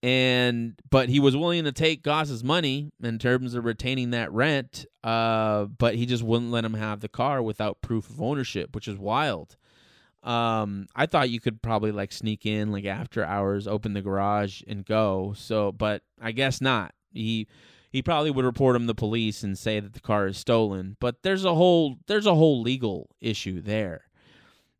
And 0.00 0.74
but 0.90 1.08
he 1.08 1.18
was 1.18 1.36
willing 1.36 1.64
to 1.64 1.72
take 1.72 2.04
Goss's 2.04 2.44
money 2.44 2.92
in 3.02 3.18
terms 3.18 3.54
of 3.54 3.64
retaining 3.64 4.10
that 4.10 4.30
rent, 4.32 4.86
uh, 5.02 5.64
but 5.64 5.96
he 5.96 6.06
just 6.06 6.22
wouldn't 6.22 6.52
let 6.52 6.64
him 6.64 6.74
have 6.74 7.00
the 7.00 7.08
car 7.08 7.42
without 7.42 7.82
proof 7.82 8.08
of 8.08 8.22
ownership, 8.22 8.76
which 8.76 8.86
is 8.86 8.96
wild. 8.96 9.56
Um, 10.22 10.86
I 10.96 11.06
thought 11.06 11.30
you 11.30 11.40
could 11.40 11.62
probably 11.62 11.92
like 11.92 12.12
sneak 12.12 12.44
in 12.44 12.72
like 12.72 12.84
after 12.84 13.24
hours, 13.24 13.66
open 13.66 13.94
the 13.94 14.02
garage 14.02 14.62
and 14.66 14.84
go. 14.84 15.34
So, 15.36 15.72
but 15.72 16.02
I 16.20 16.32
guess 16.32 16.60
not. 16.60 16.94
He 17.12 17.46
he 17.90 18.02
probably 18.02 18.30
would 18.30 18.44
report 18.44 18.76
him 18.76 18.82
to 18.82 18.88
the 18.88 18.94
police 18.94 19.42
and 19.42 19.56
say 19.56 19.80
that 19.80 19.94
the 19.94 20.00
car 20.00 20.26
is 20.26 20.36
stolen. 20.36 20.96
But 21.00 21.22
there's 21.22 21.44
a 21.44 21.54
whole 21.54 21.96
there's 22.06 22.26
a 22.26 22.34
whole 22.34 22.60
legal 22.62 23.10
issue 23.20 23.60
there. 23.60 24.02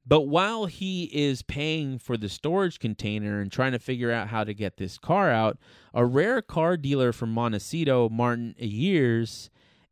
But 0.07 0.23
while 0.23 0.65
he 0.65 1.05
is 1.13 1.43
paying 1.43 1.99
for 1.99 2.17
the 2.17 2.31
storage 2.31 2.79
container 2.79 3.41
and 3.41 3.53
trying 3.53 3.73
to 3.73 3.79
figure 3.79 4.11
out 4.11 4.29
how 4.29 4.43
to 4.43 4.55
get 4.55 4.79
this 4.79 4.97
car 4.97 5.31
out, 5.31 5.59
a 5.93 6.07
rare 6.07 6.41
car 6.41 6.79
dealer 6.79 7.13
from 7.13 7.31
Montecito, 7.31 8.09
Martin 8.09 8.55
Years, 8.57 9.51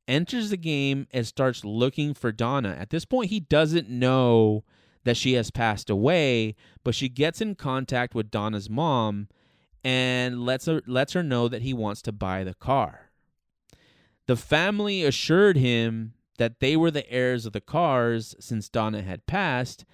enters 0.08 0.48
the 0.48 0.56
game 0.56 1.06
and 1.10 1.26
starts 1.26 1.66
looking 1.66 2.14
for 2.14 2.32
Donna. 2.32 2.74
At 2.78 2.88
this 2.88 3.04
point, 3.04 3.28
he 3.28 3.40
doesn't 3.40 3.90
know 3.90 4.64
that 5.06 5.16
she 5.16 5.34
has 5.34 5.52
passed 5.52 5.88
away, 5.88 6.56
but 6.82 6.92
she 6.92 7.08
gets 7.08 7.40
in 7.40 7.54
contact 7.54 8.12
with 8.12 8.28
Donna's 8.28 8.68
mom 8.68 9.28
and 9.84 10.44
lets 10.44 10.66
her 10.66 10.82
lets 10.84 11.12
her 11.12 11.22
know 11.22 11.46
that 11.46 11.62
he 11.62 11.72
wants 11.72 12.02
to 12.02 12.12
buy 12.12 12.42
the 12.42 12.54
car. 12.54 13.12
The 14.26 14.34
family 14.34 15.04
assured 15.04 15.56
him 15.56 16.14
that 16.38 16.58
they 16.58 16.76
were 16.76 16.90
the 16.90 17.08
heirs 17.08 17.46
of 17.46 17.52
the 17.52 17.60
cars 17.60 18.34
since 18.40 18.68
Donna 18.68 19.00
had 19.00 19.26
passed, 19.26 19.84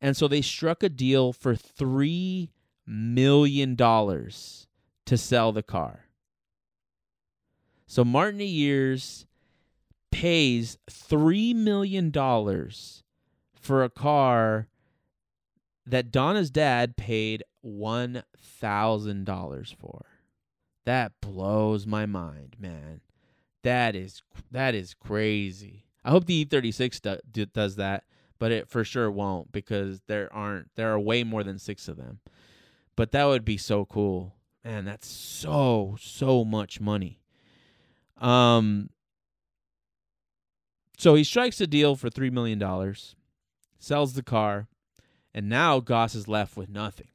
and 0.00 0.16
so 0.16 0.26
they 0.26 0.42
struck 0.42 0.82
a 0.82 0.88
deal 0.88 1.32
for 1.32 1.54
3 1.54 2.50
million 2.84 3.76
dollars 3.76 4.66
to 5.04 5.16
sell 5.16 5.52
the 5.52 5.62
car. 5.62 6.06
So 7.86 8.04
Martin 8.04 8.40
Years 8.40 9.26
pays 10.10 10.76
3 10.90 11.54
million 11.54 12.10
dollars 12.10 13.04
for 13.66 13.84
a 13.84 13.90
car 13.90 14.68
that 15.84 16.10
Donna's 16.10 16.50
dad 16.50 16.96
paid 16.96 17.44
$1,000 17.64 19.76
for. 19.76 20.06
That 20.84 21.12
blows 21.20 21.86
my 21.86 22.06
mind, 22.06 22.56
man. 22.58 23.02
That 23.62 23.94
is 23.96 24.22
that 24.52 24.74
is 24.76 24.94
crazy. 24.94 25.86
I 26.04 26.10
hope 26.10 26.26
the 26.26 26.44
E36 26.44 27.02
do, 27.02 27.18
do, 27.28 27.46
does 27.46 27.74
that, 27.76 28.04
but 28.38 28.52
it 28.52 28.68
for 28.68 28.84
sure 28.84 29.10
won't 29.10 29.50
because 29.50 30.02
there 30.06 30.32
aren't 30.32 30.70
there 30.76 30.92
are 30.92 31.00
way 31.00 31.24
more 31.24 31.42
than 31.42 31.58
6 31.58 31.88
of 31.88 31.96
them. 31.96 32.20
But 32.94 33.10
that 33.10 33.24
would 33.24 33.44
be 33.44 33.56
so 33.56 33.84
cool. 33.84 34.36
Man, 34.64 34.84
that's 34.84 35.08
so 35.08 35.96
so 36.00 36.44
much 36.44 36.80
money. 36.80 37.20
Um 38.18 38.90
so 40.96 41.16
he 41.16 41.24
strikes 41.24 41.60
a 41.60 41.66
deal 41.66 41.96
for 41.96 42.08
3 42.08 42.30
million 42.30 42.60
dollars 42.60 43.16
sells 43.78 44.14
the 44.14 44.22
car, 44.22 44.68
and 45.34 45.48
now 45.48 45.80
Goss 45.80 46.14
is 46.14 46.28
left 46.28 46.56
with 46.56 46.68
nothing. 46.68 47.08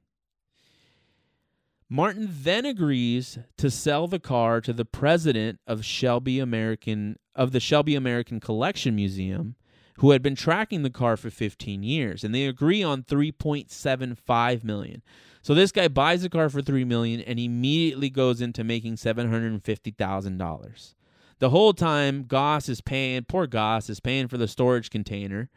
Martin 1.89 2.30
then 2.32 2.66
agrees 2.66 3.38
to 3.57 3.70
sell 3.70 4.07
the 4.07 4.20
car 4.20 4.62
to 4.62 4.72
the 4.72 4.86
president 4.86 5.59
of 5.68 5.84
Shelby 5.84 6.39
American 6.39 7.18
of 7.36 7.51
the 7.51 7.59
Shelby 7.59 7.95
American 7.95 8.39
Collection 8.39 8.95
Museum, 8.95 9.55
who 9.97 10.12
had 10.12 10.22
been 10.22 10.36
tracking 10.36 10.84
the 10.84 10.89
car 10.89 11.18
for 11.18 11.30
15 11.30 11.84
years, 11.84 12.24
and 12.24 12.34
they 12.34 12.45
agree 12.45 12.82
on 12.82 13.03
3.75 13.03 14.64
million. 14.64 15.01
So 15.41 15.53
this 15.53 15.72
guy 15.72 15.88
buys 15.89 16.22
the 16.22 16.30
car 16.30 16.49
for 16.49 16.62
3 16.62 16.86
million 16.86 17.20
and 17.20 17.39
immediately 17.39 18.09
goes 18.09 18.41
into 18.41 18.64
making 18.64 18.95
$750,000. 18.95 20.95
The 21.39 21.49
whole 21.49 21.74
time 21.74 22.24
Goss 22.24 22.70
is 22.70 22.80
paying, 22.80 23.26
poor 23.26 23.47
Goss 23.47 23.89
is 23.89 23.99
paying 23.99 24.28
for 24.28 24.38
the 24.38 24.47
storage 24.47 24.89
container 24.89 25.49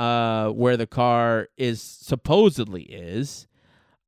uh, 0.00 0.48
where 0.48 0.78
the 0.78 0.86
car 0.86 1.48
is 1.58 1.82
supposedly 1.82 2.84
is. 2.84 3.46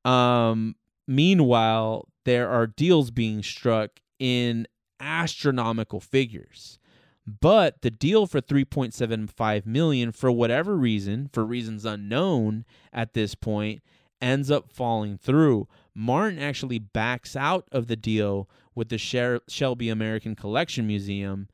Um, 0.03 0.75
meanwhile, 1.07 2.07
there 2.25 2.49
are 2.49 2.65
deals 2.65 3.11
being 3.11 3.43
struck 3.43 3.99
in 4.17 4.67
astronomical 4.99 5.99
figures. 5.99 6.79
But 7.27 7.83
the 7.83 7.91
deal 7.91 8.25
for 8.25 8.41
3.75 8.41 9.67
million 9.67 10.11
for 10.11 10.31
whatever 10.31 10.75
reason, 10.75 11.29
for 11.31 11.45
reasons 11.45 11.85
unknown 11.85 12.65
at 12.91 13.13
this 13.13 13.35
point, 13.35 13.83
ends 14.19 14.49
up 14.49 14.71
falling 14.71 15.19
through. 15.19 15.67
Martin 15.93 16.39
actually 16.39 16.79
backs 16.79 17.35
out 17.35 17.67
of 17.71 17.85
the 17.85 17.95
deal 17.95 18.49
with 18.73 18.89
the 18.89 18.97
Shelby 18.97 19.89
American 19.89 20.35
Collection 20.35 20.87
Museum 20.87 21.47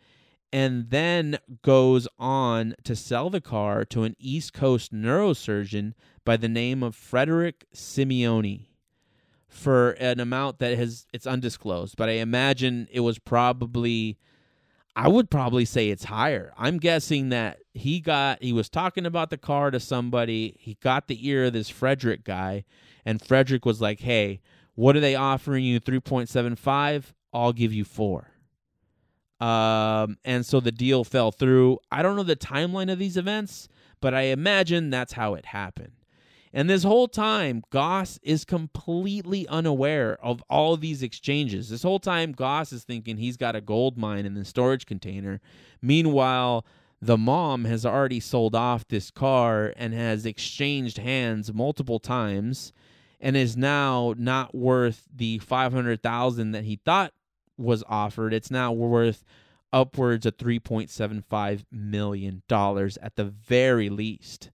and 0.52 0.90
then 0.90 1.38
goes 1.62 2.08
on 2.18 2.76
to 2.84 2.96
sell 2.96 3.30
the 3.30 3.42
car 3.42 3.86
to 3.86 4.04
an 4.04 4.16
East 4.20 4.54
Coast 4.54 4.94
neurosurgeon 4.94 5.94
by 6.26 6.38
the 6.38 6.50
name 6.50 6.84
of 6.84 6.96
Frederick 6.96 7.66
Simeone 7.74 8.66
for 9.48 9.92
an 9.92 10.20
amount 10.20 10.60
that 10.60 10.78
has 10.78 11.08
it's 11.12 11.28
undisclosed, 11.28 11.96
but 11.98 12.10
I 12.10 12.14
imagine 12.14 12.88
it 12.92 13.00
was 13.02 13.20
probably 13.20 14.18
I 14.96 15.08
would 15.08 15.30
probably 15.30 15.66
say 15.66 15.90
it's 15.90 16.06
higher. 16.06 16.54
I'm 16.58 16.78
guessing 16.78 17.30
that 17.30 17.60
he 17.74 18.00
got 18.00 18.42
he 18.44 18.54
was 18.54 18.70
talking 18.70 19.06
about 19.06 19.30
the 19.30 19.38
car 19.38 19.72
to 19.72 19.80
somebody, 19.80 20.56
he 20.60 20.78
got 20.82 21.08
the 21.08 21.28
ear 21.28 21.46
of 21.46 21.54
this 21.54 21.70
Frederick 21.70 22.24
guy, 22.24 22.66
and 23.06 23.22
Frederick 23.22 23.66
was 23.66 23.82
like, 23.82 24.02
"Hey, 24.02 24.42
what 24.76 24.96
are 24.96 25.00
they 25.00 25.16
offering 25.16 25.64
you 25.64 25.80
3.75? 25.80 27.14
I'll 27.34 27.54
give 27.54 27.74
you 27.74 27.84
4." 27.84 28.32
Um, 29.40 30.18
and 30.26 30.46
so 30.46 30.60
the 30.60 30.72
deal 30.72 31.04
fell 31.04 31.32
through. 31.32 31.80
I 31.92 32.02
don't 32.02 32.16
know 32.16 32.24
the 32.24 32.36
timeline 32.36 32.92
of 32.92 33.00
these 33.00 33.18
events, 33.18 33.70
but 34.02 34.14
I 34.14 34.24
imagine 34.24 34.90
that's 34.90 35.14
how 35.14 35.34
it 35.34 35.48
happened. 35.48 35.94
And 36.52 36.70
this 36.70 36.84
whole 36.84 37.08
time, 37.08 37.64
Goss 37.70 38.20
is 38.24 38.44
completely 38.44 39.48
unaware 39.48 40.18
of 40.24 40.44
all 40.50 40.74
of 40.74 40.82
these 40.82 41.04
exchanges. 41.04 41.70
This 41.70 41.84
whole 41.84 42.00
time, 42.00 42.32
Goss 42.32 42.74
is 42.74 42.84
thinking 42.84 43.18
he's 43.18 43.38
got 43.38 43.56
a 43.56 43.62
gold 43.62 43.98
mine 43.98 44.26
in 44.26 44.34
the 44.34 44.44
storage 44.44 44.88
container. 44.88 45.42
Meanwhile, 45.82 46.66
the 47.02 47.18
mom 47.18 47.66
has 47.66 47.86
already 47.86 48.20
sold 48.20 48.56
off 48.56 48.88
this 48.88 49.12
car 49.12 49.74
and 49.78 49.94
has 49.94 50.26
exchanged 50.26 50.98
hands 50.98 51.54
multiple 51.54 52.00
times 52.00 52.74
and 53.22 53.38
is 53.38 53.56
now 53.56 54.14
not 54.18 54.56
worth 54.56 55.04
the 55.14 55.38
500,000 55.40 56.52
that 56.52 56.64
he 56.64 56.78
thought 56.78 57.14
was 57.60 57.84
offered. 57.88 58.34
It's 58.34 58.52
now 58.52 58.72
worth 58.72 59.24
upwards 59.72 60.26
of 60.26 60.38
3.75 60.38 61.66
million 61.72 62.42
dollars 62.48 62.98
at 63.04 63.16
the 63.16 63.26
very 63.26 63.88
least 63.90 64.50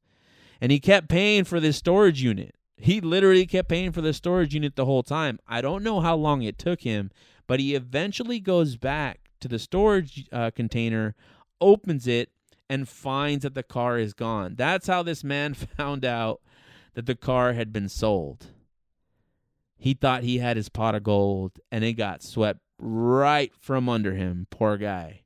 and 0.62 0.72
he 0.72 0.80
kept 0.80 1.10
paying 1.10 1.43
for 1.43 1.60
this 1.60 1.78
storage 1.78 2.22
unit. 2.22 2.56
He 2.78 3.01
literally 3.01 3.45
kept 3.45 3.70
paying 3.70 3.91
for 3.91 4.01
the 4.01 4.14
storage 4.14 4.53
unit 4.53 4.76
the 4.76 4.86
whole 4.86 5.03
time. 5.03 5.39
I 5.47 5.62
don't 5.62 5.84
know 5.84 6.01
how 6.01 6.16
long 6.16 6.41
it 6.41 6.58
took 6.58 6.82
him, 6.82 7.12
but 7.47 7.60
he 7.60 7.76
eventually 7.76 8.39
goes 8.39 8.76
back 8.76 9.32
to 9.39 9.47
the 9.47 9.60
storage 9.60 10.28
uh, 10.32 10.51
container, 10.51 11.16
opens 11.62 12.08
it, 12.08 12.32
and 12.70 12.89
finds 12.89 13.43
that 13.43 13.53
the 13.53 13.64
car 13.64 13.97
is 13.97 14.14
gone. 14.14 14.56
That's 14.56 14.88
how 14.88 15.03
this 15.03 15.24
man 15.24 15.53
found 15.78 16.03
out 16.03 16.41
that 16.95 17.06
the 17.06 17.16
car 17.16 17.53
had 17.53 17.72
been 17.72 17.89
sold. 17.89 18.47
He 19.78 19.93
thought 19.93 20.24
he 20.24 20.39
had 20.39 20.58
his 20.58 20.70
pot 20.70 20.95
of 20.95 21.03
gold, 21.03 21.60
and 21.72 21.84
it 21.84 21.93
got 21.93 22.24
swept 22.24 22.60
right 22.78 23.53
from 23.59 23.89
under 23.89 24.13
him. 24.13 24.47
Poor 24.49 24.78
guy. 24.78 25.21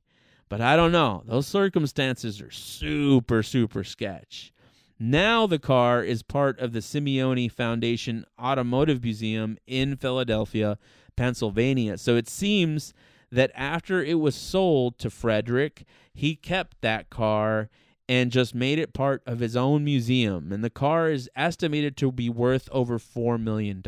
But 0.48 0.60
I 0.60 0.76
don't 0.76 0.92
know. 0.92 1.22
Those 1.26 1.46
circumstances 1.46 2.40
are 2.40 2.50
super, 2.50 3.42
super 3.42 3.84
sketch. 3.84 4.52
Now 4.98 5.46
the 5.46 5.58
car 5.58 6.02
is 6.02 6.22
part 6.22 6.58
of 6.58 6.72
the 6.72 6.80
Simeone 6.80 7.50
Foundation 7.50 8.26
Automotive 8.38 9.02
Museum 9.02 9.56
in 9.66 9.96
Philadelphia, 9.96 10.76
Pennsylvania. 11.16 11.96
So 11.96 12.16
it 12.16 12.28
seems 12.28 12.92
that 13.32 13.52
after 13.54 14.02
it 14.02 14.18
was 14.18 14.34
sold 14.34 14.98
to 14.98 15.08
Frederick, 15.08 15.84
he 16.12 16.34
kept 16.34 16.80
that 16.82 17.10
car 17.10 17.70
and 18.08 18.32
just 18.32 18.54
made 18.56 18.78
it 18.80 18.92
part 18.92 19.22
of 19.24 19.38
his 19.38 19.56
own 19.56 19.84
museum. 19.84 20.52
And 20.52 20.64
the 20.64 20.68
car 20.68 21.10
is 21.10 21.30
estimated 21.36 21.96
to 21.98 22.10
be 22.10 22.28
worth 22.28 22.68
over 22.72 22.98
$4 22.98 23.40
million. 23.40 23.80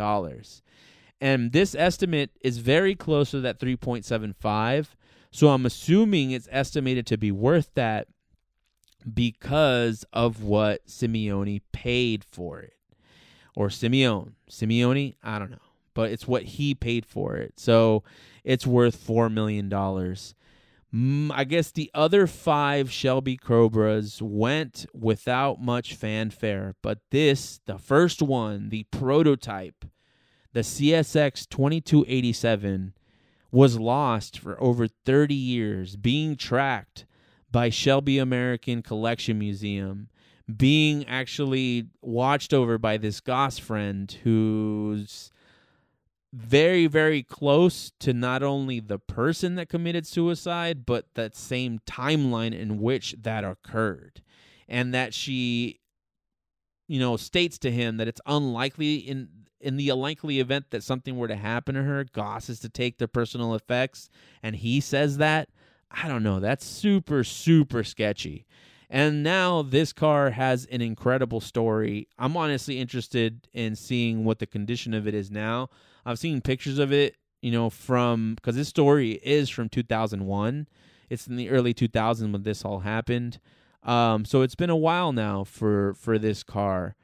And 1.23 1.53
this 1.53 1.77
estimate 1.77 2.31
is 2.41 2.59
very 2.59 2.97
close 2.97 3.31
to 3.31 3.41
that 3.43 3.61
3.75. 3.61 4.89
So 5.31 5.51
I'm 5.51 5.65
assuming 5.65 6.33
it's 6.33 6.49
estimated 6.51 7.07
to 7.07 7.17
be 7.17 7.31
worth 7.31 7.71
that 7.75 8.09
because 9.15 10.05
of 10.13 10.43
what 10.43 10.89
Simeone 10.89 11.63
paid 11.71 12.25
for 12.25 12.59
it. 12.59 12.75
Or 13.55 13.69
Simeone. 13.69 14.33
Simeone? 14.51 15.15
I 15.23 15.39
don't 15.39 15.53
know. 15.53 15.59
But 15.95 16.11
it's 16.11 16.27
what 16.27 16.43
he 16.43 16.75
paid 16.75 17.07
for 17.07 17.37
it. 17.37 17.55
So 17.57 18.03
it's 18.43 18.67
worth 18.67 18.97
$4 19.07 19.33
million. 19.33 19.71
Mm, 19.71 21.31
I 21.33 21.45
guess 21.45 21.71
the 21.71 21.89
other 21.95 22.27
five 22.27 22.91
Shelby 22.91 23.37
Cobras 23.37 24.21
went 24.21 24.87
without 24.93 25.63
much 25.63 25.95
fanfare, 25.95 26.75
but 26.83 26.99
this, 27.11 27.61
the 27.67 27.79
first 27.79 28.23
one, 28.23 28.71
the 28.71 28.83
prototype, 28.91 29.85
the 30.53 30.61
CSX 30.61 31.49
2287, 31.49 32.95
was 33.51 33.79
lost 33.79 34.39
for 34.39 34.61
over 34.63 34.87
30 34.87 35.35
years, 35.35 35.97
being 35.97 36.37
tracked 36.37 37.05
by 37.51 37.69
Shelby 37.69 38.19
American 38.19 38.81
Collection 38.83 39.39
Museum 39.39 40.09
being 40.57 41.07
actually 41.07 41.87
watched 42.01 42.53
over 42.53 42.79
by 42.79 42.97
this 42.97 43.21
Goss 43.21 43.59
friend 43.59 44.11
who's 44.23 45.31
very, 46.33 46.87
very 46.87 47.23
close 47.23 47.93
to 48.01 48.13
not 48.13 48.43
only 48.43 48.81
the 48.81 48.99
person 48.99 49.55
that 49.57 49.69
committed 49.69 50.07
suicide, 50.07 50.87
but 50.87 51.07
that 51.15 51.37
same 51.37 51.79
timeline 51.87 52.59
in 52.59 52.81
which 52.81 53.15
that 53.21 53.45
occurred. 53.45 54.23
And 54.69 54.95
that 54.95 55.13
she, 55.13 55.81
you 56.89 56.99
know, 56.99 57.17
states 57.17 57.59
to 57.59 57.71
him 57.71 57.99
that 57.99 58.09
it's 58.09 58.21
unlikely 58.25 58.97
in 58.97 59.29
in 59.63 59.77
the 59.77 59.89
unlikely 59.91 60.41
event 60.41 60.67
that 60.71 60.83
something 60.83 61.17
were 61.17 61.29
to 61.29 61.37
happen 61.37 61.75
to 61.75 61.83
her, 61.83 62.05
Goss 62.05 62.49
is 62.49 62.61
to 62.61 62.69
take 62.69 62.99
the 62.99 63.09
personal 63.09 63.55
effects. 63.55 64.11
And 64.43 64.57
he 64.57 64.81
says 64.81 65.19
that. 65.19 65.49
I 65.91 66.09
don't 66.09 66.23
know. 66.23 66.41
That's 66.41 66.65
super, 66.65 67.23
super 67.23 67.85
sketchy. 67.85 68.47
And 68.91 69.23
now 69.23 69.63
this 69.63 69.93
car 69.93 70.31
has 70.31 70.67
an 70.67 70.83
incredible 70.83 71.41
story. 71.41 72.09
I'm 72.19 72.37
honestly 72.37 72.79
interested 72.79 73.49
in 73.53 73.75
seeing 73.75 74.25
what 74.25 74.39
the 74.39 74.47
condition 74.47 74.93
of 74.93 75.07
it 75.07 75.15
is 75.15 75.31
now. 75.31 75.71
I've 76.05 76.19
seen 76.19 76.41
pictures 76.41 76.79
of 76.79 76.93
it, 76.93 77.17
you 77.41 77.51
know, 77.51 77.71
from 77.71 78.35
because 78.35 78.57
this 78.57 78.69
story 78.69 79.13
is 79.23 79.49
from 79.49 79.69
2001. 79.69 80.69
It's 81.09 81.27
in 81.27 81.37
the 81.37 81.51
early 81.51 81.73
2000s 81.73 82.33
when 82.33 82.43
this 82.43 82.65
all 82.65 82.81
happened. 82.81 83.39
Um, 83.83 84.25
so 84.25 84.43
it's 84.43 84.55
been 84.55 84.71
a 84.71 84.77
while 84.77 85.13
now 85.13 85.45
for 85.45 85.95
for 85.95 86.19
this 86.19 86.43
car. 86.43 86.95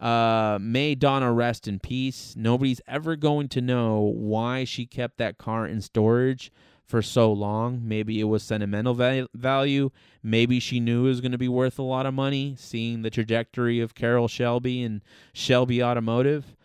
Uh, 0.00 0.58
may 0.60 0.94
Donna 0.94 1.32
rest 1.32 1.68
in 1.68 1.78
peace. 1.78 2.34
Nobody's 2.36 2.80
ever 2.86 3.16
going 3.16 3.48
to 3.48 3.60
know 3.60 4.00
why 4.00 4.64
she 4.64 4.86
kept 4.86 5.18
that 5.18 5.38
car 5.38 5.66
in 5.66 5.80
storage 5.80 6.50
for 6.84 7.00
so 7.00 7.32
long. 7.32 7.80
Maybe 7.82 8.20
it 8.20 8.24
was 8.24 8.42
sentimental 8.42 8.94
value. 9.34 9.90
Maybe 10.22 10.60
she 10.60 10.80
knew 10.80 11.06
it 11.06 11.08
was 11.08 11.20
going 11.20 11.32
to 11.32 11.38
be 11.38 11.48
worth 11.48 11.78
a 11.78 11.82
lot 11.82 12.06
of 12.06 12.14
money, 12.14 12.54
seeing 12.58 13.02
the 13.02 13.10
trajectory 13.10 13.80
of 13.80 13.94
Carroll 13.94 14.28
Shelby 14.28 14.82
and 14.82 15.02
Shelby 15.32 15.82
Automotive. 15.82 16.56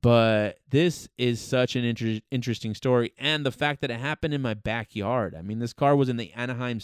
But 0.00 0.58
this 0.68 1.08
is 1.18 1.40
such 1.40 1.74
an 1.74 1.84
inter- 1.84 2.20
interesting 2.30 2.74
story, 2.74 3.12
and 3.18 3.44
the 3.44 3.50
fact 3.50 3.80
that 3.80 3.90
it 3.90 3.98
happened 3.98 4.32
in 4.32 4.42
my 4.42 4.54
backyard. 4.54 5.34
I 5.34 5.42
mean, 5.42 5.58
this 5.58 5.72
car 5.72 5.96
was 5.96 6.08
in 6.08 6.16
the 6.16 6.32
Anaheim 6.34 6.80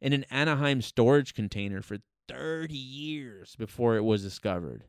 in 0.00 0.12
an 0.12 0.24
Anaheim 0.30 0.82
storage 0.82 1.34
container 1.34 1.80
for 1.80 1.98
30 2.28 2.74
years 2.74 3.56
before 3.56 3.96
it 3.96 4.04
was 4.04 4.22
discovered. 4.22 4.84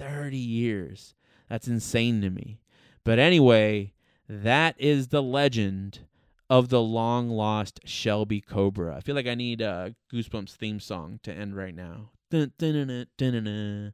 30 0.00 0.36
years. 0.36 1.14
That's 1.48 1.68
insane 1.68 2.22
to 2.22 2.30
me. 2.30 2.60
But 3.04 3.18
anyway, 3.18 3.92
that 4.28 4.74
is 4.78 5.08
the 5.08 5.22
legend 5.22 6.00
of 6.48 6.68
the 6.68 6.80
long 6.80 7.28
lost 7.28 7.80
Shelby 7.84 8.40
Cobra. 8.40 8.96
I 8.96 9.00
feel 9.00 9.14
like 9.14 9.26
I 9.26 9.34
need 9.34 9.60
a 9.60 9.94
Goosebumps 10.12 10.54
theme 10.56 10.80
song 10.80 11.20
to 11.22 11.32
end 11.32 11.56
right 11.56 11.74
now. 11.74 12.10
Dun, 12.30 12.52
dun, 12.58 13.06
dun, 13.16 13.92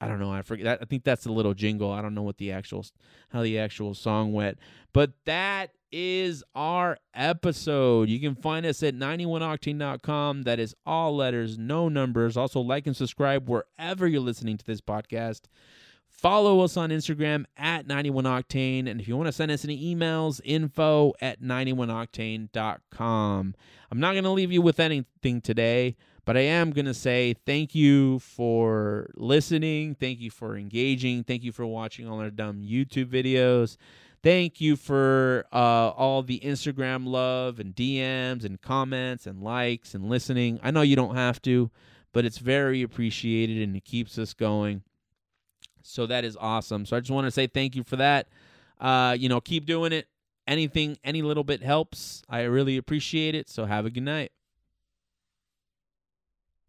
I 0.00 0.06
don't 0.06 0.20
know. 0.20 0.32
I 0.32 0.42
forget. 0.42 0.78
I 0.80 0.84
think 0.84 1.04
that's 1.04 1.26
a 1.26 1.32
little 1.32 1.54
jingle. 1.54 1.90
I 1.90 2.02
don't 2.02 2.14
know 2.14 2.22
what 2.22 2.38
the 2.38 2.52
actual 2.52 2.84
how 3.30 3.42
the 3.42 3.58
actual 3.58 3.94
song 3.94 4.32
went, 4.32 4.58
but 4.92 5.12
that 5.24 5.70
is 5.90 6.44
our 6.54 6.98
episode. 7.14 8.08
You 8.08 8.20
can 8.20 8.34
find 8.34 8.66
us 8.66 8.82
at 8.82 8.94
91octane.com. 8.94 10.42
That 10.42 10.58
is 10.58 10.74
all 10.86 11.16
letters, 11.16 11.58
no 11.58 11.88
numbers. 11.88 12.36
Also, 12.36 12.60
like 12.60 12.86
and 12.86 12.96
subscribe 12.96 13.48
wherever 13.48 14.06
you're 14.06 14.20
listening 14.20 14.58
to 14.58 14.64
this 14.64 14.80
podcast. 14.80 15.42
Follow 16.08 16.60
us 16.60 16.76
on 16.76 16.90
Instagram 16.90 17.44
at 17.56 17.86
91octane. 17.86 18.88
And 18.88 19.00
if 19.00 19.06
you 19.06 19.16
want 19.16 19.28
to 19.28 19.32
send 19.32 19.52
us 19.52 19.64
any 19.64 19.94
emails, 19.94 20.40
info 20.44 21.12
at 21.20 21.40
91octane.com. 21.40 23.54
I'm 23.90 24.00
not 24.00 24.12
going 24.12 24.24
to 24.24 24.30
leave 24.30 24.50
you 24.50 24.60
with 24.60 24.80
anything 24.80 25.40
today, 25.40 25.96
but 26.24 26.36
I 26.36 26.40
am 26.40 26.72
going 26.72 26.86
to 26.86 26.94
say 26.94 27.36
thank 27.46 27.74
you 27.74 28.18
for 28.18 29.10
listening. 29.14 29.94
Thank 29.94 30.18
you 30.18 30.30
for 30.30 30.56
engaging. 30.56 31.22
Thank 31.22 31.44
you 31.44 31.52
for 31.52 31.66
watching 31.66 32.08
all 32.08 32.20
our 32.20 32.30
dumb 32.30 32.62
YouTube 32.62 33.06
videos. 33.06 33.76
Thank 34.28 34.60
you 34.60 34.76
for 34.76 35.46
uh, 35.54 35.88
all 35.88 36.22
the 36.22 36.38
Instagram 36.40 37.06
love 37.06 37.58
and 37.58 37.74
DMs 37.74 38.44
and 38.44 38.60
comments 38.60 39.26
and 39.26 39.42
likes 39.42 39.94
and 39.94 40.10
listening. 40.10 40.60
I 40.62 40.70
know 40.70 40.82
you 40.82 40.96
don't 40.96 41.14
have 41.14 41.40
to, 41.42 41.70
but 42.12 42.26
it's 42.26 42.36
very 42.36 42.82
appreciated 42.82 43.62
and 43.62 43.74
it 43.74 43.86
keeps 43.86 44.18
us 44.18 44.34
going. 44.34 44.82
So 45.82 46.04
that 46.04 46.26
is 46.26 46.36
awesome. 46.38 46.84
So 46.84 46.94
I 46.94 47.00
just 47.00 47.10
want 47.10 47.26
to 47.26 47.30
say 47.30 47.46
thank 47.46 47.74
you 47.74 47.82
for 47.82 47.96
that. 47.96 48.28
Uh, 48.78 49.16
you 49.18 49.30
know, 49.30 49.40
keep 49.40 49.64
doing 49.64 49.92
it. 49.92 50.08
Anything, 50.46 50.98
any 51.02 51.22
little 51.22 51.42
bit 51.42 51.62
helps. 51.62 52.22
I 52.28 52.42
really 52.42 52.76
appreciate 52.76 53.34
it. 53.34 53.48
So 53.48 53.64
have 53.64 53.86
a 53.86 53.90
good 53.90 54.02
night. 54.02 54.32